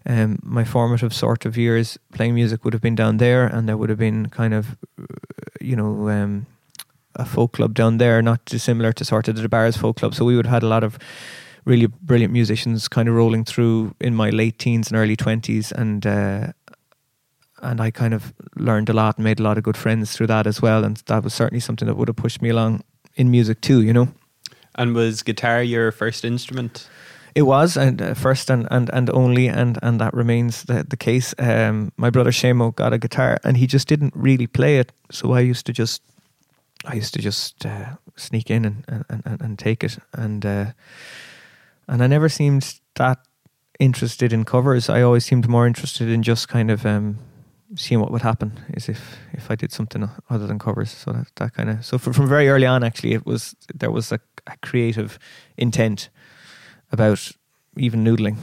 um, 0.06 0.40
my 0.44 0.64
formative 0.66 1.14
sort 1.14 1.46
of 1.46 1.58
years 1.58 1.98
playing 2.14 2.36
music 2.36 2.64
would 2.64 2.74
have 2.74 2.82
been 2.82 2.96
down 2.96 3.18
there, 3.18 3.46
and 3.48 3.68
there 3.68 3.78
would 3.78 3.90
have 3.90 4.00
been 4.00 4.30
kind 4.30 4.54
of, 4.54 4.76
you 5.62 5.76
know. 5.76 6.10
Um, 6.10 6.46
a 7.16 7.26
folk 7.26 7.52
club 7.54 7.74
down 7.74 7.98
there, 7.98 8.22
not 8.22 8.46
dissimilar 8.46 8.94
to 8.94 9.04
sort 9.04 9.28
of 9.28 9.36
the 9.36 9.50
Barras 9.50 9.76
folk 9.76 9.98
club. 9.98 10.14
So 10.14 10.24
we 10.24 10.36
would 10.36 10.46
have 10.46 10.54
had 10.54 10.64
a 10.64 10.68
lot 10.68 10.84
of 10.84 10.98
really 11.66 11.88
brilliant 11.88 12.34
musicians 12.34 12.88
kind 12.88 13.10
of 13.10 13.16
rolling 13.16 13.46
through 13.46 13.94
in 14.00 14.16
my 14.16 14.30
late 14.30 14.58
teens 14.58 14.92
and 14.92 14.98
early 14.98 15.16
twenties, 15.16 15.72
and 15.72 16.06
uh, 16.06 16.48
and 17.62 17.82
I 17.82 17.92
kind 17.92 18.14
of 18.14 18.34
learned 18.56 18.90
a 18.90 18.94
lot 18.94 19.18
and 19.18 19.24
made 19.24 19.40
a 19.40 19.44
lot 19.44 19.58
of 19.58 19.64
good 19.64 19.78
friends 19.78 20.14
through 20.14 20.28
that 20.28 20.48
as 20.48 20.62
well. 20.62 20.84
And 20.86 20.98
that 21.06 21.24
was 21.24 21.34
certainly 21.34 21.60
something 21.60 21.88
that 21.88 21.98
would 21.98 22.08
have 22.08 22.16
pushed 22.16 22.42
me 22.42 22.50
along 22.50 22.84
in 23.16 23.30
music 23.32 23.62
too. 23.62 23.82
You 23.82 23.94
know, 23.94 24.08
And 24.76 24.96
was 24.96 25.24
guitar 25.24 25.64
your 25.64 25.92
first 25.92 26.24
instrument? 26.24 26.88
it 27.36 27.44
was 27.44 27.78
and 27.78 28.02
uh, 28.02 28.14
first 28.16 28.50
and, 28.50 28.68
and 28.72 28.90
and 28.94 29.10
only, 29.10 29.48
and 29.50 29.78
and 29.82 30.00
that 30.00 30.14
remains 30.14 30.64
the 30.64 30.84
the 30.90 30.98
case. 30.98 31.36
Um, 31.38 31.92
my 31.98 32.10
brother 32.10 32.32
Shamo 32.32 32.72
got 32.76 32.94
a 32.94 32.98
guitar, 32.98 33.38
and 33.44 33.58
he 33.58 33.68
just 33.68 33.88
didn't 33.88 34.14
really 34.16 34.48
play 34.48 34.80
it, 34.80 34.92
so 35.12 35.38
I 35.38 35.52
used 35.52 35.66
to 35.66 35.74
just. 35.74 36.02
I 36.94 36.96
used 36.96 37.14
to 37.14 37.20
just 37.20 37.66
uh, 37.66 37.98
sneak 38.16 38.50
in 38.50 38.66
and, 38.66 38.86
and, 39.10 39.22
and, 39.26 39.42
and 39.42 39.60
take 39.60 39.84
it, 39.84 40.00
and 40.14 40.46
uh, 40.46 40.66
and 41.90 42.04
I 42.04 42.08
never 42.08 42.30
seemed 42.30 42.80
that 42.96 43.18
interested 43.80 44.32
in 44.32 44.46
covers. 44.46 44.90
I 44.90 45.02
always 45.02 45.26
seemed 45.26 45.48
more 45.48 45.68
interested 45.68 46.10
in 46.10 46.22
just 46.22 46.48
kind 46.48 46.70
of 46.70 46.86
um, 46.86 47.18
seeing 47.76 48.00
what 48.00 48.12
would 48.12 48.22
happen, 48.22 48.60
is 48.74 48.90
if 48.90 49.18
if 49.34 49.50
I 49.52 49.56
did 49.56 49.72
something 49.72 50.10
other 50.30 50.48
than 50.48 50.60
covers. 50.60 50.92
So 50.92 51.12
that, 51.12 51.28
that 51.36 51.54
kind 51.54 51.70
of 51.70 51.86
so 51.86 51.98
from, 51.98 52.28
very 52.28 52.50
early 52.50 52.66
on, 52.68 52.84
actually, 52.84 53.14
it 53.14 53.26
was 53.26 53.56
there 53.74 53.92
was 53.92 54.12
a, 54.12 54.20
a 54.48 54.58
creative 54.58 55.18
intent 55.58 56.10
about 56.92 57.32
even 57.78 58.04
noodling. 58.04 58.38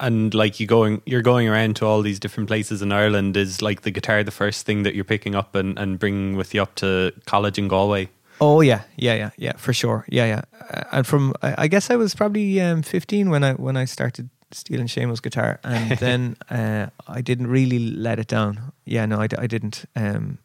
And 0.00 0.32
like 0.32 0.60
you 0.60 0.66
going, 0.66 1.02
you're 1.06 1.22
going 1.22 1.48
around 1.48 1.74
to 1.76 1.86
all 1.86 2.02
these 2.02 2.20
different 2.20 2.48
places 2.48 2.82
in 2.82 2.92
Ireland. 2.92 3.36
Is 3.36 3.62
like 3.62 3.82
the 3.82 3.90
guitar 3.90 4.22
the 4.22 4.30
first 4.30 4.64
thing 4.64 4.84
that 4.84 4.94
you're 4.94 5.04
picking 5.04 5.34
up 5.34 5.54
and, 5.56 5.78
and 5.78 5.98
bringing 5.98 6.36
with 6.36 6.54
you 6.54 6.62
up 6.62 6.74
to 6.76 7.12
college 7.26 7.58
in 7.58 7.66
Galway? 7.68 8.08
Oh 8.40 8.60
yeah, 8.60 8.82
yeah, 8.96 9.14
yeah, 9.14 9.30
yeah, 9.36 9.56
for 9.56 9.72
sure. 9.72 10.04
Yeah, 10.08 10.26
yeah. 10.26 10.42
Uh, 10.70 10.84
and 10.92 11.06
from 11.06 11.34
I, 11.42 11.54
I 11.64 11.68
guess 11.68 11.90
I 11.90 11.96
was 11.96 12.14
probably 12.14 12.60
um, 12.60 12.82
15 12.82 13.30
when 13.30 13.44
I 13.44 13.54
when 13.54 13.76
I 13.76 13.84
started 13.86 14.30
stealing 14.52 14.86
Seamus 14.86 15.20
guitar, 15.22 15.60
and 15.64 15.98
then 15.98 16.36
uh, 16.50 16.86
I 17.06 17.20
didn't 17.20 17.48
really 17.48 17.78
let 17.78 18.18
it 18.18 18.28
down. 18.28 18.72
Yeah, 18.84 19.06
no, 19.06 19.20
I, 19.20 19.28
I 19.38 19.46
didn't. 19.46 19.84
Um, 19.96 20.38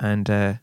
and 0.00 0.28
uh, 0.28 0.54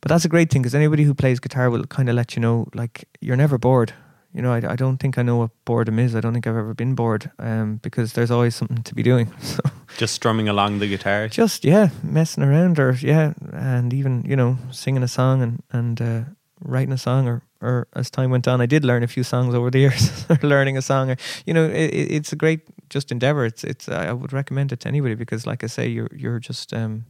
but 0.00 0.08
that's 0.08 0.24
a 0.24 0.28
great 0.28 0.50
thing 0.50 0.62
because 0.62 0.74
anybody 0.74 1.02
who 1.02 1.14
plays 1.14 1.40
guitar 1.40 1.70
will 1.70 1.84
kind 1.84 2.08
of 2.08 2.14
let 2.14 2.36
you 2.36 2.40
know, 2.42 2.68
like 2.74 3.08
you're 3.20 3.36
never 3.36 3.58
bored. 3.58 3.92
You 4.34 4.42
know, 4.42 4.52
I, 4.52 4.72
I 4.72 4.76
don't 4.76 4.98
think 4.98 5.16
I 5.18 5.22
know 5.22 5.36
what 5.38 5.50
boredom 5.64 5.98
is. 5.98 6.14
I 6.14 6.20
don't 6.20 6.32
think 6.34 6.46
I've 6.46 6.56
ever 6.56 6.74
been 6.74 6.94
bored 6.94 7.30
um, 7.38 7.76
because 7.82 8.12
there's 8.12 8.30
always 8.30 8.54
something 8.54 8.82
to 8.82 8.94
be 8.94 9.02
doing. 9.02 9.32
So 9.40 9.60
Just 9.96 10.14
strumming 10.14 10.48
along 10.48 10.78
the 10.80 10.86
guitar. 10.86 11.28
just 11.28 11.64
yeah, 11.64 11.88
messing 12.02 12.44
around 12.44 12.78
or 12.78 12.92
yeah, 13.00 13.32
and 13.52 13.92
even 13.94 14.22
you 14.28 14.36
know 14.36 14.58
singing 14.70 15.02
a 15.02 15.08
song 15.08 15.42
and 15.42 15.62
and 15.72 16.00
uh, 16.00 16.20
writing 16.60 16.92
a 16.92 16.98
song 16.98 17.26
or 17.28 17.42
or 17.60 17.86
as 17.96 18.10
time 18.10 18.30
went 18.30 18.46
on, 18.46 18.60
I 18.60 18.66
did 18.66 18.84
learn 18.84 19.02
a 19.02 19.06
few 19.08 19.24
songs 19.24 19.54
over 19.54 19.70
the 19.70 19.78
years. 19.86 20.24
learning 20.42 20.76
a 20.76 20.82
song, 20.82 21.10
or 21.10 21.16
you 21.46 21.54
know, 21.54 21.64
it, 21.64 21.90
it- 21.94 22.10
it's 22.12 22.32
a 22.32 22.36
great 22.36 22.60
just 22.90 23.10
endeavor. 23.10 23.44
It's 23.46 23.64
it's 23.64 23.88
I 23.88 24.12
would 24.12 24.32
recommend 24.32 24.72
it 24.72 24.80
to 24.80 24.88
anybody 24.88 25.14
because, 25.14 25.46
like 25.46 25.64
I 25.64 25.68
say, 25.68 25.88
you're 25.88 26.10
you're 26.14 26.38
just 26.38 26.72
um, 26.74 27.04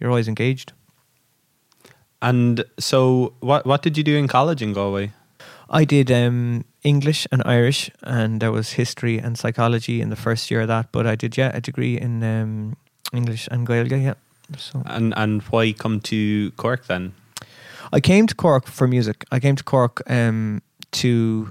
you're 0.00 0.10
always 0.10 0.26
engaged. 0.28 0.72
And 2.22 2.64
so, 2.78 3.34
what 3.40 3.66
what 3.66 3.82
did 3.82 3.96
you 3.98 4.04
do 4.04 4.16
in 4.16 4.26
college 4.28 4.62
in 4.62 4.72
Galway? 4.72 5.12
I 5.74 5.84
did 5.84 6.10
um, 6.10 6.64
English 6.82 7.26
and 7.32 7.42
Irish, 7.44 7.90
and 8.02 8.40
there 8.40 8.52
was 8.52 8.72
history 8.72 9.18
and 9.18 9.36
psychology 9.36 10.00
in 10.00 10.10
the 10.10 10.16
first 10.16 10.50
year 10.50 10.62
of 10.62 10.68
that. 10.68 10.92
But 10.92 11.06
I 11.06 11.16
did 11.16 11.36
yeah 11.36 11.50
a 11.56 11.60
degree 11.60 12.00
in 12.00 12.22
um, 12.22 12.76
English 13.12 13.48
and 13.50 13.66
Gaeilge. 13.66 14.02
Yeah, 14.02 14.14
so 14.56 14.82
And 14.86 15.12
and 15.16 15.42
why 15.50 15.72
come 15.72 16.00
to 16.00 16.50
Cork 16.56 16.86
then? 16.86 17.12
I 17.92 18.00
came 18.00 18.26
to 18.26 18.34
Cork 18.34 18.66
for 18.66 18.86
music. 18.86 19.24
I 19.32 19.40
came 19.40 19.56
to 19.56 19.64
Cork 19.64 20.02
um, 20.06 20.62
to 20.90 21.50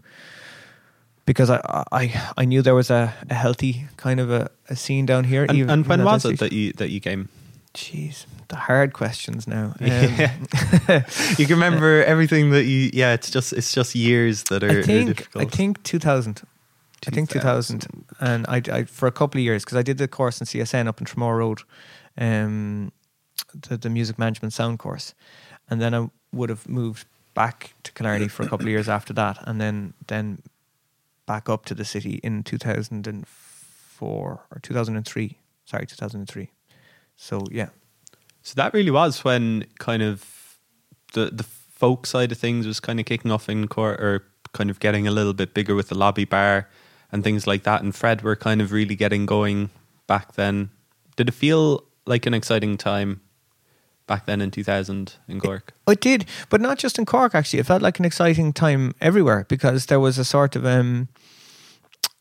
because 1.25 1.49
I, 1.49 1.83
I 1.91 2.31
I 2.37 2.45
knew 2.45 2.61
there 2.61 2.75
was 2.75 2.89
a, 2.89 3.13
a 3.29 3.33
healthy 3.33 3.87
kind 3.97 4.19
of 4.19 4.31
a, 4.31 4.49
a 4.69 4.75
scene 4.75 5.05
down 5.05 5.23
here. 5.25 5.45
And, 5.49 5.69
and 5.69 5.87
when 5.87 6.03
was 6.03 6.25
it 6.25 6.39
that 6.39 6.51
you 6.51 6.73
that 6.73 6.89
you 6.89 7.01
came? 7.01 7.27
Jeez, 7.73 8.25
the 8.49 8.55
hard 8.55 8.93
questions 8.93 9.47
now. 9.47 9.73
Um, 9.81 9.87
Yeah. 9.87 10.33
you 11.37 11.45
can 11.47 11.55
remember 11.55 12.03
everything 12.13 12.51
that 12.51 12.65
you. 12.65 12.91
Yeah, 12.93 13.13
it's 13.13 13.31
just 13.31 13.53
it's 13.53 13.71
just 13.73 13.95
years 13.95 14.43
that 14.43 14.63
are, 14.63 14.69
I 14.69 14.75
are 14.75 14.83
think 14.83 15.15
difficult. 15.17 15.45
I 15.45 15.47
think 15.47 15.83
2000. 15.83 16.43
I 17.05 17.11
think 17.11 17.29
2000, 17.29 18.05
and 18.21 18.45
I, 18.47 18.61
I 18.71 18.83
for 18.85 19.07
a 19.07 19.11
couple 19.11 19.39
of 19.39 19.43
years 19.43 19.65
because 19.65 19.77
I 19.77 19.81
did 19.81 19.97
the 19.97 20.07
course 20.07 20.39
in 20.39 20.47
CSN 20.47 20.87
up 20.87 21.01
in 21.01 21.05
Tramore 21.05 21.37
Road, 21.37 21.59
um, 22.17 22.93
the 23.53 23.77
the 23.77 23.89
music 23.89 24.17
management 24.17 24.53
sound 24.53 24.79
course, 24.79 25.13
and 25.69 25.81
then 25.81 25.93
I 25.93 26.09
would 26.31 26.49
have 26.49 26.69
moved 26.69 27.07
back 27.33 27.73
to 27.83 27.91
Killarney 27.91 28.29
for 28.29 28.43
a 28.43 28.47
couple 28.47 28.65
of 28.67 28.69
years 28.69 28.87
after 28.97 29.13
that, 29.13 29.37
and 29.47 29.59
then 29.59 29.93
then 30.07 30.41
back 31.25 31.49
up 31.49 31.65
to 31.65 31.73
the 31.75 31.85
city 31.85 32.19
in 32.23 32.43
2004 32.43 34.09
or 34.51 34.59
2003. 34.61 35.37
Sorry, 35.65 35.85
2003. 35.85 36.49
So 37.15 37.45
yeah, 37.51 37.69
So 38.41 38.53
that 38.55 38.73
really 38.73 38.91
was 38.91 39.23
when 39.23 39.65
kind 39.79 40.03
of 40.03 40.57
the 41.13 41.29
the 41.31 41.43
folk 41.43 42.05
side 42.05 42.31
of 42.31 42.37
things 42.37 42.65
was 42.65 42.79
kind 42.79 42.99
of 42.99 43.05
kicking 43.05 43.31
off 43.31 43.49
in 43.49 43.67
Cork 43.67 43.99
or 43.99 44.23
kind 44.53 44.69
of 44.69 44.79
getting 44.79 45.07
a 45.07 45.11
little 45.11 45.33
bit 45.33 45.53
bigger 45.53 45.75
with 45.75 45.89
the 45.89 45.97
lobby 45.97 46.25
bar 46.25 46.69
and 47.11 47.23
things 47.23 47.45
like 47.45 47.63
that. 47.63 47.81
And 47.81 47.93
Fred 47.93 48.21
were 48.21 48.35
kind 48.35 48.61
of 48.61 48.71
really 48.71 48.95
getting 48.95 49.25
going 49.25 49.69
back 50.07 50.33
then. 50.33 50.69
Did 51.15 51.29
it 51.29 51.33
feel 51.33 51.83
like 52.05 52.25
an 52.25 52.33
exciting 52.33 52.77
time 52.77 53.21
back 54.07 54.25
then 54.25 54.41
in 54.41 54.51
2000 54.51 55.15
in 55.27 55.39
Cork? 55.39 55.73
It 55.87 56.01
did, 56.01 56.25
but 56.49 56.61
not 56.61 56.77
just 56.77 56.97
in 56.97 57.05
Cork. 57.05 57.35
Actually, 57.35 57.59
it 57.59 57.65
felt 57.65 57.81
like 57.81 57.99
an 57.99 58.05
exciting 58.05 58.53
time 58.53 58.93
everywhere 59.01 59.45
because 59.47 59.87
there 59.87 59.99
was 59.99 60.17
a 60.17 60.25
sort 60.25 60.55
of 60.55 60.65
um, 60.65 61.07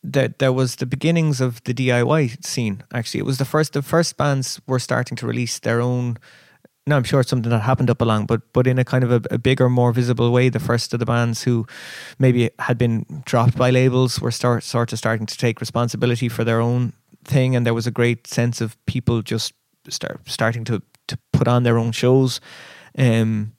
that 0.03 0.39
there 0.39 0.53
was 0.53 0.77
the 0.77 0.87
beginnings 0.87 1.41
of 1.41 1.63
the 1.65 1.75
DIY 1.75 2.45
scene. 2.45 2.83
Actually, 2.93 3.21
it 3.21 3.27
was 3.27 3.39
the 3.39 3.45
first. 3.45 3.73
The 3.73 3.83
first 3.83 4.17
bands 4.17 4.61
were 4.67 4.79
starting 4.79 5.17
to 5.17 5.27
release 5.27 5.59
their 5.59 5.81
own. 5.81 6.19
No, 6.87 6.97
I'm 6.97 7.05
sure 7.05 7.21
it's 7.21 7.31
something 7.31 7.51
that 7.51 7.61
happened 7.61 7.91
up 7.91 8.01
along, 8.01 8.27
but 8.27 8.53
but 8.53 8.67
in 8.67 8.79
a 8.79 8.85
kind 8.85 9.05
of 9.05 9.13
a, 9.13 9.35
a 9.35 9.39
bigger, 9.39 9.69
more 9.69 9.93
visible 9.93 10.33
way. 10.33 10.49
The 10.49 10.59
first 10.59 10.93
of 10.93 10.99
the 10.99 11.07
bands 11.07 11.45
who 11.45 11.67
maybe 12.19 12.51
had 12.59 12.77
been 12.77 13.23
dropped 13.25 13.57
by 13.57 13.71
labels 13.71 14.21
were 14.21 14.33
start 14.33 14.65
sort 14.65 14.93
of 14.93 14.99
starting 14.99 15.27
to 15.27 15.37
take 15.37 15.61
responsibility 15.61 16.29
for 16.29 16.43
their 16.43 16.61
own 16.61 16.93
thing, 17.25 17.55
and 17.55 17.65
there 17.65 17.75
was 17.75 17.87
a 17.87 17.93
great 17.93 18.27
sense 18.27 18.61
of 18.61 18.77
people 18.87 19.23
just 19.23 19.55
start 19.89 20.21
starting 20.27 20.65
to 20.65 20.83
to 21.07 21.19
put 21.33 21.47
on 21.47 21.63
their 21.63 21.79
own 21.79 21.93
shows, 21.93 22.41
um, 22.99 23.53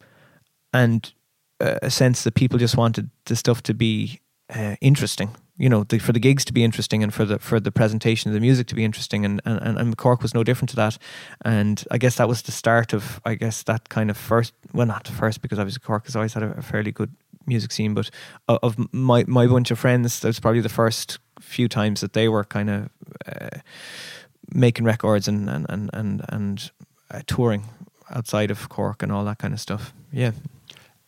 and 0.73 1.13
a 1.61 1.89
sense 1.89 2.23
that 2.23 2.35
people 2.35 2.59
just 2.59 2.75
wanted 2.75 3.09
the 3.25 3.35
stuff 3.37 3.63
to 3.63 3.73
be 3.73 4.19
uh, 4.53 4.75
interesting. 4.81 5.29
You 5.63 5.69
know, 5.69 5.85
the, 5.85 5.99
for 5.99 6.13
the 6.13 6.19
gigs 6.19 6.45
to 6.45 6.53
be 6.53 6.61
interesting 6.61 7.03
and 7.03 7.13
for 7.13 7.25
the 7.25 7.39
for 7.39 7.61
the 7.61 7.71
presentation 7.71 8.29
of 8.31 8.33
the 8.33 8.41
music 8.41 8.67
to 8.67 8.75
be 8.75 8.83
interesting, 8.83 9.25
and, 9.25 9.41
and 9.45 9.77
and 9.77 9.95
Cork 9.95 10.21
was 10.21 10.33
no 10.33 10.43
different 10.43 10.69
to 10.71 10.75
that. 10.75 10.97
And 11.45 11.85
I 11.95 11.97
guess 11.97 12.15
that 12.15 12.27
was 12.27 12.41
the 12.41 12.51
start 12.51 12.93
of, 12.93 13.21
I 13.25 13.35
guess 13.35 13.63
that 13.63 13.87
kind 13.87 14.09
of 14.09 14.17
first, 14.17 14.53
well, 14.73 14.87
not 14.87 15.03
the 15.03 15.13
first 15.13 15.41
because 15.41 15.59
obviously 15.59 15.85
Cork 15.85 16.05
has 16.05 16.15
always 16.15 16.33
had 16.33 16.43
a, 16.43 16.57
a 16.57 16.61
fairly 16.61 16.91
good 16.91 17.11
music 17.45 17.71
scene, 17.71 17.93
but 17.93 18.11
of, 18.47 18.59
of 18.61 18.93
my 18.93 19.23
my 19.27 19.47
bunch 19.47 19.71
of 19.71 19.79
friends, 19.79 20.19
that 20.19 20.27
was 20.27 20.39
probably 20.39 20.61
the 20.61 20.75
first 20.75 21.19
few 21.39 21.67
times 21.67 22.01
that 22.01 22.11
they 22.11 22.27
were 22.27 22.43
kind 22.43 22.69
of 22.69 22.89
uh, 23.25 23.59
making 24.53 24.85
records 24.85 25.27
and 25.27 25.49
and 25.49 25.65
and 25.69 25.89
and, 25.93 26.25
and 26.29 26.71
uh, 27.11 27.21
touring 27.25 27.63
outside 28.09 28.51
of 28.51 28.67
Cork 28.67 29.03
and 29.03 29.11
all 29.11 29.25
that 29.25 29.37
kind 29.37 29.53
of 29.53 29.59
stuff. 29.59 29.93
Yeah. 30.11 30.31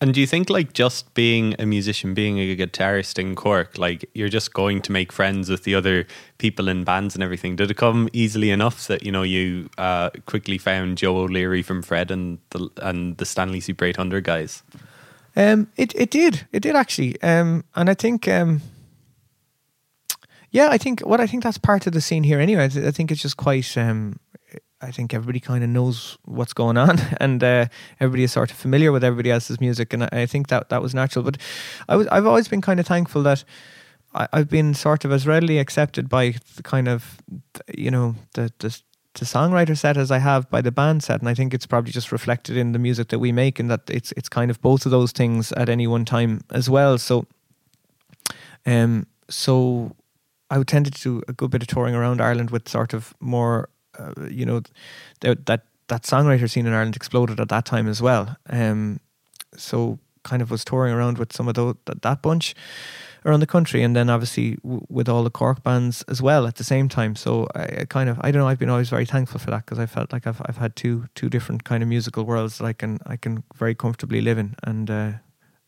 And 0.06 0.13
do 0.13 0.22
you 0.22 0.28
think 0.28 0.52
like 0.52 0.74
just 0.74 1.12
being 1.15 1.56
a 1.58 1.65
musician, 1.65 2.13
being 2.13 2.38
a 2.38 2.56
guitarist 2.56 3.18
in 3.18 3.34
Cork, 3.34 3.80
like 3.80 4.08
you're 4.13 4.30
just 4.30 4.54
going 4.54 4.84
to 4.84 4.91
make 4.91 5.12
friends 5.12 5.50
with 5.50 5.63
the 5.63 5.74
other 5.74 6.06
people 6.38 6.68
in 6.68 6.84
bands 6.84 7.15
and 7.15 7.24
everything? 7.24 7.56
Did 7.56 7.72
it 7.72 7.78
come 7.78 8.08
easily 8.13 8.52
enough 8.52 8.86
that 8.86 9.04
you 9.04 9.12
know 9.12 9.24
you 9.24 9.68
uh, 9.80 10.12
quickly 10.28 10.60
found 10.60 11.00
Joe 11.00 11.18
O'Leary 11.18 11.63
from 11.63 11.82
Fred 11.82 12.12
and 12.12 12.38
the 12.52 12.70
and 12.84 13.18
the 13.18 13.26
Stanley 13.26 13.60
Super 13.60 13.86
800 13.86 14.24
guys? 14.24 14.62
Um, 15.36 15.72
it 15.76 15.91
it 15.96 16.12
did, 16.12 16.46
it 16.52 16.60
did 16.60 16.76
actually, 16.76 17.20
um, 17.24 17.63
and 17.76 17.89
I 17.89 17.96
think, 17.96 18.28
um, 18.28 18.62
yeah, 20.52 20.68
I 20.70 20.78
think 20.78 21.00
what 21.00 21.20
I 21.20 21.26
think 21.26 21.41
that's 21.41 21.58
part 21.58 21.88
of 21.88 21.94
the 21.94 22.02
scene 22.02 22.22
here 22.22 22.39
anyway. 22.39 22.65
I, 22.65 22.91
think 22.91 23.12
it's 23.12 23.24
just 23.24 23.38
quite. 23.38 23.76
Um, 23.76 24.20
I 24.86 24.91
think 24.91 25.13
everybody 25.13 25.39
kind 25.39 25.63
of 25.63 25.69
knows 25.69 26.17
what's 26.26 26.54
going 26.54 26.78
on, 26.78 27.00
and 27.19 27.43
uh, 27.43 27.65
everybody 28.00 28.24
is 28.24 28.32
sort 28.32 28.52
of 28.52 28.58
familiar 28.58 28.91
with 28.91 29.04
everybody 29.04 29.32
else's 29.32 29.60
music, 29.60 29.93
and 29.93 30.04
I, 30.04 30.10
I 30.12 30.26
think 30.26 30.48
that 30.48 30.69
that 30.69 30.82
was 30.82 30.93
natural. 30.93 31.24
But 31.24 31.38
I 31.89 31.95
was 31.95 32.08
I've 32.08 32.26
always 32.26 32.48
been 32.48 32.62
kind 32.62 32.80
of 32.80 32.88
thankful 32.88 33.24
that. 33.24 33.43
I, 34.13 34.28
I've 34.32 34.50
been 34.50 34.74
sort 34.74 35.04
of 35.04 35.12
as 35.12 35.28
readily 35.28 35.58
accepted 35.60 36.08
by 36.08 36.36
the 36.56 36.63
kind 36.63 36.88
of, 36.88 37.17
you 37.78 37.91
know, 37.91 38.15
the, 38.34 38.50
the 38.60 38.82
the 39.15 39.26
songwriter 39.26 39.78
set 39.78 39.98
as 39.98 40.12
I 40.12 40.19
have 40.19 40.50
by 40.50 40.62
the 40.62 40.71
band 40.71 41.04
set, 41.04 41.19
and 41.19 41.30
I 41.30 41.34
think 41.34 41.54
it's 41.54 41.65
probably 41.65 41.91
just 41.91 42.12
reflected 42.12 42.58
in 42.58 42.74
the 42.74 42.80
music 42.80 43.10
that 43.10 43.19
we 43.19 43.32
make, 43.32 43.60
and 43.60 43.69
that 43.71 43.82
it's 43.89 44.13
it's 44.15 44.30
kind 44.30 44.52
of 44.52 44.62
both 44.62 44.86
of 44.86 44.91
those 44.91 45.12
things 45.12 45.52
at 45.54 45.69
any 45.69 45.88
one 45.88 46.06
time 46.06 46.41
as 46.52 46.69
well. 46.69 46.98
So, 46.98 47.26
um, 48.65 49.08
so 49.30 49.95
I 50.50 50.58
would 50.58 50.67
tend 50.67 50.86
to 50.86 50.91
do 50.91 51.21
a 51.28 51.34
good 51.34 51.50
bit 51.50 51.62
of 51.62 51.67
touring 51.67 51.95
around 51.95 52.21
Ireland 52.21 52.52
with 52.52 52.69
sort 52.69 52.93
of 52.93 53.13
more, 53.19 53.69
uh, 53.99 54.27
you 54.29 54.45
know, 54.45 54.62
th- 55.21 55.39
that 55.45 55.65
that 55.88 56.03
songwriter 56.03 56.49
scene 56.49 56.65
in 56.65 56.73
Ireland 56.73 56.95
exploded 56.95 57.39
at 57.39 57.49
that 57.49 57.65
time 57.65 57.88
as 57.88 58.01
well. 58.01 58.36
Um, 58.49 58.99
so 59.55 59.99
kind 60.23 60.41
of 60.41 60.49
was 60.49 60.65
touring 60.65 60.93
around 60.93 61.19
with 61.19 61.31
some 61.31 61.47
of 61.47 61.53
those, 61.53 61.75
that, 61.86 62.01
that 62.01 62.21
bunch 62.21 62.55
around 63.25 63.39
the 63.39 63.47
country, 63.47 63.84
and 63.84 63.95
then 63.95 64.10
obviously 64.10 64.55
w- 64.63 64.86
with 64.89 65.08
all 65.08 65.23
the 65.23 65.29
Cork 65.29 65.63
bands 65.63 66.03
as 66.08 66.21
well 66.21 66.45
at 66.47 66.55
the 66.55 66.63
same 66.63 66.89
time. 66.89 67.15
So 67.15 67.47
I, 67.55 67.81
I 67.81 67.86
kind 67.88 68.10
of 68.10 68.17
I 68.21 68.31
don't 68.31 68.41
know. 68.41 68.47
I've 68.47 68.60
been 68.60 68.69
always 68.69 68.89
very 68.89 69.05
thankful 69.05 69.39
for 69.39 69.51
that 69.51 69.65
because 69.65 69.79
I 69.79 69.86
felt 69.86 70.12
like 70.12 70.27
I've 70.27 70.41
I've 70.45 70.58
had 70.58 70.75
two 70.75 71.08
two 71.15 71.29
different 71.29 71.63
kind 71.63 71.81
of 71.84 71.89
musical 71.89 72.23
worlds 72.23 72.58
that 72.58 72.65
I 72.65 72.73
can 72.73 72.99
I 73.05 73.17
can 73.17 73.43
very 73.55 73.75
comfortably 73.75 74.21
live 74.21 74.38
in, 74.38 74.55
and 74.63 74.89
uh, 74.89 75.12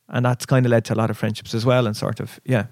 and 0.09 0.25
that's 0.25 0.45
kind 0.45 0.65
of 0.65 0.71
led 0.71 0.85
to 0.85 0.93
a 0.93 0.95
lot 0.95 1.09
of 1.09 1.17
friendships 1.17 1.53
as 1.53 1.65
well, 1.65 1.87
and 1.87 1.95
sort 1.95 2.19
of 2.19 2.39
yeah. 2.45 2.65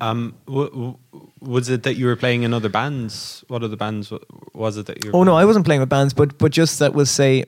Um, 0.00 0.34
w- 0.46 0.70
w- 0.70 0.96
was 1.40 1.68
it 1.68 1.82
that 1.82 1.94
you 1.96 2.06
were 2.06 2.16
playing 2.16 2.42
in 2.44 2.54
other 2.54 2.68
bands? 2.68 3.44
What 3.48 3.62
other 3.62 3.76
bands 3.76 4.10
w- 4.10 4.24
was 4.54 4.76
it 4.76 4.86
that 4.86 5.04
you? 5.04 5.10
Were 5.10 5.18
Oh 5.18 5.24
no. 5.24 5.36
I 5.36 5.44
wasn't 5.44 5.64
playing 5.64 5.80
with 5.80 5.88
bands, 5.88 6.14
but 6.14 6.38
but 6.38 6.52
just 6.52 6.78
that 6.78 6.94
was 6.94 7.10
say 7.10 7.44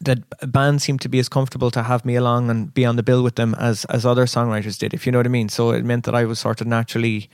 that 0.00 0.18
bands 0.52 0.84
seemed 0.84 1.00
to 1.02 1.08
be 1.08 1.18
as 1.18 1.28
comfortable 1.28 1.70
to 1.70 1.82
have 1.82 2.04
me 2.04 2.14
along 2.16 2.50
and 2.50 2.74
be 2.74 2.84
on 2.84 2.96
the 2.96 3.02
bill 3.02 3.22
with 3.22 3.36
them 3.36 3.54
as 3.54 3.84
as 3.86 4.04
other 4.04 4.26
songwriters 4.26 4.78
did, 4.78 4.92
if 4.92 5.06
you 5.06 5.12
know 5.12 5.18
what 5.18 5.26
I 5.26 5.30
mean. 5.30 5.48
So 5.48 5.70
it 5.70 5.84
meant 5.84 6.04
that 6.04 6.14
I 6.14 6.24
was 6.24 6.38
sort 6.38 6.60
of 6.60 6.66
naturally 6.66 7.30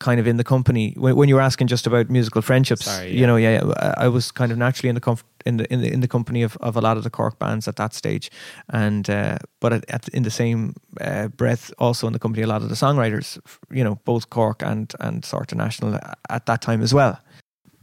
kind 0.00 0.18
of 0.18 0.26
in 0.26 0.36
the 0.36 0.44
company 0.44 0.94
when, 0.96 1.14
when 1.14 1.28
you 1.28 1.36
were 1.36 1.40
asking 1.44 1.68
just 1.68 1.86
about 1.86 2.10
musical 2.10 2.42
friendships. 2.42 2.86
Sorry, 2.86 3.16
You 3.16 3.26
know, 3.26 3.36
yeah, 3.36 3.62
yeah, 3.62 3.94
I 3.96 4.08
was 4.08 4.32
kind 4.32 4.50
of 4.50 4.58
naturally 4.58 4.88
in 4.88 4.94
the 4.94 5.00
comf- 5.00 5.22
in 5.46 5.58
the 5.58 5.72
in 5.72 5.80
the 5.80 5.92
in 5.92 6.00
the 6.00 6.08
company 6.08 6.42
of, 6.42 6.56
of 6.60 6.76
a 6.76 6.80
lot 6.80 6.96
of 6.96 7.04
the 7.04 7.10
Cork 7.10 7.38
bands 7.38 7.68
at 7.68 7.76
that 7.76 7.94
stage, 7.94 8.30
and 8.68 9.08
uh, 9.08 9.38
but 9.60 9.72
at, 9.72 9.90
at, 9.90 10.08
in 10.08 10.22
the 10.24 10.30
same 10.30 10.74
uh, 11.00 11.28
breath, 11.28 11.70
also 11.78 12.06
in 12.06 12.12
the 12.12 12.18
company 12.18 12.42
of 12.42 12.48
a 12.48 12.52
lot 12.52 12.62
of 12.62 12.68
the 12.68 12.74
songwriters. 12.74 13.38
You 13.70 13.84
know, 13.84 13.98
both 14.04 14.28
Cork 14.30 14.62
and 14.62 14.92
and 14.98 15.24
sort 15.24 15.52
of 15.52 15.58
national 15.58 15.98
at 16.28 16.46
that 16.46 16.60
time 16.60 16.82
as 16.82 16.92
well. 16.92 17.20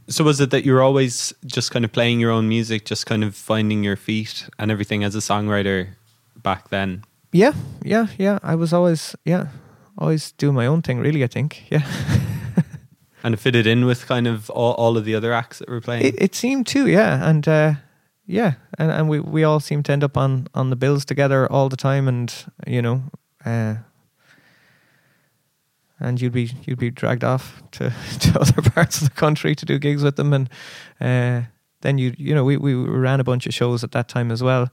So 0.08 0.24
was 0.24 0.40
it 0.40 0.50
that 0.50 0.64
you 0.64 0.72
were 0.72 0.82
always 0.82 1.34
just 1.44 1.70
kind 1.70 1.84
of 1.84 1.92
playing 1.92 2.20
your 2.20 2.30
own 2.32 2.48
music, 2.48 2.86
just 2.86 3.06
kind 3.06 3.22
of 3.24 3.34
finding 3.34 3.84
your 3.84 3.96
feet 3.96 4.48
and 4.58 4.70
everything 4.70 5.04
as 5.04 5.14
a 5.14 5.20
songwriter 5.20 5.88
back 6.42 6.70
then? 6.70 7.02
Yeah, 7.32 7.52
yeah, 7.84 8.06
yeah. 8.16 8.38
I 8.42 8.54
was 8.54 8.72
always, 8.72 9.14
yeah, 9.24 9.48
always 9.98 10.32
do 10.32 10.52
my 10.52 10.66
own 10.66 10.82
thing. 10.82 10.98
Really, 10.98 11.22
I 11.24 11.26
think. 11.26 11.64
Yeah, 11.70 11.86
And 13.24 13.34
it 13.34 13.38
fitted 13.38 13.66
in 13.66 13.84
with 13.84 14.06
kind 14.06 14.26
of 14.26 14.48
all, 14.50 14.74
all 14.74 14.96
of 14.96 15.04
the 15.04 15.14
other 15.14 15.32
acts 15.32 15.58
that 15.58 15.68
were 15.68 15.80
playing. 15.80 16.06
it, 16.06 16.14
it 16.18 16.34
seemed 16.34 16.66
to. 16.68 16.86
Yeah, 16.86 17.28
and 17.28 17.46
uh, 17.48 17.74
yeah, 18.26 18.54
and, 18.78 18.90
and 18.92 19.08
we 19.08 19.20
we 19.20 19.42
all 19.42 19.60
seemed 19.60 19.86
to 19.86 19.92
end 19.92 20.04
up 20.04 20.16
on 20.16 20.46
on 20.54 20.70
the 20.70 20.76
bills 20.76 21.04
together 21.04 21.50
all 21.50 21.68
the 21.68 21.76
time, 21.76 22.06
and 22.06 22.32
you 22.66 22.80
know, 22.80 23.02
uh, 23.44 23.76
and 25.98 26.20
you'd 26.20 26.32
be 26.32 26.52
you'd 26.64 26.78
be 26.78 26.90
dragged 26.90 27.24
off 27.24 27.60
to 27.72 27.92
to 28.20 28.40
other 28.40 28.62
parts 28.70 29.02
of 29.02 29.08
the 29.08 29.14
country 29.14 29.54
to 29.56 29.66
do 29.66 29.78
gigs 29.78 30.04
with 30.04 30.16
them, 30.16 30.32
and 30.32 30.48
uh, 31.00 31.48
then 31.80 31.98
you 31.98 32.14
you 32.16 32.34
know 32.34 32.44
we 32.44 32.56
we 32.56 32.74
ran 32.74 33.18
a 33.18 33.24
bunch 33.24 33.46
of 33.46 33.54
shows 33.54 33.82
at 33.82 33.90
that 33.92 34.08
time 34.08 34.30
as 34.30 34.42
well. 34.42 34.70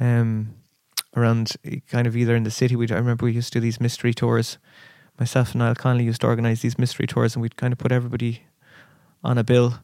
Um, 0.00 0.54
around 1.16 1.52
eh, 1.64 1.78
kind 1.90 2.06
of 2.06 2.16
either 2.16 2.36
in 2.36 2.44
the 2.44 2.50
city. 2.50 2.76
We 2.76 2.88
I 2.90 2.94
remember 2.94 3.24
we 3.24 3.32
used 3.32 3.52
to 3.52 3.58
do 3.58 3.62
these 3.62 3.80
mystery 3.80 4.14
tours. 4.14 4.58
Myself 5.18 5.52
and 5.52 5.60
Niall 5.60 5.74
Connolly 5.74 6.04
used 6.04 6.20
to 6.20 6.26
organise 6.26 6.60
these 6.60 6.78
mystery 6.78 7.06
tours, 7.06 7.34
and 7.34 7.42
we'd 7.42 7.56
kind 7.56 7.72
of 7.72 7.78
put 7.78 7.90
everybody 7.90 8.42
on 9.24 9.38
a 9.38 9.44
bill, 9.44 9.80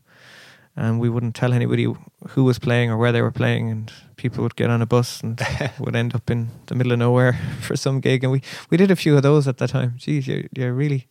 and 0.76 1.00
we 1.00 1.08
wouldn't 1.08 1.34
tell 1.34 1.54
anybody 1.54 1.86
who 2.30 2.44
was 2.44 2.58
playing 2.58 2.90
or 2.90 2.98
where 2.98 3.12
they 3.12 3.22
were 3.22 3.30
playing, 3.30 3.70
and 3.70 3.92
people 4.16 4.42
would 4.42 4.56
get 4.56 4.68
on 4.70 4.82
a 4.82 4.86
bus 4.86 5.22
and 5.22 5.40
would 5.78 5.96
end 5.96 6.14
up 6.14 6.30
in 6.30 6.50
the 6.66 6.74
middle 6.74 6.92
of 6.92 6.98
nowhere 6.98 7.38
for 7.60 7.76
some 7.76 8.00
gig. 8.00 8.22
And 8.22 8.32
we 8.32 8.42
we 8.70 8.76
did 8.76 8.90
a 8.90 8.96
few 8.96 9.16
of 9.16 9.22
those 9.22 9.48
at 9.48 9.56
that 9.58 9.70
time. 9.70 9.94
Geez, 9.96 10.28
you 10.28 10.48
you 10.54 10.72
really. 10.72 11.08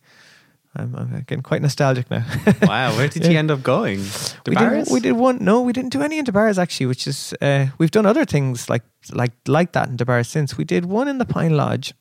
I'm, 0.74 0.94
I'm 0.96 1.10
getting 1.26 1.42
quite 1.42 1.60
nostalgic 1.60 2.10
now. 2.10 2.24
wow, 2.62 2.96
where 2.96 3.08
did 3.08 3.24
Yeah. 3.24 3.30
you 3.32 3.38
end 3.38 3.50
up 3.50 3.62
going? 3.62 3.98
To 4.44 4.50
we 4.50 4.54
Barras? 4.54 4.88
did, 4.88 4.94
we 4.94 5.00
did 5.00 5.12
one. 5.12 5.38
No, 5.44 5.60
we 5.60 5.72
didn't 5.72 5.92
do 5.92 6.00
any 6.02 6.18
in 6.18 6.24
Debarras 6.24 6.58
actually, 6.58 6.86
which 6.86 7.06
is 7.06 7.34
uh, 7.42 7.66
we've 7.78 7.90
done 7.90 8.06
other 8.06 8.24
things 8.24 8.70
like 8.70 8.82
like 9.12 9.32
like 9.46 9.72
that 9.72 9.88
in 9.88 9.96
Debarras 9.98 10.26
since. 10.28 10.56
We 10.56 10.64
did 10.64 10.86
one 10.86 11.08
in 11.08 11.18
the 11.18 11.26
Pine 11.26 11.56
Lodge, 11.58 11.92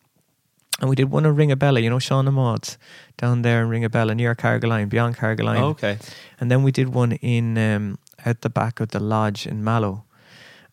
and 0.79 0.89
we 0.89 0.95
did 0.95 1.11
one 1.11 1.25
in 1.25 1.35
Ringabella. 1.35 1.83
You 1.83 1.89
know, 1.89 1.99
Sean 1.99 2.27
and 2.27 2.35
Maud's 2.35 2.77
down 3.17 3.41
there 3.41 3.61
in 3.63 3.69
Ringabella 3.69 4.15
near 4.15 4.33
Carrigaline, 4.35 4.87
beyond 4.87 5.17
Carrigaline. 5.17 5.59
Oh, 5.59 5.69
okay. 5.71 5.97
And 6.39 6.49
then 6.49 6.63
we 6.63 6.71
did 6.71 6.89
one 6.93 7.11
in 7.13 7.57
um, 7.57 7.97
at 8.23 8.41
the 8.41 8.49
back 8.49 8.79
of 8.79 8.89
the 8.89 8.99
lodge 9.01 9.45
in 9.45 9.63
Mallow, 9.65 10.05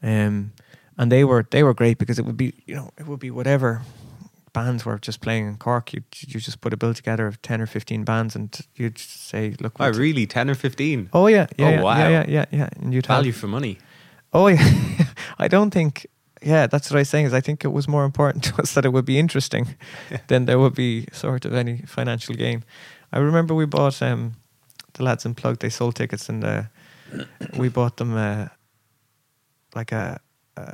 um, 0.05 0.53
and 0.97 1.11
they 1.11 1.25
were 1.25 1.45
they 1.51 1.65
were 1.65 1.75
great 1.75 1.99
because 1.99 2.19
it 2.21 2.25
would 2.25 2.37
be 2.37 2.53
you 2.65 2.77
know 2.77 2.91
it 2.97 3.09
would 3.09 3.19
be 3.21 3.33
whatever 3.33 3.83
bands 4.59 4.85
were 4.85 4.99
just 4.99 5.21
playing 5.21 5.47
in 5.49 5.57
Cork. 5.57 5.93
You 5.95 6.01
you 6.27 6.41
just 6.41 6.61
put 6.61 6.73
a 6.73 6.77
bill 6.77 6.95
together 6.95 7.27
of 7.27 7.37
ten 7.43 7.61
or 7.61 7.67
fifteen 7.67 8.05
bands, 8.05 8.37
and 8.37 8.49
you'd 8.75 8.99
say, 8.99 9.55
look, 9.61 9.75
Oh, 9.81 9.91
really? 9.93 10.27
10 10.27 10.51
or 10.51 10.55
15? 10.55 11.09
oh 11.13 11.29
yeah, 11.29 11.47
yeah, 11.59 11.67
Oh, 11.67 11.71
yeah, 11.71 11.83
wow. 11.83 11.99
yeah, 11.99 12.09
yeah, 12.11 12.25
yeah, 12.29 12.45
yeah, 12.59 12.69
and 12.81 12.93
you'd 12.95 13.07
have 13.07 13.17
Value 13.19 13.33
for 13.33 13.49
money. 13.49 13.79
Oh 14.33 14.49
yeah, 14.49 15.05
I 15.45 15.49
don't 15.49 15.71
think. 15.71 16.07
Yeah, 16.43 16.69
that's 16.69 16.91
what 16.91 16.97
I 16.99 17.01
was 17.01 17.09
saying. 17.09 17.27
Is 17.27 17.33
I 17.35 17.41
think 17.41 17.65
it 17.65 17.73
was 17.73 17.89
more 17.89 18.05
important 18.05 18.45
to 18.45 18.63
us 18.63 18.73
that 18.75 18.85
it 18.85 18.93
would 18.93 19.05
be 19.05 19.19
interesting 19.19 19.75
than 20.29 20.45
there 20.47 20.59
would 20.59 20.75
be 20.75 21.07
sort 21.13 21.45
of 21.45 21.53
any 21.53 21.83
financial 21.87 22.35
gain. 22.37 22.63
I 23.13 23.19
remember 23.19 23.55
we 23.55 23.67
bought 23.67 24.03
um, 24.03 24.35
the 24.93 25.03
lads 25.03 25.25
in 25.25 25.35
Plug. 25.35 25.59
They 25.59 25.71
sold 25.71 25.95
tickets 25.95 26.29
and 26.29 26.45
uh, 26.45 26.63
we 27.57 27.69
bought 27.71 27.97
them 27.97 28.15
uh, 28.17 28.47
like 29.75 29.93
a, 29.93 30.21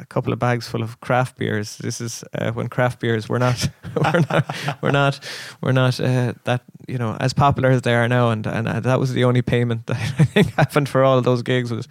a 0.01 0.07
couple 0.07 0.33
of 0.33 0.39
bags 0.39 0.67
full 0.67 0.83
of 0.83 1.01
craft 1.01 1.37
beers. 1.37 1.79
This 1.79 2.01
is 2.01 2.25
uh, 2.39 2.53
when 2.53 2.69
craft 2.69 3.01
beers 3.01 3.29
were 3.29 3.39
not 3.39 3.69
we're 3.97 4.25
not 4.31 4.57
we're 4.83 4.91
not 4.91 5.21
we're 5.61 5.73
not 5.73 6.01
uh, 6.01 6.33
that 6.45 6.63
you 6.89 6.99
know 6.99 7.17
as 7.21 7.33
popular 7.33 7.71
as 7.71 7.83
they 7.83 7.95
are 7.95 8.09
now. 8.09 8.31
And 8.31 8.47
and 8.47 8.69
uh, 8.69 8.81
that 8.81 9.01
was 9.01 9.13
the 9.13 9.25
only 9.25 9.43
payment 9.43 9.87
that 9.87 9.97
I 10.19 10.25
think 10.25 10.55
happened 10.55 10.89
for 10.89 11.05
all 11.05 11.19
of 11.19 11.25
those 11.25 11.43
gigs. 11.43 11.71
Was 11.71 11.89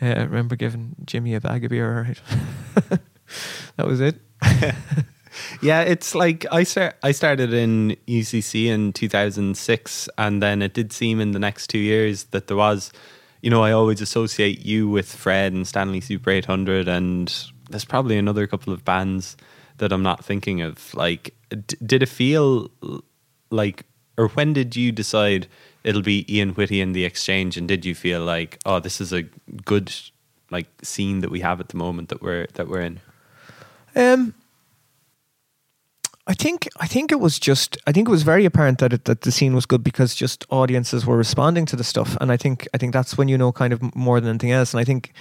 uh, 0.00 0.06
remember 0.06 0.56
giving 0.56 0.94
Jimmy 1.04 1.34
a 1.34 1.40
bag 1.40 1.64
of 1.64 1.70
beer. 1.70 2.02
Right, 2.08 3.00
that 3.76 3.86
was 3.86 4.00
it. 4.00 4.16
Yeah, 5.60 5.82
it's 5.82 6.14
like 6.14 6.44
I 6.52 6.64
start, 6.64 6.96
I 7.02 7.12
started 7.12 7.52
in 7.52 7.96
UCC 8.06 8.66
in 8.66 8.92
2006, 8.92 10.08
and 10.18 10.42
then 10.42 10.62
it 10.62 10.74
did 10.74 10.92
seem 10.92 11.20
in 11.20 11.32
the 11.32 11.38
next 11.38 11.68
two 11.68 11.78
years 11.78 12.24
that 12.24 12.48
there 12.48 12.56
was, 12.56 12.92
you 13.42 13.50
know, 13.50 13.62
I 13.62 13.72
always 13.72 14.00
associate 14.00 14.64
you 14.64 14.88
with 14.88 15.12
Fred 15.12 15.52
and 15.52 15.66
Stanley 15.66 16.00
Super 16.00 16.30
800, 16.30 16.88
and 16.88 17.32
there's 17.68 17.84
probably 17.84 18.16
another 18.16 18.46
couple 18.46 18.72
of 18.72 18.84
bands 18.84 19.36
that 19.78 19.92
I'm 19.92 20.02
not 20.02 20.24
thinking 20.24 20.62
of. 20.62 20.94
Like, 20.94 21.34
d- 21.50 21.76
did 21.84 22.04
it 22.04 22.08
feel 22.08 22.70
like, 23.50 23.84
or 24.16 24.28
when 24.28 24.52
did 24.52 24.76
you 24.76 24.92
decide 24.92 25.48
it'll 25.82 26.02
be 26.02 26.24
Ian 26.32 26.50
Whitty 26.50 26.80
and 26.80 26.94
the 26.94 27.04
Exchange, 27.04 27.56
and 27.56 27.66
did 27.66 27.84
you 27.84 27.96
feel 27.96 28.24
like, 28.24 28.58
oh, 28.64 28.78
this 28.78 29.00
is 29.00 29.12
a 29.12 29.22
good 29.64 29.92
like 30.50 30.68
scene 30.82 31.20
that 31.20 31.30
we 31.30 31.40
have 31.40 31.60
at 31.60 31.70
the 31.70 31.76
moment 31.76 32.10
that 32.10 32.22
we're 32.22 32.46
that 32.54 32.68
we're 32.68 32.82
in? 32.82 33.00
Um, 33.96 34.34
I 36.26 36.34
think 36.34 36.68
I 36.78 36.86
think 36.86 37.10
it 37.10 37.18
was 37.18 37.38
just 37.38 37.76
I 37.86 37.92
think 37.92 38.06
it 38.06 38.10
was 38.10 38.22
very 38.22 38.44
apparent 38.44 38.78
that 38.78 38.92
it, 38.92 39.04
that 39.06 39.22
the 39.22 39.32
scene 39.32 39.54
was 39.54 39.66
good 39.66 39.82
because 39.82 40.14
just 40.14 40.46
audiences 40.50 41.04
were 41.04 41.16
responding 41.16 41.66
to 41.66 41.76
the 41.76 41.82
stuff, 41.84 42.16
and 42.20 42.30
I 42.30 42.36
think 42.36 42.68
I 42.72 42.78
think 42.78 42.92
that's 42.92 43.18
when 43.18 43.28
you 43.28 43.36
know 43.36 43.50
kind 43.50 43.72
of 43.72 43.94
more 43.96 44.20
than 44.20 44.30
anything 44.30 44.52
else. 44.52 44.72
And 44.72 44.80
I 44.80 44.84
think 44.84 45.12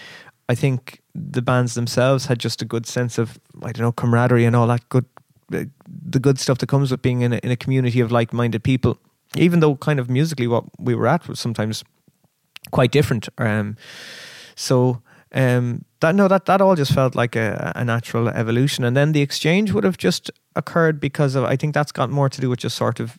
I 0.47 0.53
think 0.55 1.01
the 1.15 1.41
bands 1.41 1.73
themselves 1.73 2.27
had 2.27 2.37
just 2.37 2.61
a 2.61 2.65
good 2.65 2.85
sense 2.85 3.17
of 3.17 3.39
I 3.63 3.71
don't 3.71 3.83
know 3.83 3.91
camaraderie 3.91 4.45
and 4.45 4.55
all 4.55 4.67
that 4.67 4.87
good 4.89 5.05
uh, 5.53 5.65
the 5.87 6.19
good 6.19 6.39
stuff 6.39 6.59
that 6.59 6.67
comes 6.67 6.91
with 6.91 7.01
being 7.01 7.21
in 7.21 7.33
a, 7.33 7.37
in 7.37 7.51
a 7.51 7.57
community 7.57 7.99
of 7.99 8.11
like 8.11 8.31
minded 8.31 8.63
people. 8.63 8.99
Even 9.35 9.59
though 9.59 9.75
kind 9.75 9.99
of 9.99 10.09
musically 10.09 10.47
what 10.47 10.65
we 10.77 10.93
were 10.93 11.07
at 11.07 11.27
was 11.27 11.39
sometimes 11.39 11.83
quite 12.71 12.91
different. 12.91 13.27
Um, 13.37 13.75
so 14.55 15.01
um, 15.33 15.85
that 16.01 16.15
no, 16.15 16.27
that 16.27 16.45
that 16.45 16.61
all 16.61 16.75
just 16.75 16.93
felt 16.93 17.15
like 17.15 17.35
a, 17.35 17.71
a 17.75 17.85
natural 17.85 18.27
evolution, 18.27 18.83
and 18.83 18.95
then 18.95 19.13
the 19.13 19.21
exchange 19.21 19.71
would 19.71 19.83
have 19.83 19.97
just 19.97 20.29
occurred 20.55 20.99
because 20.99 21.35
of 21.35 21.43
I 21.43 21.55
think 21.55 21.73
that's 21.73 21.91
got 21.91 22.09
more 22.09 22.29
to 22.29 22.41
do 22.41 22.49
with 22.49 22.59
just 22.59 22.75
sort 22.75 22.99
of 22.99 23.17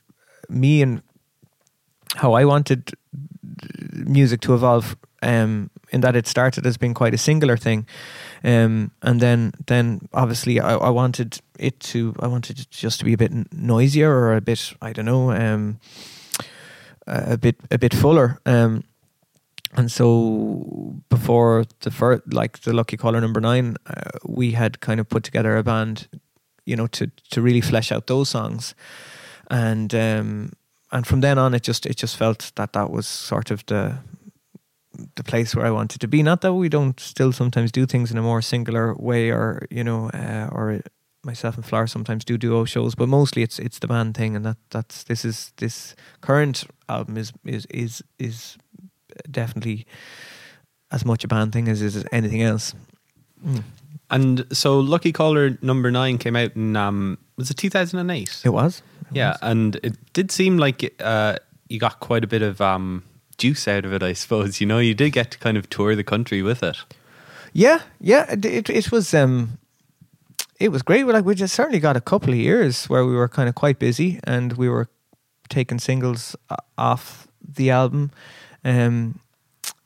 me 0.48 0.82
and 0.82 1.02
how 2.16 2.34
I 2.34 2.44
wanted 2.44 2.92
music 3.92 4.40
to 4.42 4.54
evolve. 4.54 4.96
Um, 5.24 5.70
in 5.92 6.00
that 6.00 6.16
it 6.16 6.26
started 6.26 6.66
as 6.66 6.76
being 6.76 6.94
quite 6.94 7.14
a 7.14 7.18
singular 7.18 7.56
thing, 7.56 7.86
um, 8.42 8.90
and 9.02 9.20
then 9.20 9.52
then 9.66 10.08
obviously 10.12 10.58
I, 10.58 10.74
I 10.74 10.90
wanted 10.90 11.38
it 11.58 11.78
to 11.80 12.14
I 12.18 12.26
wanted 12.26 12.58
it 12.58 12.70
just 12.70 12.98
to 12.98 13.04
be 13.04 13.12
a 13.12 13.16
bit 13.16 13.30
noisier 13.52 14.10
or 14.10 14.34
a 14.34 14.40
bit 14.40 14.74
I 14.82 14.92
don't 14.92 15.04
know 15.04 15.30
um, 15.30 15.78
a 17.06 17.36
bit 17.36 17.56
a 17.70 17.78
bit 17.78 17.94
fuller. 17.94 18.40
Um, 18.46 18.82
and 19.74 19.90
so 19.90 21.02
before 21.08 21.64
the 21.80 21.90
first, 21.90 22.32
like 22.32 22.60
the 22.60 22.72
Lucky 22.72 22.96
Caller 22.96 23.20
number 23.20 23.40
nine, 23.40 23.76
uh, 23.86 24.10
we 24.24 24.52
had 24.52 24.80
kind 24.80 25.00
of 25.00 25.08
put 25.08 25.24
together 25.24 25.56
a 25.56 25.62
band, 25.62 26.08
you 26.66 26.76
know, 26.76 26.86
to 26.88 27.10
to 27.30 27.40
really 27.40 27.62
flesh 27.62 27.90
out 27.90 28.06
those 28.06 28.28
songs, 28.28 28.74
and 29.50 29.94
um, 29.94 30.52
and 30.90 31.06
from 31.06 31.20
then 31.20 31.38
on, 31.38 31.54
it 31.54 31.62
just 31.62 31.86
it 31.86 31.96
just 31.96 32.16
felt 32.16 32.52
that 32.56 32.74
that 32.74 32.90
was 32.90 33.06
sort 33.06 33.50
of 33.50 33.64
the 33.66 33.98
the 35.16 35.24
place 35.24 35.56
where 35.56 35.64
I 35.64 35.70
wanted 35.70 36.00
to 36.02 36.08
be. 36.08 36.22
Not 36.22 36.42
that 36.42 36.52
we 36.52 36.68
don't 36.68 37.00
still 37.00 37.32
sometimes 37.32 37.72
do 37.72 37.86
things 37.86 38.10
in 38.10 38.18
a 38.18 38.22
more 38.22 38.42
singular 38.42 38.94
way, 38.94 39.30
or 39.30 39.66
you 39.70 39.84
know, 39.84 40.10
uh, 40.10 40.48
or 40.52 40.82
myself 41.24 41.56
and 41.56 41.64
Flora 41.64 41.88
sometimes 41.88 42.26
do 42.26 42.36
duo 42.36 42.66
shows, 42.66 42.94
but 42.94 43.08
mostly 43.08 43.42
it's 43.42 43.58
it's 43.58 43.78
the 43.78 43.86
band 43.86 44.16
thing, 44.16 44.36
and 44.36 44.44
that 44.44 44.58
that's 44.70 45.04
this 45.04 45.24
is 45.24 45.52
this 45.56 45.94
current 46.20 46.64
album 46.90 47.16
is 47.16 47.32
is 47.44 47.66
is 47.70 48.02
is 48.18 48.58
definitely 49.30 49.86
as 50.90 51.04
much 51.04 51.24
a 51.24 51.28
band 51.28 51.52
thing 51.52 51.68
as 51.68 51.80
is 51.82 52.04
anything 52.12 52.42
else. 52.42 52.74
Mm. 53.46 53.62
And 54.10 54.46
so 54.52 54.78
Lucky 54.78 55.12
Caller 55.12 55.56
number 55.62 55.90
nine 55.90 56.18
came 56.18 56.36
out 56.36 56.54
in 56.56 56.76
um 56.76 57.18
was 57.36 57.50
it 57.50 57.56
2008? 57.56 58.42
It 58.44 58.50
was, 58.50 58.82
It 59.10 59.16
yeah, 59.16 59.30
was. 59.30 59.38
and 59.42 59.76
it 59.82 60.12
did 60.12 60.30
seem 60.30 60.58
like 60.58 60.94
uh 61.00 61.36
you 61.68 61.78
got 61.78 62.00
quite 62.00 62.24
a 62.24 62.26
bit 62.26 62.42
of 62.42 62.60
um 62.60 63.02
juice 63.38 63.66
out 63.66 63.84
of 63.84 63.92
it, 63.92 64.02
I 64.02 64.12
suppose. 64.12 64.60
You 64.60 64.66
know, 64.66 64.78
you 64.78 64.94
did 64.94 65.10
get 65.12 65.30
to 65.32 65.38
kind 65.38 65.56
of 65.56 65.68
tour 65.70 65.96
the 65.96 66.04
country 66.04 66.42
with 66.42 66.62
it. 66.62 66.76
yeah, 67.54 67.80
yeah. 68.00 68.30
It, 68.32 68.44
it 68.44 68.70
it 68.70 68.92
was 68.92 69.14
um, 69.14 69.58
it 70.60 70.68
was 70.70 70.82
great. 70.82 71.06
Like 71.06 71.24
we 71.24 71.34
just 71.34 71.54
certainly 71.54 71.80
got 71.80 71.96
a 71.96 72.00
couple 72.00 72.30
of 72.30 72.38
years 72.38 72.84
where 72.90 73.04
we 73.06 73.14
were 73.14 73.28
kind 73.28 73.48
of 73.48 73.54
quite 73.54 73.78
busy 73.78 74.20
and 74.24 74.52
we 74.52 74.68
were 74.68 74.88
taking 75.48 75.78
singles 75.80 76.36
off 76.76 77.26
the 77.56 77.70
album, 77.70 78.10
um, 78.64 79.20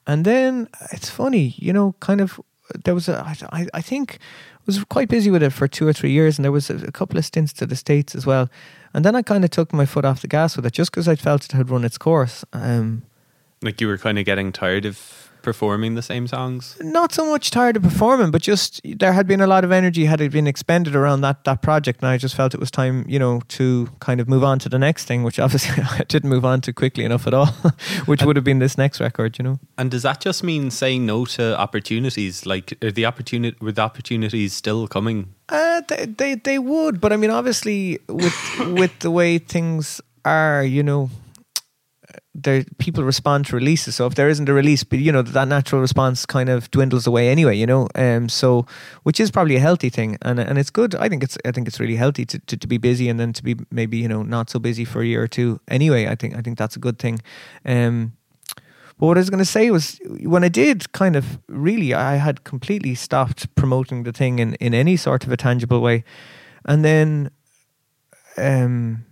and 0.07 0.24
then 0.24 0.68
it's 0.93 1.11
funny, 1.11 1.55
you 1.59 1.72
know, 1.72 1.95
kind 2.01 2.20
of 2.20 2.41
there 2.85 2.95
was 2.95 3.09
a 3.09 3.22
I 3.53 3.61
I- 3.62 3.68
I 3.79 3.83
think 3.83 4.18
was 4.66 4.83
quite 4.85 5.09
busy 5.09 5.31
with 5.31 5.43
it 5.43 5.53
for 5.53 5.68
two 5.68 5.87
or 5.87 5.93
three 5.93 6.11
years, 6.11 6.39
and 6.39 6.45
there 6.45 6.53
was 6.53 6.70
a, 6.70 6.77
a 6.89 6.93
couple 6.93 7.18
of 7.18 7.24
stints 7.24 7.53
to 7.53 7.66
the 7.66 7.77
states 7.77 8.14
as 8.16 8.27
well, 8.27 8.49
and 8.93 9.05
then 9.05 9.14
I 9.16 9.22
kind 9.22 9.45
of 9.45 9.51
took 9.51 9.72
my 9.72 9.87
foot 9.87 10.05
off 10.05 10.20
the 10.20 10.29
gas 10.29 10.57
with 10.57 10.66
it 10.66 10.72
just 10.79 10.91
because 10.91 11.12
I 11.12 11.16
felt 11.16 11.45
it 11.45 11.53
had 11.53 11.70
run 11.70 11.85
its 11.85 11.99
course. 11.99 12.45
Um, 12.53 13.03
Like 13.62 13.81
you 13.81 13.89
were 13.89 13.99
kind 13.99 14.18
of 14.18 14.24
getting 14.24 14.53
tired 14.53 14.85
of 14.85 15.31
performing 15.47 15.95
the 15.95 16.03
same 16.03 16.27
songs. 16.27 16.77
not 16.81 17.13
so 17.13 17.25
much 17.25 17.53
tired 17.53 17.77
of 17.77 17.83
performing, 17.85 18.33
but 18.33 18.43
just 18.43 18.81
there 18.85 19.13
had 19.13 19.27
been 19.29 19.41
a 19.41 19.47
lot 19.47 19.63
of 19.65 19.71
energy 19.71 20.05
had 20.07 20.21
it 20.21 20.33
been 20.33 20.49
expended 20.49 20.97
around 20.97 21.21
that 21.21 21.45
that 21.45 21.63
project, 21.63 22.03
and 22.03 22.09
I 22.09 22.19
just 22.19 22.35
felt 22.35 22.53
it 22.53 22.59
was 22.59 22.71
time, 22.71 23.05
you 23.09 23.21
know, 23.21 23.35
to 23.59 23.89
kind 24.01 24.21
of 24.21 24.29
move 24.29 24.43
on 24.43 24.59
to 24.65 24.69
the 24.69 24.79
next 24.79 25.05
thing, 25.05 25.23
which 25.23 25.39
obviously 25.39 25.85
I 26.01 26.03
didn't 26.09 26.31
move 26.31 26.45
on 26.45 26.61
to 26.63 26.73
quickly 26.73 27.05
enough 27.05 27.29
at 27.29 27.35
all, 27.35 27.47
which 28.11 28.23
would 28.25 28.37
have 28.37 28.45
been 28.45 28.59
this 28.59 28.77
next 28.77 29.01
record, 29.01 29.39
you 29.39 29.45
know. 29.45 29.61
And 29.79 29.89
does 29.91 30.03
that 30.03 30.21
just 30.21 30.43
mean 30.43 30.71
saying 30.71 31.07
no 31.07 31.25
to 31.37 31.57
opportunities? 31.67 32.45
Like 32.45 32.77
are 32.83 32.91
the 32.91 33.07
opportunity 33.07 33.57
were 33.61 33.73
the 33.73 33.83
opportunities 33.83 34.53
still 34.53 34.89
coming? 34.89 35.19
Uh, 35.49 35.81
they, 35.89 36.07
they 36.07 36.35
they 36.35 36.59
would, 36.59 37.01
but 37.01 37.13
I 37.13 37.17
mean, 37.17 37.31
obviously, 37.31 38.01
with 38.09 38.39
with 38.81 38.99
the 38.99 39.13
way 39.13 39.39
things 39.39 40.01
are, 40.25 40.65
you 40.65 40.83
know, 40.83 41.09
there 42.43 42.64
people 42.78 43.03
respond 43.05 43.47
to 43.47 43.57
releases. 43.57 43.97
So 43.97 44.07
if 44.07 44.14
there 44.14 44.28
isn't 44.28 44.49
a 44.49 44.53
release, 44.53 44.84
but 44.84 44.99
you 44.99 45.11
know 45.11 45.22
that 45.22 45.49
natural 45.49 45.80
response 45.80 46.26
kind 46.26 46.49
of 46.49 46.70
dwindles 46.70 47.07
away 47.07 47.28
anyway. 47.28 47.57
You 47.57 47.66
know, 47.66 47.89
um, 47.95 48.28
so 48.28 48.66
which 49.05 49.20
is 49.20 49.30
probably 49.30 49.57
a 49.57 49.61
healthy 49.61 49.91
thing, 49.91 50.18
and 50.22 50.39
and 50.39 50.59
it's 50.59 50.70
good. 50.70 50.95
I 50.95 51.09
think 51.09 51.22
it's 51.22 51.39
I 51.45 51.53
think 51.53 51.66
it's 51.68 51.80
really 51.80 51.97
healthy 51.97 52.24
to, 52.26 52.39
to, 52.39 52.57
to 52.57 52.66
be 52.66 52.78
busy 52.78 53.09
and 53.09 53.18
then 53.18 53.32
to 53.32 53.43
be 53.43 53.57
maybe 53.70 53.97
you 53.97 54.09
know 54.09 54.22
not 54.22 54.51
so 54.51 54.59
busy 54.59 54.84
for 54.84 55.01
a 55.01 55.07
year 55.07 55.22
or 55.22 55.28
two. 55.28 55.61
Anyway, 55.68 56.07
I 56.07 56.14
think 56.14 56.37
I 56.37 56.43
think 56.43 56.59
that's 56.59 56.76
a 56.76 56.80
good 56.80 56.99
thing. 56.99 57.20
Um, 57.64 58.12
but 58.99 59.07
what 59.09 59.18
I 59.18 59.20
was 59.20 59.30
going 59.30 59.45
to 59.45 59.45
say 59.45 59.70
was 59.70 60.01
when 60.22 60.43
I 60.43 60.49
did 60.49 60.93
kind 60.93 61.16
of 61.16 61.39
really, 61.49 61.93
I 61.93 62.16
had 62.16 62.45
completely 62.45 62.95
stopped 62.95 63.55
promoting 63.55 64.05
the 64.05 64.12
thing 64.12 64.39
in, 64.39 64.55
in 64.55 64.72
any 64.72 64.97
sort 64.97 65.26
of 65.26 65.32
a 65.32 65.37
tangible 65.37 65.80
way. 65.80 66.03
And 66.64 66.82
then 66.82 67.30
um, 68.39 69.05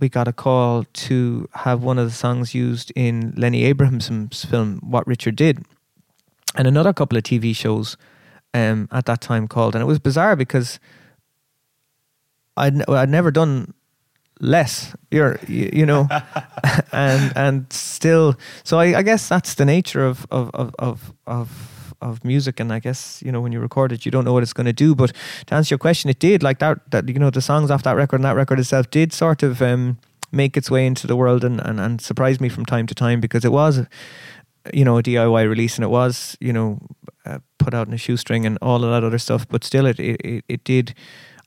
we 0.00 0.08
got 0.08 0.28
a 0.28 0.32
call 0.32 0.84
to 0.92 1.48
have 1.52 1.82
one 1.82 1.98
of 1.98 2.06
the 2.06 2.14
songs 2.14 2.54
used 2.54 2.92
in 2.96 3.32
Lenny 3.36 3.64
Abrahamson's 3.64 4.44
film, 4.44 4.80
What 4.82 5.06
Richard 5.06 5.36
Did, 5.36 5.64
and 6.54 6.66
another 6.66 6.92
couple 6.92 7.16
of 7.16 7.24
TV 7.24 7.54
shows 7.54 7.96
um, 8.52 8.88
at 8.92 9.06
that 9.06 9.20
time 9.20 9.48
called. 9.48 9.74
And 9.74 9.82
it 9.82 9.86
was 9.86 9.98
bizarre 9.98 10.36
because 10.36 10.78
I'd, 12.56 12.88
I'd 12.88 13.08
never 13.08 13.30
done 13.30 13.74
less. 14.40 14.94
You're 15.10 15.38
you, 15.46 15.70
you 15.72 15.86
know, 15.86 16.08
and 16.92 17.32
and 17.36 17.72
still. 17.72 18.36
So 18.62 18.78
I, 18.78 18.98
I 18.98 19.02
guess 19.02 19.28
that's 19.28 19.54
the 19.54 19.64
nature 19.64 20.04
of 20.04 20.26
of 20.30 20.50
of 20.54 20.74
of. 20.78 21.12
of 21.26 21.73
of 22.04 22.24
music 22.24 22.60
and 22.60 22.72
I 22.72 22.78
guess 22.78 23.22
you 23.24 23.32
know 23.32 23.40
when 23.40 23.52
you 23.52 23.60
record 23.60 23.92
it 23.92 24.04
you 24.04 24.10
don't 24.10 24.24
know 24.24 24.32
what 24.32 24.42
it's 24.42 24.52
going 24.52 24.66
to 24.66 24.72
do 24.72 24.94
but 24.94 25.12
to 25.46 25.54
answer 25.54 25.72
your 25.72 25.78
question 25.78 26.10
it 26.10 26.18
did 26.18 26.42
like 26.42 26.58
that 26.58 26.78
that 26.90 27.08
you 27.08 27.18
know 27.18 27.30
the 27.30 27.40
songs 27.40 27.70
off 27.70 27.82
that 27.82 27.96
record 27.96 28.16
and 28.16 28.24
that 28.24 28.36
record 28.36 28.60
itself 28.60 28.90
did 28.90 29.12
sort 29.12 29.42
of 29.42 29.60
um, 29.62 29.98
make 30.30 30.56
its 30.56 30.70
way 30.70 30.86
into 30.86 31.06
the 31.06 31.16
world 31.16 31.44
and, 31.44 31.60
and, 31.60 31.80
and 31.80 32.00
surprise 32.00 32.40
me 32.40 32.48
from 32.48 32.64
time 32.64 32.86
to 32.86 32.94
time 32.94 33.20
because 33.20 33.44
it 33.44 33.52
was 33.52 33.86
you 34.72 34.84
know 34.84 34.98
a 34.98 35.02
DIY 35.02 35.48
release 35.48 35.76
and 35.76 35.84
it 35.84 35.90
was 35.90 36.36
you 36.40 36.52
know 36.52 36.78
uh, 37.26 37.38
put 37.58 37.74
out 37.74 37.88
in 37.88 37.94
a 37.94 37.98
shoestring 37.98 38.46
and 38.46 38.58
all 38.60 38.84
of 38.84 38.90
that 38.90 39.04
other 39.04 39.18
stuff 39.18 39.46
but 39.48 39.64
still 39.64 39.86
it 39.86 39.98
it, 39.98 40.44
it 40.48 40.64
did 40.64 40.94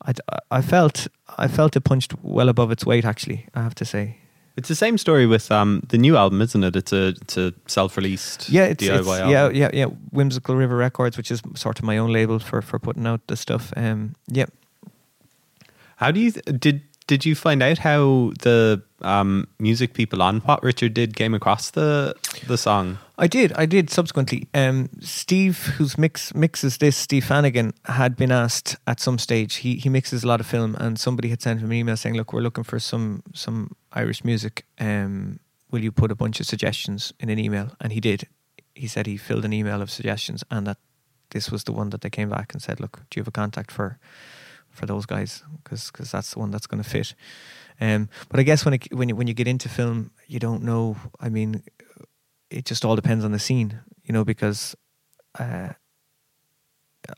I, 0.05 0.13
I 0.51 0.61
felt 0.61 1.07
I 1.37 1.47
felt 1.47 1.75
it 1.75 1.83
punched 1.83 2.13
well 2.21 2.49
above 2.49 2.71
its 2.71 2.85
weight. 2.85 3.05
Actually, 3.05 3.47
I 3.53 3.63
have 3.63 3.75
to 3.75 3.85
say. 3.85 4.17
It's 4.57 4.69
the 4.69 4.75
same 4.75 4.97
story 4.97 5.27
with 5.27 5.51
um, 5.51 5.83
the 5.89 5.99
new 5.99 6.17
album, 6.17 6.41
isn't 6.41 6.63
it? 6.63 6.75
It's 6.75 6.91
a 6.91 7.09
it's 7.21 7.37
a 7.37 7.53
self-released 7.67 8.49
yeah, 8.49 8.65
it's, 8.65 8.83
DIY 8.83 8.99
it's, 8.99 9.07
album. 9.07 9.29
Yeah, 9.29 9.49
yeah, 9.49 9.69
yeah. 9.71 9.85
Whimsical 10.11 10.55
River 10.55 10.75
Records, 10.75 11.15
which 11.15 11.29
is 11.29 11.43
sort 11.53 11.77
of 11.77 11.85
my 11.85 11.97
own 11.99 12.11
label 12.11 12.39
for 12.39 12.63
for 12.63 12.79
putting 12.79 13.05
out 13.05 13.21
the 13.27 13.37
stuff. 13.37 13.71
Um, 13.77 14.15
yeah. 14.27 14.47
How 15.97 16.09
do 16.09 16.19
you 16.19 16.31
did 16.31 16.81
did 17.05 17.23
you 17.23 17.35
find 17.35 17.61
out 17.61 17.77
how 17.77 18.33
the 18.41 18.81
um, 19.03 19.47
music 19.59 19.93
people 19.93 20.23
on 20.23 20.39
What 20.41 20.63
Richard 20.63 20.95
did 20.95 21.15
came 21.15 21.35
across 21.35 21.71
the 21.71 22.15
the 22.47 22.57
song? 22.57 22.97
I 23.19 23.27
did, 23.27 23.51
I 23.53 23.65
did 23.65 23.89
subsequently. 23.89 24.47
Um, 24.53 24.89
Steve, 24.99 25.57
who's 25.77 25.97
mix 25.97 26.35
mixes 26.35 26.77
this, 26.77 26.95
Steve 26.95 27.25
Fanagan, 27.25 27.73
had 27.85 28.15
been 28.15 28.31
asked 28.31 28.75
at 28.85 28.99
some 28.99 29.17
stage. 29.17 29.55
He 29.55 29.75
he 29.75 29.89
mixes 29.89 30.23
a 30.23 30.27
lot 30.27 30.39
of 30.39 30.45
film, 30.45 30.75
and 30.79 30.99
somebody 30.99 31.29
had 31.29 31.41
sent 31.41 31.59
him 31.59 31.71
an 31.71 31.77
email 31.77 31.97
saying, 31.97 32.15
"Look, 32.15 32.31
we're 32.31 32.41
looking 32.41 32.63
for 32.63 32.79
some 32.79 33.23
some 33.33 33.75
Irish 33.91 34.23
music. 34.23 34.65
Um, 34.79 35.39
will 35.71 35.81
you 35.81 35.91
put 35.91 36.11
a 36.11 36.15
bunch 36.15 36.39
of 36.39 36.45
suggestions 36.45 37.11
in 37.19 37.29
an 37.29 37.39
email?" 37.39 37.75
And 37.81 37.91
he 37.91 37.99
did. 37.99 38.27
He 38.75 38.87
said 38.87 39.07
he 39.07 39.17
filled 39.17 39.45
an 39.45 39.53
email 39.53 39.81
of 39.81 39.89
suggestions, 39.89 40.43
and 40.51 40.67
that 40.67 40.77
this 41.31 41.49
was 41.51 41.63
the 41.63 41.73
one 41.73 41.89
that 41.89 42.01
they 42.01 42.11
came 42.11 42.29
back 42.29 42.53
and 42.53 42.61
said, 42.61 42.79
"Look, 42.79 43.01
do 43.09 43.17
you 43.17 43.21
have 43.21 43.27
a 43.27 43.31
contact 43.31 43.71
for 43.71 43.97
for 44.69 44.85
those 44.85 45.07
guys? 45.07 45.43
Because 45.63 45.89
because 45.91 46.11
that's 46.11 46.33
the 46.33 46.39
one 46.39 46.51
that's 46.51 46.67
going 46.67 46.83
to 46.83 46.89
fit." 46.89 47.15
Um, 47.79 48.09
but 48.29 48.39
I 48.39 48.43
guess 48.43 48.65
when 48.65 48.73
it, 48.73 48.93
when 48.93 49.09
you, 49.09 49.15
when 49.15 49.27
you 49.27 49.33
get 49.33 49.47
into 49.47 49.69
film, 49.69 50.11
you 50.27 50.39
don't 50.39 50.63
know. 50.63 50.97
I 51.19 51.29
mean, 51.29 51.63
it 52.49 52.65
just 52.65 52.85
all 52.85 52.95
depends 52.95 53.25
on 53.25 53.31
the 53.31 53.39
scene, 53.39 53.79
you 54.03 54.13
know, 54.13 54.23
because 54.23 54.75
uh, 55.39 55.69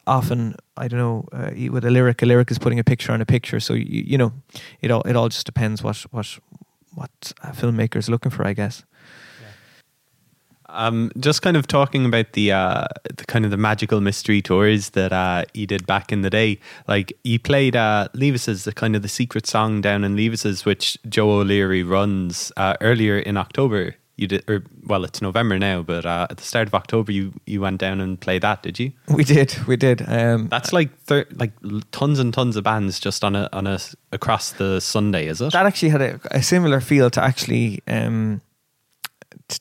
often 0.08 0.56
I 0.78 0.88
don't 0.88 1.00
know 1.00 1.28
uh, 1.32 1.52
with 1.72 1.86
a 1.86 1.90
lyric, 1.90 2.22
a 2.22 2.26
lyric 2.26 2.52
is 2.52 2.60
putting 2.60 2.80
a 2.80 2.84
picture 2.84 3.12
on 3.12 3.22
a 3.22 3.26
picture. 3.26 3.60
So 3.60 3.74
you, 3.74 4.04
you 4.06 4.18
know, 4.18 4.34
it 4.82 4.92
all 4.92 5.02
it 5.02 5.16
all 5.16 5.30
just 5.30 5.46
depends 5.46 5.84
what 5.84 5.98
what 6.12 6.40
what 6.94 7.34
a 7.44 7.52
filmmaker 7.52 7.98
is 7.98 8.10
looking 8.10 8.32
for, 8.32 8.46
I 8.46 8.54
guess. 8.54 8.84
Um, 10.72 11.12
just 11.18 11.42
kind 11.42 11.58
of 11.58 11.66
talking 11.66 12.06
about 12.06 12.34
the, 12.34 12.52
uh, 12.52 12.86
the 13.04 13.26
kind 13.26 13.44
of 13.44 13.50
the 13.50 13.58
magical 13.58 14.02
mystery 14.02 14.40
tours 14.40 14.92
that 14.92 15.12
uh, 15.12 15.46
you 15.56 15.66
did 15.66 15.88
back 15.88 16.12
in 16.12 16.22
the 16.22 16.30
day. 16.30 16.60
Like 16.88 17.12
you 17.24 17.40
played 17.40 17.76
uh, 17.76 18.08
Levis's, 18.14 18.66
the 18.66 18.72
kind 18.72 18.96
of 18.96 19.02
the 19.02 19.08
secret 19.08 19.48
song 19.48 19.82
down 19.82 20.04
in 20.04 20.16
Levis's, 20.16 20.66
which 20.66 20.96
Joe 21.10 21.32
O'Leary 21.32 21.82
runs 21.82 22.52
uh, 22.56 22.76
earlier 22.82 23.18
in 23.18 23.36
October 23.36 23.96
you 24.20 24.28
did, 24.28 24.44
or 24.50 24.64
well, 24.86 25.06
it's 25.06 25.22
November 25.22 25.58
now, 25.58 25.82
but 25.82 26.06
uh, 26.06 26.28
at 26.30 26.38
the 26.38 26.44
start 26.44 26.68
of 26.68 26.76
October, 26.76 27.12
you 27.12 27.34
you 27.46 27.62
went 27.62 27.80
down 27.80 28.02
and 28.02 28.20
played 28.20 28.42
that, 28.42 28.62
did 28.64 28.78
you? 28.78 28.92
We 29.08 29.24
did, 29.24 29.56
we 29.66 29.78
did. 29.78 30.04
Um, 30.08 30.50
That's 30.50 30.74
like 30.74 30.96
thir- 31.04 31.28
like 31.36 31.54
tons 31.92 32.20
and 32.20 32.34
tons 32.34 32.58
of 32.58 32.64
bands 32.64 33.00
just 33.00 33.24
on 33.24 33.36
a 33.36 33.50
on 33.54 33.66
a 33.66 33.80
across 34.12 34.52
the 34.52 34.82
Sunday, 34.82 35.28
is 35.28 35.42
it? 35.42 35.54
That 35.54 35.66
actually 35.66 35.90
had 35.90 36.02
a, 36.02 36.20
a 36.32 36.44
similar 36.44 36.82
feel 36.82 37.10
to 37.12 37.24
actually. 37.24 37.82
Um, 37.88 38.42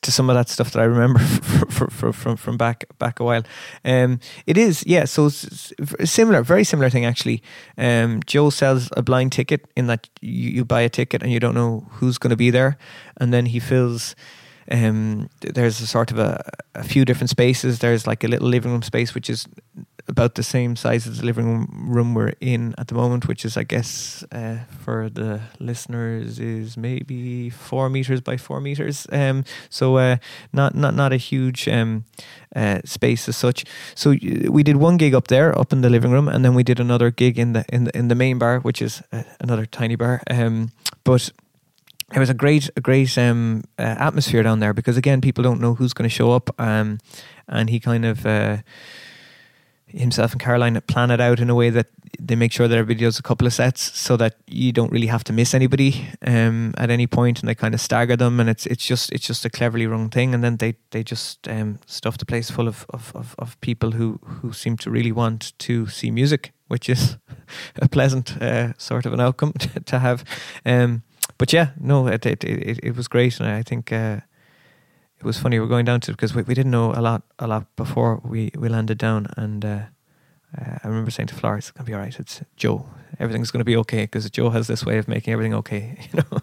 to 0.03 0.13
some 0.13 0.29
of 0.29 0.37
that 0.37 0.51
stuff 0.51 0.73
that 0.73 0.81
I 0.81 0.85
remember 0.85 1.19
from 1.71 1.89
from, 1.89 2.13
from, 2.13 2.37
from 2.37 2.57
back 2.57 2.85
back 2.99 3.21
a 3.21 3.25
while. 3.25 3.43
Um, 3.85 4.21
it 4.47 4.59
is, 4.59 4.85
yeah. 4.87 5.05
So 5.07 5.29
similar, 5.31 6.43
very 6.43 6.65
similar 6.65 6.91
thing 6.91 7.07
actually. 7.07 7.43
Um, 7.79 8.21
Joe 8.27 8.51
sells 8.51 8.91
a 8.97 9.03
blind 9.03 9.33
ticket 9.33 9.67
in 9.77 9.87
that 9.87 10.09
you, 10.21 10.51
you 10.51 10.65
buy 10.65 10.83
a 10.83 10.89
ticket 10.89 11.23
and 11.23 11.33
you 11.33 11.41
don't 11.41 11.55
know 11.55 11.87
who's 11.93 12.19
going 12.19 12.31
to 12.31 12.37
be 12.37 12.51
there, 12.51 12.77
and 13.19 13.33
then 13.33 13.47
he 13.47 13.61
fills 13.61 14.15
um, 14.71 15.29
there's 15.41 15.81
a 15.81 15.87
sort 15.87 16.11
of 16.11 16.19
a, 16.19 16.43
a 16.75 16.85
few 16.85 17.05
different 17.05 17.31
spaces. 17.31 17.79
There's 17.79 18.07
like 18.07 18.25
a 18.25 18.29
little 18.29 18.49
living 18.49 18.73
room 18.73 18.83
space, 18.83 19.15
which 19.15 19.31
is 19.31 19.47
about 20.09 20.35
the 20.35 20.43
same 20.43 20.75
size 20.75 21.07
as 21.07 21.19
the 21.19 21.27
living 21.27 21.67
room 21.71 22.15
we're 22.15 22.33
in 22.41 22.75
at 22.79 22.89
the 22.89 22.95
moment, 22.95 23.29
which 23.29 23.45
is, 23.45 23.57
I 23.57 23.63
guess, 23.63 24.25
uh, 24.33 24.59
for 24.85 25.11
the 25.11 25.41
listeners, 25.61 26.39
is 26.39 26.77
maybe 26.77 27.51
four 27.51 27.91
meters 27.91 28.21
by 28.21 28.37
four 28.37 28.61
meters. 28.61 29.07
Um, 29.13 29.45
so 29.69 29.97
uh, 29.97 30.17
not 30.53 30.75
not 30.75 30.95
not 30.95 31.13
a 31.13 31.19
huge 31.19 31.69
um, 31.69 32.05
uh, 32.57 32.81
space 32.85 33.29
as 33.29 33.37
such. 33.37 33.65
So 33.95 34.11
we 34.51 34.63
did 34.63 34.77
one 34.77 34.97
gig 34.97 35.15
up 35.15 35.29
there, 35.29 35.59
up 35.59 35.73
in 35.73 35.83
the 35.83 35.91
living 35.91 36.11
room, 36.11 36.29
and 36.29 36.45
then 36.45 36.55
we 36.55 36.63
did 36.63 36.81
another 36.81 37.11
gig 37.11 37.39
in 37.39 37.53
the 37.53 37.65
in 37.69 37.85
the 37.85 37.97
in 37.97 38.09
the 38.09 38.15
main 38.15 38.39
bar, 38.39 38.61
which 38.61 38.83
is 38.83 39.03
uh, 39.13 39.23
another 39.41 39.67
tiny 39.67 39.97
bar. 39.97 40.23
Um, 40.31 40.73
but 41.05 41.31
it 42.13 42.19
was 42.19 42.31
a 42.31 42.35
great, 42.35 42.71
a 42.77 42.81
great 42.81 43.17
um, 43.19 43.65
uh, 43.79 43.83
atmosphere 43.83 44.43
down 44.43 44.61
there 44.61 44.73
because 44.73 44.97
again, 44.97 45.21
people 45.21 45.45
don't 45.45 45.61
know 45.61 45.75
who's 45.75 45.93
going 45.93 46.09
to 46.09 46.15
show 46.15 46.33
up, 46.33 46.49
um, 46.59 46.99
and 47.47 47.69
he 47.69 47.81
kind 47.81 48.05
of 48.05 48.25
uh, 48.25 48.59
himself 49.87 50.33
and 50.33 50.41
Caroline 50.41 50.81
plan 50.87 51.11
it 51.11 51.21
out 51.21 51.41
in 51.41 51.51
a 51.51 51.55
way 51.55 51.71
that 51.71 51.89
they 52.19 52.35
make 52.35 52.53
sure 52.53 52.67
that 52.67 52.77
everybody 52.79 53.05
does 53.05 53.19
a 53.19 53.23
couple 53.23 53.47
of 53.47 53.53
sets 53.53 53.99
so 53.99 54.17
that 54.17 54.37
you 54.47 54.73
don't 54.73 54.93
really 54.93 55.07
have 55.07 55.25
to 55.25 55.33
miss 55.33 55.55
anybody 55.55 56.09
um, 56.27 56.73
at 56.79 56.91
any 56.91 57.07
point, 57.07 57.41
and 57.41 57.49
they 57.49 57.55
kind 57.55 57.75
of 57.75 57.81
stagger 57.81 58.17
them, 58.17 58.41
and 58.41 58.49
it's 58.49 58.67
it's 58.67 58.87
just 58.87 59.13
it's 59.13 59.27
just 59.27 59.45
a 59.45 59.51
cleverly 59.51 59.87
run 59.87 60.09
thing, 60.09 60.35
and 60.35 60.43
then 60.43 60.57
they 60.57 60.77
they 60.91 61.03
just 61.03 61.47
um, 61.49 61.79
stuff 61.87 62.17
the 62.19 62.27
place 62.27 62.51
full 62.51 62.69
of, 62.69 62.87
of, 62.91 63.13
of, 63.15 63.35
of 63.39 63.61
people 63.61 63.93
who 63.93 64.19
who 64.23 64.53
seem 64.53 64.77
to 64.79 64.91
really 64.91 65.13
want 65.13 65.53
to 65.59 65.87
see 65.89 66.11
music, 66.11 66.53
which 66.69 66.89
is 66.89 67.17
a 67.77 67.89
pleasant 67.89 68.41
uh, 68.41 68.73
sort 68.79 69.07
of 69.07 69.13
an 69.13 69.21
outcome 69.21 69.53
to 69.85 69.99
have. 69.99 70.25
Um, 70.65 71.03
but 71.39 71.53
yeah, 71.53 71.71
no, 71.81 72.09
it 72.09 72.27
it, 72.27 72.45
it, 72.45 72.81
it 72.83 72.97
was 72.97 73.09
great, 73.09 73.41
and 73.41 73.49
I 73.49 73.63
think 73.63 73.93
uh, 73.93 74.21
it 75.19 75.25
was 75.25 75.39
funny. 75.39 75.59
We 75.59 75.65
are 75.65 75.69
going 75.69 75.85
down 75.85 76.01
to 76.01 76.13
because 76.13 76.35
we, 76.35 76.43
we 76.43 76.55
didn't 76.55 76.73
know 76.73 76.93
a 76.93 77.01
lot 77.01 77.23
a 77.39 77.47
lot 77.47 77.65
before 77.77 78.21
we, 78.25 78.51
we 78.57 78.69
landed 78.69 78.99
down, 78.99 79.29
and 79.37 79.65
uh, 79.65 79.81
uh, 80.57 80.79
I 80.83 80.89
remember 80.89 81.11
saying 81.11 81.29
to 81.29 81.35
Flora, 81.35 81.59
"It's 81.59 81.71
gonna 81.71 81.87
be 81.87 81.95
all 81.95 82.01
right. 82.01 82.19
It's 82.19 82.43
Joe. 82.57 82.87
Everything's 83.19 83.51
gonna 83.51 83.65
be 83.65 83.77
okay 83.77 84.03
because 84.03 84.29
Joe 84.31 84.51
has 84.51 84.67
this 84.67 84.85
way 84.85 84.99
of 84.99 85.09
making 85.09 85.33
everything 85.33 85.55
okay." 85.55 85.99
You 86.13 86.23
know, 86.31 86.41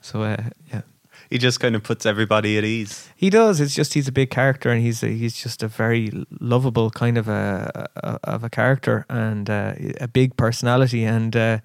so 0.00 0.22
uh, 0.22 0.42
yeah. 0.72 0.82
He 1.30 1.36
just 1.36 1.60
kind 1.60 1.76
of 1.76 1.82
puts 1.82 2.06
everybody 2.06 2.56
at 2.56 2.64
ease. 2.64 3.10
He 3.14 3.28
does. 3.28 3.60
It's 3.60 3.74
just 3.74 3.92
he's 3.92 4.08
a 4.08 4.12
big 4.12 4.30
character, 4.30 4.70
and 4.70 4.80
he's 4.80 5.02
a, 5.02 5.08
he's 5.08 5.36
just 5.36 5.62
a 5.62 5.68
very 5.68 6.10
lovable 6.40 6.90
kind 6.90 7.18
of 7.18 7.28
a, 7.28 7.86
a 7.96 8.18
of 8.24 8.44
a 8.44 8.48
character 8.48 9.04
and 9.10 9.50
uh, 9.50 9.74
a 10.00 10.08
big 10.08 10.38
personality, 10.38 11.04
and 11.04 11.36
uh, 11.36 11.58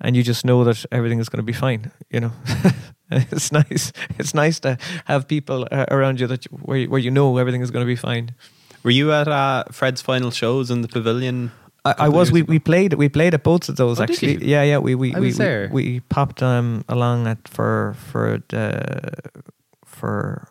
and 0.00 0.16
you 0.16 0.22
just 0.22 0.44
know 0.44 0.64
that 0.64 0.84
everything 0.92 1.18
is 1.18 1.28
going 1.28 1.38
to 1.38 1.42
be 1.42 1.52
fine. 1.52 1.90
You 2.10 2.20
know, 2.20 2.32
it's 3.10 3.52
nice. 3.52 3.92
It's 4.18 4.34
nice 4.34 4.60
to 4.60 4.78
have 5.06 5.26
people 5.28 5.66
uh, 5.70 5.86
around 5.90 6.20
you 6.20 6.26
that 6.26 6.44
where 6.46 6.86
where 6.86 7.00
you 7.00 7.10
know 7.10 7.36
everything 7.38 7.62
is 7.62 7.70
going 7.70 7.84
to 7.84 7.86
be 7.86 7.96
fine. 7.96 8.34
Were 8.82 8.90
you 8.90 9.12
at 9.12 9.28
uh, 9.28 9.64
Fred's 9.72 10.00
final 10.00 10.30
shows 10.30 10.70
in 10.70 10.82
the 10.82 10.88
pavilion? 10.88 11.50
I, 11.84 11.94
I 11.98 12.08
was. 12.08 12.30
We, 12.30 12.42
we 12.42 12.58
played. 12.58 12.94
We 12.94 13.08
played 13.08 13.34
at 13.34 13.42
both 13.42 13.68
of 13.68 13.76
those 13.76 14.00
oh, 14.00 14.04
actually. 14.04 14.44
Yeah, 14.44 14.62
yeah. 14.62 14.78
We 14.78 14.94
we 14.94 15.14
I 15.14 15.20
we, 15.20 15.32
we, 15.32 15.68
we 15.70 16.00
popped 16.00 16.42
um 16.42 16.84
along 16.88 17.26
at 17.26 17.48
for 17.48 17.96
for 18.10 18.42
the 18.48 19.32
for 19.84 20.48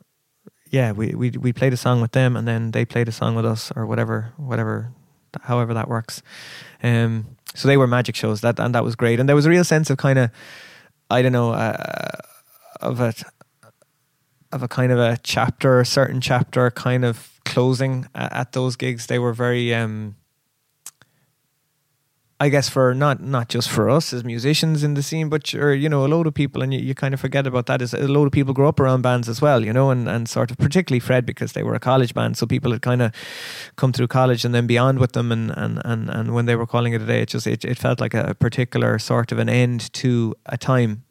yeah 0.70 0.91
we 0.91 1.14
we 1.16 1.32
we 1.32 1.54
played 1.54 1.74
a 1.74 1.78
song 1.78 2.02
with 2.02 2.12
them 2.12 2.36
and 2.36 2.48
then 2.48 2.72
they 2.72 2.84
played 2.84 3.08
a 3.08 3.12
song 3.12 3.36
with 3.36 3.45
us 3.45 3.72
or 3.76 3.86
whatever 3.86 4.34
whatever 4.38 4.91
however 5.43 5.74
that 5.74 5.88
works. 5.88 6.22
Um, 6.84 7.37
so 7.58 7.68
they 7.68 7.78
were 7.78 7.88
magic 7.88 8.16
shows 8.16 8.41
that 8.41 8.60
and 8.60 8.74
that 8.76 8.84
was 8.84 8.95
great 8.95 9.20
and 9.20 9.28
there 9.28 9.36
was 9.36 9.45
a 9.45 9.49
real 9.49 9.64
sense 9.64 9.89
of 9.89 9.97
kind 9.97 10.20
of 10.20 10.32
I 11.10 11.22
don't 11.22 11.32
know 11.32 11.53
uh, 11.53 12.12
of 12.82 12.99
a 12.99 13.14
of 14.51 14.64
a 14.64 14.68
kind 14.68 14.91
of 14.91 14.99
a 14.99 15.18
chapter, 15.24 15.80
a 15.80 15.86
certain 15.86 16.22
chapter 16.22 16.70
kind 16.72 17.05
of 17.05 17.39
closing 17.45 18.08
at, 18.14 18.34
at 18.34 18.51
those 18.53 18.76
gigs. 18.76 19.08
They 19.08 19.20
were 19.20 19.34
very 19.34 19.74
um, 19.74 20.16
I 22.40 22.50
guess 22.50 22.70
for 22.70 22.94
not 22.94 23.20
not 23.20 23.50
just 23.50 23.68
for 23.68 23.90
us 23.90 24.14
as 24.14 24.24
musicians 24.24 24.84
in 24.84 24.94
the 24.94 25.02
scene, 25.02 25.28
but 25.28 25.56
or, 25.56 25.74
you 25.74 25.90
know 25.90 26.06
a 26.06 26.08
load 26.08 26.28
of 26.28 26.36
people, 26.36 26.62
and 26.62 26.72
you, 26.72 26.80
you 26.80 26.94
kind 26.94 27.16
of 27.16 27.20
forget 27.20 27.48
about 27.48 27.66
that. 27.66 27.82
Is 27.82 27.96
a 27.96 28.08
load 28.08 28.28
of 28.28 28.32
people 28.32 28.54
grow 28.54 28.70
up 28.70 28.80
around 28.80 29.02
bands 29.02 29.28
as 29.28 29.42
well, 29.42 29.66
you 29.66 29.74
know, 29.74 29.90
and, 29.90 30.08
and 30.08 30.30
sort 30.30 30.52
of 30.52 30.58
particularly 30.60 31.00
Fred 31.00 31.26
because 31.26 31.54
they 31.54 31.64
were 31.64 31.74
a 31.74 31.80
college 31.80 32.14
band, 32.14 32.38
so 32.38 32.46
people 32.46 32.72
had 32.72 32.84
kind 32.84 33.02
of 33.02 33.12
come 33.76 33.92
through 33.92 34.08
college 34.08 34.46
and 34.46 34.54
then 34.54 34.68
beyond 34.68 35.00
with 35.00 35.14
them, 35.14 35.32
and 35.32 35.50
and 35.58 35.82
and, 35.84 36.12
and 36.12 36.36
when 36.36 36.46
they 36.46 36.56
were 36.56 36.68
calling 36.68 36.94
it 36.94 37.02
a 37.02 37.06
day, 37.06 37.24
it 37.24 37.30
just 37.30 37.48
it, 37.48 37.66
it 37.66 37.80
felt 37.80 38.00
like 38.00 38.14
a 38.14 38.36
particular 38.36 39.00
sort 39.00 39.32
of 39.32 39.40
an 39.40 39.50
end 39.50 39.92
to 39.94 40.36
a 40.46 40.58
time. 40.58 41.04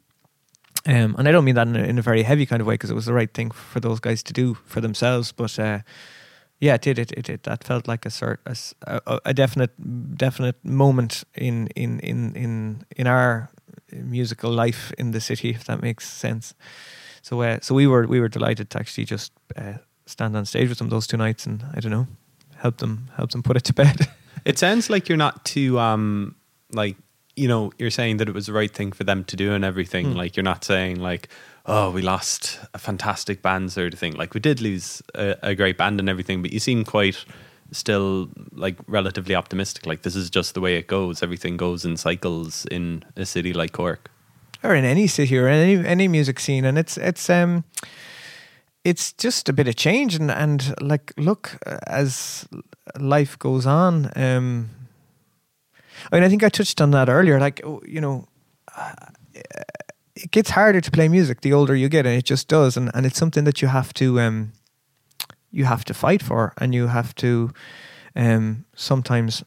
Um, 0.85 1.15
and 1.17 1.27
I 1.27 1.33
don't 1.33 1.43
mean 1.43 1.55
that 1.55 1.67
in 1.67 1.75
a, 1.75 1.83
in 1.83 1.97
a 1.99 2.01
very 2.01 2.23
heavy 2.23 2.45
kind 2.45 2.61
of 2.61 2.67
way 2.67 2.75
because 2.75 2.89
it 2.89 2.95
was 2.95 3.05
the 3.05 3.13
right 3.13 3.33
thing 3.33 3.51
for 3.51 3.81
those 3.81 3.99
guys 3.99 4.23
to 4.23 4.33
do 4.33 4.53
for 4.53 4.79
themselves, 4.79 5.33
but. 5.33 5.59
Uh, 5.59 5.79
yeah, 6.59 6.75
it 6.75 6.81
did. 6.81 6.99
It, 6.99 7.11
it, 7.11 7.29
it 7.29 7.43
that 7.43 7.63
felt 7.63 7.87
like 7.87 8.05
a 8.05 8.09
sort 8.09 8.41
a, 8.87 9.19
a 9.25 9.33
definite 9.33 9.71
definite 10.17 10.63
moment 10.63 11.23
in 11.35 11.67
in 11.75 11.99
in 11.99 12.35
in 12.35 12.85
in 12.95 13.07
our 13.07 13.49
musical 13.91 14.51
life 14.51 14.91
in 14.97 15.11
the 15.11 15.21
city, 15.21 15.49
if 15.49 15.65
that 15.65 15.81
makes 15.81 16.07
sense. 16.09 16.53
So, 17.21 17.41
uh, 17.41 17.59
so 17.61 17.75
we 17.75 17.87
were 17.87 18.07
we 18.07 18.19
were 18.19 18.29
delighted 18.29 18.69
to 18.71 18.79
actually 18.79 19.05
just 19.05 19.31
uh, 19.55 19.73
stand 20.05 20.35
on 20.35 20.45
stage 20.45 20.69
with 20.69 20.77
them 20.79 20.89
those 20.89 21.07
two 21.07 21.17
nights, 21.17 21.45
and 21.45 21.63
I 21.73 21.79
don't 21.79 21.91
know, 21.91 22.07
help 22.55 22.77
them 22.77 23.09
help 23.15 23.31
them 23.31 23.43
put 23.43 23.57
it 23.57 23.63
to 23.65 23.73
bed. 23.73 24.07
it 24.45 24.57
sounds 24.57 24.89
like 24.89 25.09
you're 25.09 25.17
not 25.17 25.45
too 25.45 25.77
um 25.79 26.35
like 26.71 26.95
you 27.35 27.47
know 27.47 27.71
you're 27.77 27.91
saying 27.91 28.17
that 28.17 28.27
it 28.27 28.33
was 28.33 28.47
the 28.47 28.53
right 28.53 28.73
thing 28.73 28.91
for 28.91 29.03
them 29.03 29.23
to 29.25 29.35
do 29.35 29.53
and 29.53 29.63
everything. 29.63 30.07
Mm. 30.07 30.15
Like 30.15 30.35
you're 30.35 30.43
not 30.43 30.63
saying 30.63 30.99
like 30.99 31.29
oh 31.67 31.91
we 31.91 32.01
lost 32.01 32.59
a 32.73 32.77
fantastic 32.77 33.41
band 33.41 33.71
sort 33.71 33.93
of 33.93 33.99
thing. 33.99 34.13
Like 34.13 34.33
we 34.33 34.39
did 34.39 34.61
lose 34.61 35.01
a, 35.13 35.35
a 35.43 35.55
great 35.55 35.77
band 35.77 35.99
and 35.99 36.09
everything, 36.09 36.41
but 36.41 36.51
you 36.51 36.59
seem 36.59 36.83
quite 36.83 37.25
still 37.71 38.29
like 38.53 38.77
relatively 38.87 39.35
optimistic. 39.35 39.85
Like 39.85 40.01
this 40.03 40.15
is 40.15 40.29
just 40.29 40.53
the 40.53 40.61
way 40.61 40.77
it 40.77 40.87
goes. 40.87 41.21
Everything 41.21 41.57
goes 41.57 41.85
in 41.85 41.97
cycles 41.97 42.65
in 42.71 43.03
a 43.15 43.25
city 43.25 43.53
like 43.53 43.73
Cork. 43.73 44.09
or 44.63 44.73
in 44.73 44.85
any 44.85 45.07
city 45.07 45.37
or 45.37 45.47
any 45.47 45.85
any 45.85 46.07
music 46.07 46.39
scene, 46.39 46.65
and 46.65 46.77
it's 46.77 46.97
it's 46.97 47.29
um 47.29 47.63
it's 48.83 49.11
just 49.13 49.49
a 49.49 49.53
bit 49.53 49.67
of 49.67 49.75
change 49.75 50.15
and 50.15 50.31
and 50.31 50.73
like 50.81 51.13
look 51.17 51.57
as 51.87 52.47
life 52.99 53.37
goes 53.37 53.65
on. 53.65 54.11
Um, 54.15 54.69
I 56.11 56.15
mean, 56.15 56.23
I 56.23 56.29
think 56.29 56.43
I 56.43 56.49
touched 56.49 56.79
on 56.81 56.91
that 56.91 57.09
earlier. 57.09 57.39
Like 57.39 57.61
you 57.85 58.01
know. 58.01 58.27
It 60.23 60.31
gets 60.31 60.49
harder 60.51 60.81
to 60.81 60.91
play 60.91 61.07
music 61.07 61.41
the 61.41 61.53
older 61.53 61.75
you 61.75 61.89
get, 61.89 62.05
and 62.05 62.15
it 62.15 62.25
just 62.25 62.47
does, 62.47 62.77
and, 62.77 62.91
and 62.93 63.05
it's 63.05 63.17
something 63.17 63.43
that 63.43 63.61
you 63.61 63.67
have 63.67 63.93
to 63.95 64.19
um, 64.19 64.53
you 65.51 65.65
have 65.65 65.85
to 65.85 65.93
fight 65.93 66.21
for, 66.21 66.53
and 66.57 66.73
you 66.73 66.87
have 66.87 67.13
to 67.15 67.51
um, 68.15 68.65
sometimes 68.75 69.43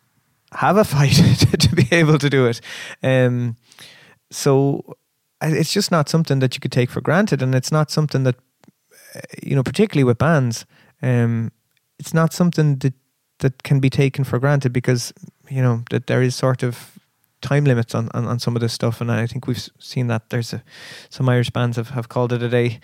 have 0.52 0.76
a 0.76 0.84
fight 0.96 1.12
to, 1.12 1.74
be 1.74 1.88
able 1.92 2.18
to 2.18 2.30
do 2.30 2.46
it. 2.46 2.60
Um, 3.02 3.56
so 4.30 4.96
it's 5.42 5.72
just 5.72 5.90
not 5.90 6.08
something 6.08 6.38
that 6.40 6.54
you 6.54 6.60
could 6.60 6.72
take 6.72 6.90
for 6.90 7.00
granted, 7.00 7.42
and 7.42 7.54
it's 7.54 7.72
not 7.72 7.90
something 7.90 8.24
that 8.24 8.36
uh, 9.14 9.20
you 9.42 9.56
know, 9.56 9.62
particularly 9.62 10.04
with 10.04 10.18
bands, 10.18 10.66
um, 11.02 11.50
it's 11.98 12.14
not 12.14 12.32
something 12.32 12.76
that 12.78 12.94
that 13.40 13.62
can 13.62 13.80
be 13.80 13.90
taken 13.90 14.22
for 14.22 14.38
granted 14.38 14.72
because 14.72 15.12
you 15.48 15.62
know 15.62 15.82
that 15.90 16.06
there 16.06 16.22
is 16.22 16.36
sort 16.36 16.62
of 16.62 16.98
time 17.40 17.64
limits 17.64 17.94
on, 17.94 18.08
on, 18.14 18.26
on 18.26 18.38
some 18.38 18.56
of 18.56 18.60
this 18.60 18.72
stuff, 18.72 19.00
and 19.00 19.10
I 19.10 19.26
think 19.26 19.46
we've 19.46 19.68
seen 19.78 20.06
that 20.08 20.30
there's 20.30 20.52
a, 20.52 20.62
some 21.08 21.28
Irish 21.28 21.50
bands 21.50 21.76
have, 21.76 21.90
have 21.90 22.08
called 22.08 22.32
it 22.32 22.42
a 22.42 22.48
day 22.48 22.80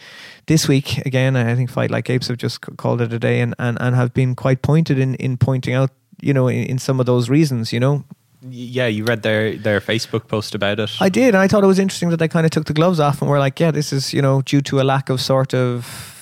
this 0.47 0.69
week 0.69 0.99
again. 1.07 1.37
I 1.37 1.55
think 1.55 1.71
Fight 1.71 1.91
Like 1.91 2.09
Apes 2.11 2.29
have 2.29 2.39
just 2.39 2.61
called 2.61 3.01
it 3.01 3.13
a 3.13 3.19
day, 3.19 3.41
and, 3.41 3.55
and, 3.59 3.77
and 3.81 3.95
have 3.95 4.13
been 4.15 4.35
quite 4.35 4.63
pointed 4.63 4.99
in, 4.99 5.15
in 5.17 5.37
pointing 5.37 5.75
out 5.75 5.91
you 6.21 6.33
know 6.33 6.49
in, 6.49 6.65
in 6.65 6.79
some 6.79 7.01
of 7.01 7.07
those 7.07 7.29
reasons. 7.29 7.73
You 7.73 7.81
know, 7.81 8.05
Yeah, 8.49 8.87
you 8.87 9.05
read 9.05 9.23
their 9.23 9.57
their 9.57 9.81
Facebook 9.81 10.29
post 10.29 10.55
about 10.55 10.81
it. 10.81 10.91
I 11.01 11.09
did, 11.09 11.29
and 11.29 11.39
I 11.39 11.49
thought 11.49 11.65
it 11.65 11.69
was 11.69 11.79
interesting 11.79 12.11
that 12.11 12.19
they 12.19 12.29
kind 12.29 12.47
of 12.47 12.51
took 12.51 12.67
the 12.67 12.75
gloves 12.75 13.01
off 13.01 13.21
and 13.21 13.31
were 13.31 13.39
like, 13.39 13.59
"Yeah, 13.61 13.71
this 13.71 13.93
is 13.93 14.13
you 14.13 14.23
know 14.23 14.43
due 14.43 14.61
to 14.63 14.81
a 14.81 14.85
lack 14.85 15.11
of 15.11 15.21
sort 15.21 15.55
of." 15.55 16.13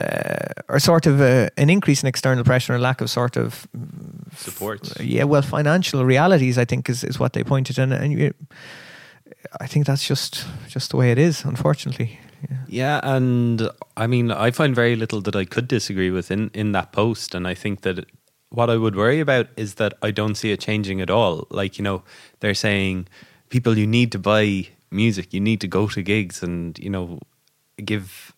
Uh, 0.00 0.62
or 0.68 0.80
sort 0.80 1.06
of 1.06 1.20
uh 1.20 1.48
an 1.56 1.68
increase 1.68 2.02
in 2.02 2.08
external 2.08 2.44
pressure 2.44 2.72
and 2.72 2.82
lack 2.82 3.00
of 3.02 3.10
sort 3.10 3.36
of 3.36 3.66
Support. 4.36 5.00
yeah 5.00 5.24
well 5.24 5.42
financial 5.42 6.06
realities 6.06 6.56
I 6.56 6.64
think 6.64 6.88
is, 6.88 7.04
is 7.04 7.18
what 7.18 7.32
they 7.32 7.44
pointed 7.44 7.78
and, 7.78 7.92
and 7.92 8.12
you, 8.12 8.32
I 9.60 9.66
think 9.66 9.86
that's 9.86 10.08
just 10.08 10.46
just 10.66 10.90
the 10.90 10.96
way 10.96 11.12
it 11.12 11.18
is 11.18 11.44
unfortunately 11.44 12.18
Yeah, 12.68 13.00
and 13.02 13.70
I 13.96 14.06
mean, 14.06 14.30
I 14.30 14.50
find 14.50 14.74
very 14.74 14.96
little 14.96 15.20
that 15.22 15.36
I 15.36 15.44
could 15.44 15.68
disagree 15.68 16.10
with 16.10 16.30
in, 16.30 16.50
in 16.54 16.72
that 16.72 16.92
post. 16.92 17.34
And 17.34 17.46
I 17.46 17.54
think 17.54 17.82
that 17.82 18.06
what 18.48 18.70
I 18.70 18.76
would 18.76 18.96
worry 18.96 19.20
about 19.20 19.46
is 19.56 19.74
that 19.74 19.94
I 20.02 20.10
don't 20.10 20.34
see 20.34 20.52
it 20.52 20.60
changing 20.60 21.00
at 21.00 21.10
all. 21.10 21.46
Like, 21.50 21.78
you 21.78 21.84
know, 21.84 22.02
they're 22.40 22.54
saying, 22.54 23.06
people, 23.48 23.78
you 23.78 23.86
need 23.86 24.10
to 24.12 24.18
buy 24.18 24.68
music, 24.90 25.32
you 25.32 25.40
need 25.40 25.60
to 25.60 25.68
go 25.68 25.86
to 25.88 26.02
gigs 26.02 26.42
and, 26.42 26.78
you 26.78 26.90
know, 26.90 27.18
give 27.84 28.32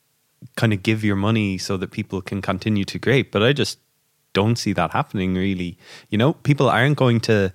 kind 0.57 0.73
of 0.73 0.83
give 0.83 1.05
your 1.05 1.17
money 1.17 1.59
so 1.59 1.77
that 1.77 1.91
people 1.91 2.23
can 2.23 2.43
continue 2.43 2.85
to 2.85 2.99
create. 2.99 3.33
But 3.33 3.43
I 3.43 3.53
just 3.53 3.79
don't 4.33 4.57
see 4.57 4.73
that 4.75 4.93
happening 4.93 5.35
really. 5.35 5.79
You 6.11 6.19
know, 6.19 6.35
people 6.35 6.69
aren't 6.69 6.97
going 6.97 7.21
to 7.21 7.53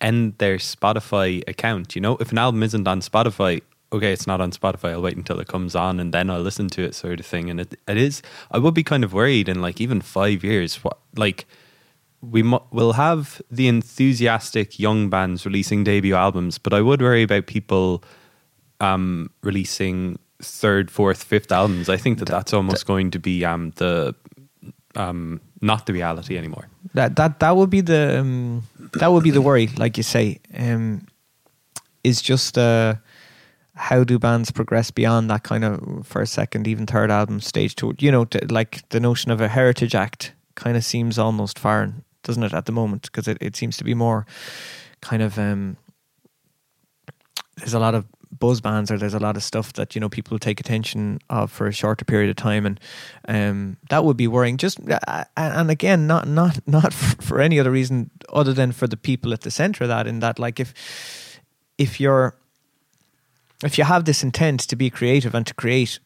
end 0.00 0.38
their 0.38 0.56
Spotify 0.56 1.42
account. 1.48 1.94
You 1.94 2.00
know, 2.00 2.16
if 2.18 2.32
an 2.32 2.38
album 2.38 2.62
isn't 2.62 2.88
on 2.88 3.00
Spotify, 3.00 3.62
okay, 3.92 4.12
it's 4.12 4.26
not 4.26 4.40
on 4.40 4.50
Spotify. 4.50 4.92
I'll 4.92 5.02
wait 5.02 5.16
until 5.16 5.38
it 5.40 5.48
comes 5.48 5.76
on 5.76 6.00
and 6.00 6.12
then 6.12 6.30
I'll 6.30 6.40
listen 6.40 6.68
to 6.70 6.82
it, 6.82 6.94
sort 6.94 7.20
of 7.20 7.26
thing. 7.26 7.50
And 7.50 7.60
it, 7.60 7.74
it 7.86 7.96
is. 7.96 8.22
I 8.50 8.58
would 8.58 8.74
be 8.74 8.82
kind 8.82 9.04
of 9.04 9.12
worried 9.12 9.48
in 9.48 9.60
like 9.62 9.80
even 9.80 10.00
five 10.00 10.42
years. 10.42 10.76
What 10.82 10.98
like 11.16 11.46
we 12.20 12.42
mu- 12.42 12.58
will 12.70 12.94
have 12.94 13.42
the 13.50 13.68
enthusiastic 13.68 14.78
young 14.78 15.10
bands 15.10 15.44
releasing 15.44 15.84
debut 15.84 16.14
albums, 16.14 16.58
but 16.58 16.72
I 16.72 16.80
would 16.80 17.02
worry 17.02 17.22
about 17.22 17.46
people 17.46 18.02
um, 18.80 19.30
releasing 19.42 20.18
third, 20.42 20.90
fourth, 20.90 21.22
fifth 21.22 21.50
albums. 21.52 21.88
I 21.88 21.96
think 21.96 22.18
that 22.18 22.28
that's 22.28 22.52
almost 22.52 22.86
going 22.86 23.10
to 23.12 23.18
be 23.18 23.44
um, 23.44 23.72
the 23.76 24.14
um, 24.94 25.40
not 25.60 25.86
the 25.86 25.92
reality 25.92 26.36
anymore. 26.36 26.68
that 26.94 27.16
that 27.16 27.40
that 27.40 27.56
would 27.56 27.70
be 27.70 27.80
the 27.80 28.20
um, 28.20 28.62
that 28.94 29.12
would 29.12 29.24
be 29.24 29.30
the 29.30 29.40
worry 29.40 29.68
like 29.78 29.96
you 29.96 30.02
say 30.02 30.38
um, 30.58 31.06
is 32.04 32.20
just 32.20 32.58
uh, 32.58 32.94
how 33.74 34.04
do 34.04 34.18
bands 34.18 34.50
progress 34.50 34.90
beyond 34.90 35.30
that 35.30 35.44
kind 35.44 35.64
of 35.64 36.06
first 36.06 36.32
second 36.32 36.66
even 36.66 36.86
third 36.86 37.10
album 37.10 37.40
stage 37.40 37.74
to 37.76 37.94
you 37.98 38.10
know 38.10 38.24
to, 38.26 38.38
like 38.50 38.86
the 38.90 39.00
notion 39.00 39.30
of 39.30 39.40
a 39.40 39.48
heritage 39.48 39.94
act 39.94 40.34
kind 40.54 40.76
of 40.76 40.84
seems 40.84 41.18
almost 41.18 41.58
foreign 41.58 42.04
doesn't 42.22 42.42
it 42.42 42.52
at 42.52 42.66
the 42.66 42.72
moment 42.72 43.02
because 43.02 43.26
it, 43.26 43.38
it 43.40 43.56
seems 43.56 43.76
to 43.76 43.84
be 43.84 43.94
more 43.94 44.26
kind 45.00 45.22
of 45.22 45.38
um, 45.38 45.76
there's 47.56 47.74
a 47.74 47.80
lot 47.80 47.94
of 47.94 48.06
buzz 48.42 48.60
bands 48.60 48.90
or 48.90 48.98
there's 48.98 49.14
a 49.14 49.20
lot 49.20 49.36
of 49.36 49.42
stuff 49.44 49.72
that 49.74 49.94
you 49.94 50.00
know 50.00 50.08
people 50.08 50.36
take 50.36 50.58
attention 50.58 51.20
of 51.30 51.48
for 51.52 51.68
a 51.68 51.72
shorter 51.72 52.04
period 52.04 52.28
of 52.28 52.34
time. 52.34 52.66
And 52.66 52.80
um, 53.28 53.76
that 53.88 54.04
would 54.04 54.16
be 54.16 54.26
worrying. 54.26 54.56
Just 54.56 54.80
uh, 55.06 55.24
and 55.36 55.70
again 55.70 56.08
not 56.08 56.26
not 56.26 56.58
not 56.66 56.92
for 56.92 57.40
any 57.40 57.60
other 57.60 57.70
reason 57.70 58.10
other 58.32 58.52
than 58.52 58.72
for 58.72 58.88
the 58.88 58.96
people 58.96 59.32
at 59.32 59.42
the 59.42 59.50
center 59.50 59.84
of 59.84 59.88
that 59.88 60.08
in 60.08 60.18
that 60.18 60.40
like 60.40 60.58
if 60.58 60.74
if 61.78 62.00
you're 62.00 62.34
if 63.62 63.78
you 63.78 63.84
have 63.84 64.04
this 64.06 64.24
intent 64.24 64.60
to 64.68 64.74
be 64.74 64.90
creative 64.90 65.36
and 65.36 65.46
to 65.46 65.54
create 65.54 66.00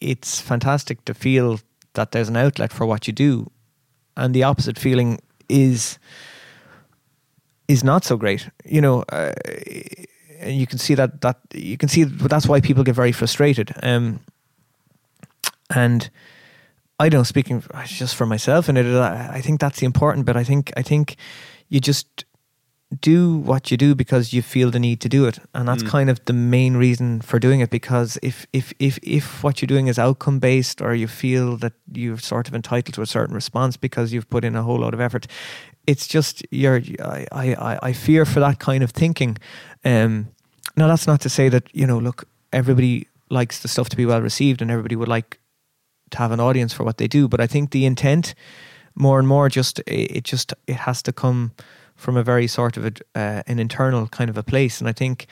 it's 0.00 0.42
fantastic 0.42 1.02
to 1.06 1.14
feel 1.14 1.58
that 1.94 2.10
there's 2.10 2.28
an 2.28 2.36
outlet 2.36 2.70
for 2.70 2.84
what 2.84 3.06
you 3.06 3.14
do. 3.14 3.50
And 4.14 4.34
the 4.34 4.42
opposite 4.42 4.78
feeling 4.78 5.20
is 5.48 5.98
is 7.66 7.82
not 7.82 8.04
so 8.04 8.18
great. 8.18 8.50
You 8.66 8.82
know 8.82 9.04
uh, 9.08 9.32
and 10.44 10.56
you 10.60 10.66
can 10.66 10.78
see 10.78 10.94
that 10.94 11.20
that 11.20 11.36
you 11.52 11.76
can 11.76 11.88
see 11.88 12.04
that's 12.04 12.46
why 12.46 12.60
people 12.60 12.84
get 12.84 12.94
very 12.96 13.12
frustrated 13.12 13.72
um 13.82 14.20
and 15.74 16.10
I 17.00 17.08
don't 17.08 17.20
know, 17.20 17.24
speaking 17.24 17.62
just 17.86 18.14
for 18.14 18.26
myself 18.26 18.68
and 18.68 18.78
it 18.78 18.86
I 18.86 19.38
I 19.38 19.40
think 19.40 19.60
that's 19.60 19.78
the 19.80 19.86
important 19.86 20.26
bit 20.26 20.36
I 20.36 20.44
think 20.44 20.72
I 20.76 20.82
think 20.82 21.16
you 21.68 21.80
just 21.80 22.24
do 23.00 23.38
what 23.38 23.70
you 23.70 23.76
do 23.76 23.94
because 23.94 24.32
you 24.32 24.40
feel 24.42 24.70
the 24.70 24.78
need 24.78 25.00
to 25.00 25.08
do 25.08 25.26
it 25.26 25.38
and 25.52 25.66
that's 25.66 25.82
Mm. 25.82 25.88
kind 25.90 26.10
of 26.10 26.18
the 26.26 26.32
main 26.32 26.76
reason 26.76 27.20
for 27.22 27.40
doing 27.40 27.60
it 27.60 27.70
because 27.70 28.18
if 28.22 28.46
if 28.52 28.72
if 28.78 28.98
if 29.02 29.42
what 29.42 29.60
you're 29.60 29.66
doing 29.74 29.88
is 29.88 29.98
outcome 29.98 30.38
based 30.38 30.80
or 30.80 30.94
you 30.94 31.08
feel 31.08 31.56
that 31.56 31.72
you're 31.92 32.18
sort 32.20 32.46
of 32.48 32.54
entitled 32.54 32.94
to 32.94 33.02
a 33.02 33.06
certain 33.06 33.34
response 33.34 33.76
because 33.76 34.12
you've 34.14 34.28
put 34.30 34.44
in 34.44 34.54
a 34.54 34.62
whole 34.62 34.78
lot 34.78 34.94
of 34.94 35.00
effort 35.00 35.26
it's 35.86 36.06
just 36.06 36.42
you're 36.50 36.80
I 37.02 37.26
I 37.32 37.78
I- 37.82 37.92
fear 37.92 38.24
for 38.24 38.40
that 38.40 38.58
kind 38.58 38.82
of 38.82 38.90
thinking. 38.90 39.38
Um 39.84 40.28
now 40.76 40.88
that's 40.88 41.06
not 41.06 41.20
to 41.20 41.28
say 41.28 41.48
that 41.48 41.64
you 41.72 41.86
know 41.86 41.98
look 41.98 42.24
everybody 42.52 43.06
likes 43.30 43.60
the 43.60 43.68
stuff 43.68 43.88
to 43.88 43.96
be 43.96 44.06
well 44.06 44.22
received 44.22 44.62
and 44.62 44.70
everybody 44.70 44.96
would 44.96 45.08
like 45.08 45.38
to 46.10 46.18
have 46.18 46.32
an 46.32 46.40
audience 46.40 46.72
for 46.72 46.84
what 46.84 46.96
they 46.98 47.08
do 47.08 47.28
but 47.28 47.40
I 47.40 47.46
think 47.46 47.70
the 47.70 47.84
intent 47.84 48.34
more 48.94 49.18
and 49.18 49.26
more 49.26 49.48
just 49.48 49.78
it 49.80 50.16
it 50.16 50.24
just 50.24 50.54
it 50.66 50.76
has 50.76 51.02
to 51.02 51.12
come 51.12 51.50
from 51.96 52.16
a 52.16 52.22
very 52.22 52.46
sort 52.46 52.76
of 52.76 52.84
a, 52.84 52.92
uh, 53.18 53.42
an 53.46 53.58
internal 53.58 54.06
kind 54.08 54.30
of 54.30 54.36
a 54.36 54.42
place. 54.42 54.80
And 54.80 54.88
I 54.88 54.92
think 54.92 55.26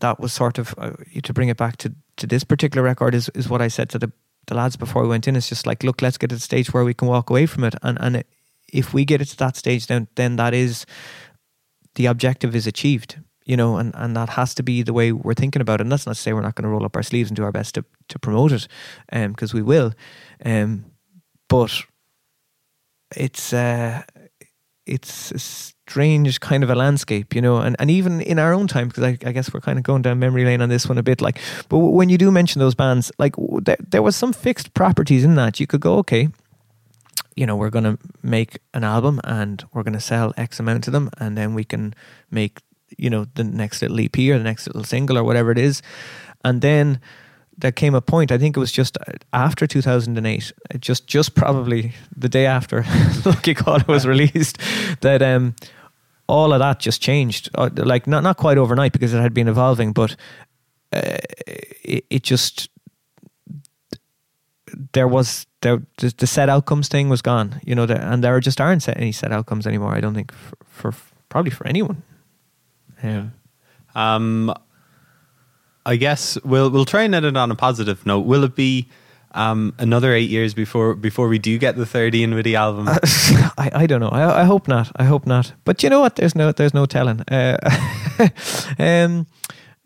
that 0.00 0.20
was 0.20 0.32
sort 0.32 0.58
of 0.58 0.74
uh, 0.78 0.92
to 1.22 1.32
bring 1.32 1.48
it 1.48 1.56
back 1.56 1.76
to 1.78 1.92
to 2.16 2.26
this 2.26 2.44
particular 2.44 2.82
record 2.82 3.14
is 3.14 3.28
is 3.34 3.48
what 3.48 3.62
I 3.62 3.68
said 3.68 3.88
to 3.90 3.98
the 3.98 4.12
the 4.46 4.54
lads 4.54 4.76
before 4.76 5.02
we 5.02 5.08
went 5.08 5.28
in. 5.28 5.36
It's 5.36 5.48
just 5.48 5.66
like 5.66 5.82
look 5.82 6.02
let's 6.02 6.18
get 6.18 6.30
to 6.30 6.36
the 6.36 6.40
stage 6.40 6.72
where 6.72 6.84
we 6.84 6.94
can 6.94 7.08
walk 7.08 7.30
away 7.30 7.46
from 7.46 7.64
it. 7.64 7.74
And 7.82 7.98
and 8.00 8.16
it, 8.16 8.26
if 8.72 8.92
we 8.92 9.04
get 9.04 9.20
it 9.20 9.26
to 9.26 9.36
that 9.36 9.56
stage 9.56 9.86
then 9.86 10.08
then 10.16 10.36
that 10.36 10.54
is 10.54 10.86
the 11.94 12.06
objective 12.06 12.54
is 12.54 12.66
achieved 12.66 13.18
you 13.44 13.56
know 13.56 13.76
and 13.76 13.94
and 13.94 14.16
that 14.16 14.30
has 14.30 14.54
to 14.54 14.62
be 14.62 14.82
the 14.82 14.92
way 14.92 15.12
we're 15.12 15.34
thinking 15.34 15.62
about 15.62 15.80
it 15.80 15.82
and 15.82 15.92
that's 15.92 16.06
not 16.06 16.16
to 16.16 16.20
say 16.20 16.32
we're 16.32 16.40
not 16.40 16.54
going 16.54 16.64
to 16.64 16.68
roll 16.68 16.84
up 16.84 16.96
our 16.96 17.02
sleeves 17.02 17.30
and 17.30 17.36
do 17.36 17.44
our 17.44 17.52
best 17.52 17.74
to 17.74 17.84
to 18.08 18.18
promote 18.18 18.52
it 18.52 18.68
um 19.12 19.32
because 19.32 19.54
we 19.54 19.62
will 19.62 19.92
um 20.44 20.84
but 21.48 21.84
it's 23.16 23.52
uh 23.52 24.02
it's 24.86 25.30
a 25.30 25.38
strange 25.38 26.40
kind 26.40 26.64
of 26.64 26.70
a 26.70 26.74
landscape, 26.74 27.34
you 27.34 27.40
know, 27.40 27.58
and, 27.58 27.76
and 27.78 27.90
even 27.90 28.20
in 28.20 28.38
our 28.38 28.52
own 28.52 28.66
time, 28.66 28.88
because 28.88 29.04
I, 29.04 29.18
I 29.24 29.32
guess 29.32 29.52
we're 29.52 29.60
kind 29.60 29.78
of 29.78 29.84
going 29.84 30.02
down 30.02 30.18
memory 30.18 30.44
lane 30.44 30.60
on 30.60 30.68
this 30.68 30.88
one 30.88 30.98
a 30.98 31.02
bit. 31.02 31.20
Like, 31.20 31.40
but 31.68 31.78
when 31.78 32.08
you 32.08 32.18
do 32.18 32.30
mention 32.30 32.58
those 32.58 32.74
bands, 32.74 33.12
like 33.18 33.34
there, 33.62 33.76
there 33.88 34.02
was 34.02 34.16
some 34.16 34.32
fixed 34.32 34.74
properties 34.74 35.24
in 35.24 35.36
that. 35.36 35.60
You 35.60 35.66
could 35.66 35.80
go, 35.80 35.96
okay, 35.98 36.28
you 37.36 37.46
know, 37.46 37.56
we're 37.56 37.70
going 37.70 37.84
to 37.84 37.98
make 38.22 38.58
an 38.74 38.84
album 38.84 39.20
and 39.24 39.64
we're 39.72 39.82
going 39.82 39.94
to 39.94 40.00
sell 40.00 40.32
X 40.36 40.60
amount 40.60 40.86
of 40.86 40.92
them, 40.92 41.10
and 41.18 41.36
then 41.36 41.54
we 41.54 41.64
can 41.64 41.94
make 42.30 42.60
you 42.98 43.08
know 43.08 43.26
the 43.34 43.44
next 43.44 43.82
little 43.82 44.00
EP 44.00 44.18
or 44.18 44.38
the 44.38 44.44
next 44.44 44.66
little 44.66 44.84
single 44.84 45.16
or 45.16 45.24
whatever 45.24 45.50
it 45.50 45.58
is, 45.58 45.82
and 46.44 46.60
then 46.60 47.00
there 47.60 47.72
came 47.72 47.94
a 47.94 48.00
point. 48.00 48.32
I 48.32 48.38
think 48.38 48.56
it 48.56 48.60
was 48.60 48.72
just 48.72 48.96
after 49.32 49.66
2008, 49.66 50.52
just 50.78 51.06
just 51.06 51.34
probably 51.34 51.92
the 52.16 52.28
day 52.28 52.46
after 52.46 52.84
Lucky 53.24 53.54
Caller 53.54 53.84
was 53.86 54.06
released, 54.14 54.58
that 55.02 55.22
um, 55.22 55.54
all 56.26 56.52
of 56.52 56.60
that 56.60 56.80
just 56.80 57.02
changed. 57.02 57.50
Uh, 57.54 57.70
like 57.76 58.06
not 58.06 58.22
not 58.22 58.36
quite 58.36 58.58
overnight 58.58 58.92
because 58.92 59.14
it 59.14 59.20
had 59.20 59.34
been 59.34 59.48
evolving, 59.48 59.92
but 59.92 60.16
uh, 60.92 61.18
it, 61.84 62.04
it 62.10 62.22
just 62.22 62.69
there 64.92 65.08
was 65.08 65.46
there 65.62 65.82
the, 65.98 66.14
the 66.16 66.26
set 66.26 66.48
outcomes 66.48 66.88
thing 66.88 67.08
was 67.08 67.22
gone. 67.22 67.60
You 67.64 67.74
know, 67.74 67.86
there, 67.86 68.00
and 68.00 68.22
there 68.24 68.38
just 68.40 68.60
aren't 68.60 68.82
set, 68.82 68.96
any 68.96 69.12
set 69.12 69.32
outcomes 69.32 69.66
anymore. 69.66 69.94
I 69.94 70.00
don't 70.00 70.14
think 70.14 70.32
for, 70.32 70.92
for 70.92 70.94
probably 71.28 71.50
for 71.50 71.66
anyone. 71.66 72.02
Yeah. 73.02 73.26
Um, 73.94 74.54
I 75.86 75.96
guess 75.96 76.38
we'll 76.44 76.70
we'll 76.70 76.84
try 76.84 77.02
and 77.02 77.14
end 77.14 77.26
it 77.26 77.36
on 77.36 77.50
a 77.50 77.54
positive 77.54 78.04
note. 78.06 78.20
Will 78.20 78.44
it 78.44 78.54
be 78.54 78.88
um, 79.32 79.74
another 79.78 80.12
eight 80.12 80.30
years 80.30 80.54
before 80.54 80.94
before 80.94 81.28
we 81.28 81.38
do 81.38 81.58
get 81.58 81.76
the 81.76 81.86
third 81.86 82.14
Ian 82.14 82.34
Whitty 82.34 82.56
album? 82.56 82.88
Uh, 82.88 82.98
I, 83.58 83.70
I 83.74 83.86
don't 83.86 84.00
know. 84.00 84.08
I, 84.08 84.42
I 84.42 84.44
hope 84.44 84.68
not. 84.68 84.92
I 84.96 85.04
hope 85.04 85.26
not. 85.26 85.52
But 85.64 85.82
you 85.82 85.90
know 85.90 86.00
what? 86.00 86.16
There's 86.16 86.34
no 86.34 86.52
there's 86.52 86.74
no 86.74 86.86
telling. 86.86 87.20
Uh, 87.22 87.56
um, 88.78 89.26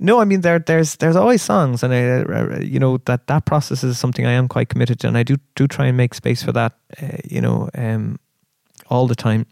no, 0.04 0.20
I 0.20 0.24
mean 0.24 0.42
there 0.42 0.58
there's 0.58 0.96
there's 0.96 1.16
always 1.16 1.40
songs, 1.42 1.82
and 1.82 1.94
I, 1.94 2.20
uh, 2.20 2.60
you 2.60 2.78
know 2.78 2.98
that 3.06 3.26
that 3.26 3.46
process 3.46 3.82
is 3.82 3.98
something 3.98 4.26
I 4.26 4.32
am 4.32 4.48
quite 4.48 4.68
committed 4.68 5.00
to, 5.00 5.08
and 5.08 5.16
I 5.16 5.22
do 5.22 5.36
do 5.54 5.66
try 5.66 5.86
and 5.86 5.96
make 5.96 6.12
space 6.12 6.42
for 6.42 6.52
that. 6.52 6.74
Uh, 7.02 7.16
you 7.24 7.40
know, 7.40 7.70
um, 7.74 8.18
all 8.90 9.06
the 9.06 9.14
time. 9.14 9.46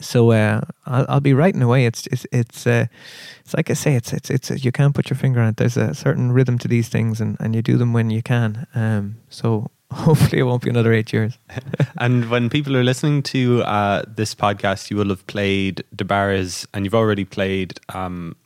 So 0.00 0.32
uh, 0.32 0.60
I'll, 0.84 1.06
I'll, 1.08 1.20
be 1.20 1.32
writing 1.32 1.62
away. 1.62 1.86
It's 1.86 2.06
it's 2.08 2.26
it's 2.30 2.66
uh, 2.66 2.86
it's 3.40 3.54
like 3.54 3.70
I 3.70 3.72
say. 3.72 3.94
It's 3.94 4.12
it's 4.12 4.30
it's 4.30 4.64
you 4.64 4.70
can't 4.70 4.94
put 4.94 5.08
your 5.08 5.16
finger 5.16 5.40
on 5.40 5.48
it. 5.48 5.56
There's 5.56 5.78
a 5.78 5.94
certain 5.94 6.30
rhythm 6.30 6.58
to 6.58 6.68
these 6.68 6.90
things, 6.90 7.20
and, 7.20 7.38
and 7.40 7.54
you 7.54 7.62
do 7.62 7.78
them 7.78 7.94
when 7.94 8.10
you 8.10 8.22
can. 8.22 8.66
Um, 8.74 9.16
so 9.30 9.70
hopefully 9.90 10.40
it 10.40 10.44
won't 10.44 10.62
be 10.62 10.68
another 10.68 10.92
eight 10.92 11.10
years. 11.10 11.38
and 11.98 12.28
when 12.28 12.50
people 12.50 12.76
are 12.76 12.84
listening 12.84 13.22
to 13.22 13.62
uh, 13.62 14.02
this 14.06 14.34
podcast, 14.34 14.90
you 14.90 14.98
will 14.98 15.08
have 15.08 15.26
played 15.26 15.84
DeBarras, 15.96 16.66
and 16.74 16.84
you've 16.84 16.94
already 16.94 17.24
played 17.24 17.80
um, 17.94 18.36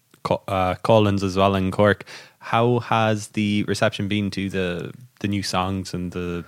uh, 0.48 0.74
Collins 0.76 1.22
as 1.22 1.36
well 1.36 1.54
in 1.54 1.70
Cork. 1.70 2.04
How 2.38 2.78
has 2.80 3.28
the 3.28 3.64
reception 3.64 4.08
been 4.08 4.30
to 4.30 4.48
the 4.48 4.92
the 5.20 5.28
new 5.28 5.42
songs 5.42 5.94
and 5.94 6.12
the? 6.12 6.44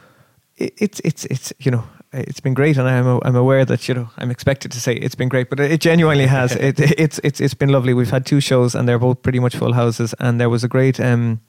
It's 0.57 1.01
it's 1.01 1.25
it's 1.27 1.53
you 1.59 1.71
know 1.71 1.85
it's 2.13 2.41
been 2.41 2.55
great, 2.55 2.77
and 2.77 2.89
I'm 2.89 3.21
I'm 3.23 3.37
aware 3.37 3.65
that 3.65 3.89
you 3.89 3.95
know 3.95 4.11
I'm 4.19 4.31
expected 4.31 4.73
to 4.73 4.81
say 4.81 4.95
it's 4.95 5.15
been 5.15 5.29
great, 5.29 5.49
but 5.51 5.61
it 5.61 5.81
genuinely 5.81 6.27
has. 6.27 6.53
it, 6.57 6.81
it's 6.81 7.21
it's 7.23 7.41
it's 7.41 7.55
been 7.55 7.71
lovely. 7.71 7.95
We've 7.95 8.11
had 8.11 8.27
two 8.27 8.41
shows, 8.41 8.75
and 8.75 8.89
they're 8.89 8.99
both 8.99 9.23
pretty 9.23 9.41
much 9.41 9.57
full 9.57 9.73
houses, 9.73 10.15
and 10.19 10.41
there 10.41 10.51
was 10.51 10.65
a 10.65 10.69
great 10.69 11.01
um, 11.01 11.41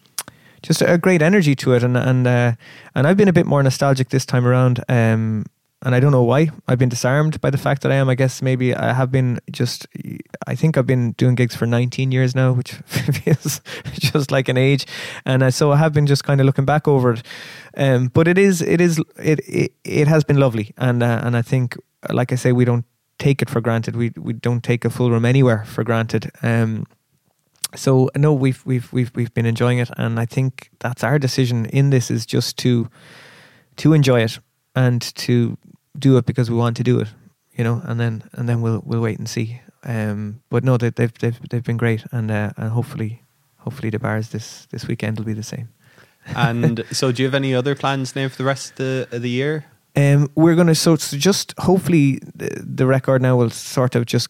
just 0.61 0.81
a 0.81 0.97
great 0.97 1.21
energy 1.21 1.55
to 1.55 1.73
it, 1.73 1.83
and 1.83 1.97
and 1.97 2.27
uh, 2.27 2.53
and 2.95 3.07
I've 3.07 3.17
been 3.17 3.27
a 3.27 3.33
bit 3.33 3.45
more 3.45 3.63
nostalgic 3.63 4.09
this 4.09 4.25
time 4.25 4.45
around. 4.45 4.83
Um, 4.87 5.45
and 5.83 5.95
I 5.95 5.99
don't 5.99 6.11
know 6.11 6.23
why. 6.23 6.49
I've 6.67 6.77
been 6.77 6.89
disarmed 6.89 7.41
by 7.41 7.49
the 7.49 7.57
fact 7.57 7.81
that 7.81 7.91
I 7.91 7.95
am. 7.95 8.07
I 8.09 8.15
guess 8.15 8.41
maybe 8.41 8.75
I 8.75 8.93
have 8.93 9.11
been 9.11 9.39
just. 9.51 9.87
I 10.47 10.55
think 10.55 10.77
I've 10.77 10.85
been 10.85 11.13
doing 11.13 11.35
gigs 11.35 11.55
for 11.55 11.65
19 11.65 12.11
years 12.11 12.35
now, 12.35 12.51
which 12.51 12.71
feels 12.85 13.61
just 13.89 14.31
like 14.31 14.47
an 14.47 14.57
age, 14.57 14.85
and 15.25 15.41
uh, 15.41 15.51
so 15.51 15.71
I 15.71 15.77
have 15.77 15.93
been 15.93 16.05
just 16.05 16.23
kind 16.23 16.39
of 16.39 16.45
looking 16.45 16.65
back 16.65 16.87
over 16.87 17.13
it. 17.13 17.23
Um, 17.75 18.07
but 18.07 18.27
it 18.27 18.37
is, 18.37 18.61
it 18.61 18.79
is, 18.79 18.99
it 19.17 19.39
it, 19.47 19.73
it 19.83 20.07
has 20.07 20.23
been 20.23 20.37
lovely, 20.37 20.73
and 20.77 21.01
uh, 21.01 21.21
and 21.23 21.35
I 21.35 21.41
think, 21.41 21.75
like 22.11 22.31
I 22.31 22.35
say, 22.35 22.51
we 22.51 22.65
don't 22.65 22.85
take 23.17 23.41
it 23.41 23.49
for 23.49 23.61
granted. 23.61 23.95
We 23.95 24.11
we 24.17 24.33
don't 24.33 24.63
take 24.63 24.85
a 24.85 24.89
full 24.89 25.09
room 25.09 25.25
anywhere 25.25 25.65
for 25.65 25.83
granted. 25.83 26.31
Um, 26.43 26.85
so 27.75 28.09
no, 28.15 28.33
we've 28.33 28.63
we've 28.65 28.91
we've 28.93 29.11
we've 29.15 29.33
been 29.33 29.47
enjoying 29.47 29.79
it, 29.79 29.89
and 29.97 30.19
I 30.19 30.25
think 30.25 30.69
that's 30.79 31.03
our 31.03 31.17
decision 31.17 31.65
in 31.65 31.89
this 31.89 32.11
is 32.11 32.27
just 32.27 32.57
to 32.57 32.87
to 33.77 33.93
enjoy 33.93 34.21
it 34.21 34.39
and 34.75 35.01
to 35.15 35.57
do 35.97 36.17
it 36.17 36.25
because 36.25 36.49
we 36.49 36.57
want 36.57 36.77
to 36.77 36.83
do 36.83 36.99
it, 36.99 37.09
you 37.55 37.63
know, 37.63 37.81
and 37.85 37.99
then 37.99 38.23
and 38.33 38.47
then 38.47 38.61
we'll 38.61 38.81
we'll 38.85 39.01
wait 39.01 39.19
and 39.19 39.29
see. 39.29 39.61
Um, 39.83 40.41
but 40.49 40.63
no, 40.63 40.77
they, 40.77 40.89
they've 40.89 41.13
they've 41.19 41.39
they've 41.49 41.63
been 41.63 41.77
great, 41.77 42.05
and 42.11 42.29
uh, 42.31 42.51
and 42.57 42.69
hopefully 42.71 43.23
hopefully 43.57 43.91
DeBarras 43.91 44.29
this 44.31 44.67
this 44.71 44.87
weekend 44.87 45.17
will 45.17 45.25
be 45.25 45.33
the 45.33 45.43
same. 45.43 45.69
and 46.35 46.85
so, 46.91 47.11
do 47.11 47.23
you 47.23 47.27
have 47.27 47.35
any 47.35 47.53
other 47.53 47.75
plans 47.75 48.15
now 48.15 48.27
for 48.27 48.37
the 48.37 48.43
rest 48.43 48.71
of 48.71 48.77
the, 48.77 49.07
of 49.11 49.21
the 49.21 49.29
year? 49.29 49.65
Um, 49.95 50.29
we're 50.35 50.55
going 50.55 50.67
to 50.67 50.75
so, 50.75 50.95
so 50.95 51.17
just 51.17 51.53
hopefully 51.59 52.19
the, 52.35 52.63
the 52.63 52.85
record 52.85 53.21
now 53.21 53.35
will 53.35 53.49
sort 53.49 53.95
of 53.95 54.05
just 54.05 54.29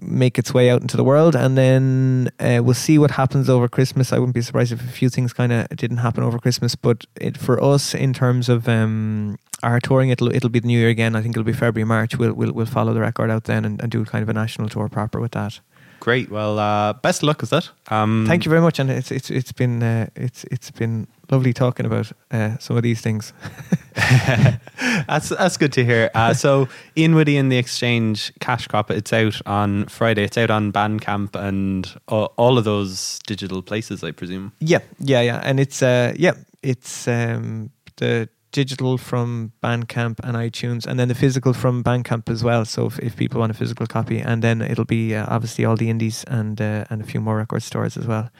make 0.00 0.38
its 0.38 0.54
way 0.54 0.70
out 0.70 0.80
into 0.80 0.96
the 0.96 1.04
world, 1.04 1.34
and 1.34 1.56
then 1.56 2.30
uh, 2.40 2.60
we'll 2.62 2.74
see 2.74 2.98
what 2.98 3.12
happens 3.12 3.48
over 3.48 3.68
Christmas. 3.68 4.12
I 4.12 4.18
wouldn't 4.18 4.34
be 4.34 4.42
surprised 4.42 4.72
if 4.72 4.80
a 4.80 4.88
few 4.88 5.08
things 5.08 5.32
kind 5.32 5.52
of 5.52 5.68
didn't 5.70 5.98
happen 5.98 6.24
over 6.24 6.38
Christmas, 6.38 6.74
but 6.74 7.04
it, 7.16 7.36
for 7.36 7.62
us, 7.62 7.94
in 7.94 8.12
terms 8.12 8.48
of 8.48 8.68
um, 8.68 9.38
our 9.62 9.80
touring, 9.80 10.10
it'll 10.10 10.34
it'll 10.34 10.50
be 10.50 10.60
the 10.60 10.66
new 10.66 10.78
year 10.78 10.88
again. 10.88 11.16
I 11.16 11.22
think 11.22 11.34
it'll 11.34 11.44
be 11.44 11.52
February, 11.52 11.86
March. 11.86 12.16
We'll 12.16 12.32
we'll, 12.32 12.52
we'll 12.52 12.66
follow 12.66 12.92
the 12.94 13.00
record 13.00 13.30
out 13.30 13.44
then 13.44 13.64
and, 13.64 13.80
and 13.80 13.90
do 13.90 14.04
kind 14.04 14.22
of 14.22 14.28
a 14.28 14.32
national 14.32 14.68
tour 14.68 14.88
proper 14.88 15.20
with 15.20 15.32
that. 15.32 15.60
Great. 16.02 16.32
Well, 16.32 16.58
uh, 16.58 16.94
best 16.94 17.22
luck 17.22 17.42
with 17.42 17.50
that. 17.50 17.70
Um, 17.86 18.24
Thank 18.26 18.44
you 18.44 18.50
very 18.50 18.60
much, 18.60 18.80
and 18.80 18.90
it's 18.90 19.12
it's 19.12 19.30
it's 19.30 19.52
been 19.52 19.84
uh, 19.84 20.08
it's 20.16 20.42
it's 20.50 20.68
been 20.68 21.06
lovely 21.30 21.52
talking 21.52 21.86
about 21.86 22.10
uh, 22.32 22.58
some 22.58 22.76
of 22.76 22.82
these 22.82 23.00
things. 23.00 23.32
that's 23.94 25.28
that's 25.28 25.56
good 25.56 25.72
to 25.74 25.84
hear. 25.84 26.10
Uh, 26.12 26.34
so 26.34 26.68
Ian 26.96 27.14
Whitty 27.14 27.36
and 27.36 27.52
the 27.52 27.56
Exchange 27.56 28.32
Cash 28.40 28.66
Crop, 28.66 28.90
it's 28.90 29.12
out 29.12 29.40
on 29.46 29.86
Friday. 29.86 30.24
It's 30.24 30.36
out 30.36 30.50
on 30.50 30.72
Bandcamp 30.72 31.36
and 31.36 31.88
all, 32.08 32.32
all 32.36 32.58
of 32.58 32.64
those 32.64 33.20
digital 33.28 33.62
places, 33.62 34.02
I 34.02 34.10
presume. 34.10 34.50
Yeah, 34.58 34.80
yeah, 34.98 35.20
yeah, 35.20 35.40
and 35.44 35.60
it's 35.60 35.84
uh, 35.84 36.14
yeah, 36.16 36.32
it's 36.64 37.06
um, 37.06 37.70
the 37.98 38.28
digital 38.52 38.98
from 38.98 39.52
Bandcamp 39.62 40.20
and 40.22 40.36
iTunes, 40.36 40.86
and 40.86 40.98
then 40.98 41.08
the 41.08 41.14
physical 41.14 41.52
from 41.52 41.82
Bandcamp 41.82 42.30
as 42.30 42.44
well. 42.44 42.64
So 42.64 42.86
if, 42.86 42.98
if 42.98 43.16
people 43.16 43.40
want 43.40 43.50
a 43.50 43.54
physical 43.54 43.86
copy, 43.86 44.20
and 44.20 44.42
then 44.42 44.62
it'll 44.62 44.84
be 44.84 45.14
uh, 45.14 45.26
obviously 45.28 45.64
all 45.64 45.76
the 45.76 45.90
indies 45.90 46.24
and 46.24 46.60
uh, 46.60 46.84
and 46.90 47.02
a 47.02 47.04
few 47.04 47.20
more 47.20 47.36
record 47.36 47.62
stores 47.62 47.96
as 47.96 48.06
well. 48.06 48.30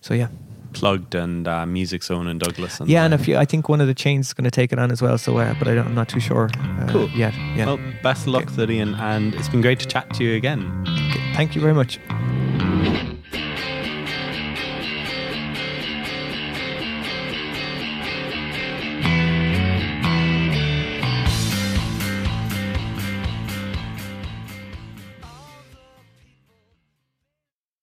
So 0.00 0.14
yeah, 0.14 0.28
Plugd 0.74 1.14
and 1.14 1.48
uh, 1.48 1.64
Music 1.66 2.02
Zone 2.02 2.26
in 2.26 2.38
Douglas. 2.38 2.80
And 2.80 2.90
yeah, 2.90 3.04
and 3.04 3.14
a 3.14 3.18
few. 3.18 3.36
I 3.36 3.44
think 3.44 3.68
one 3.68 3.80
of 3.80 3.86
the 3.86 3.94
chains 3.94 4.28
is 4.28 4.34
going 4.34 4.44
to 4.44 4.50
take 4.50 4.72
it 4.72 4.78
on 4.78 4.90
as 4.90 5.00
well. 5.00 5.16
So, 5.16 5.38
uh, 5.38 5.54
but 5.58 5.68
I 5.68 5.72
am 5.72 5.94
not 5.94 6.08
too 6.08 6.20
sure. 6.20 6.50
Uh, 6.58 6.86
cool. 6.90 7.08
Yet. 7.10 7.34
Yeah. 7.56 7.66
Well, 7.66 7.80
best 8.02 8.26
of 8.26 8.28
luck, 8.28 8.50
okay. 8.58 8.78
And 8.78 9.34
it's 9.34 9.48
been 9.48 9.62
great 9.62 9.80
to 9.80 9.86
chat 9.86 10.12
to 10.14 10.24
you 10.24 10.36
again. 10.36 10.84
Okay. 11.10 11.34
Thank 11.34 11.54
you 11.54 11.60
very 11.60 11.74
much. 11.74 11.98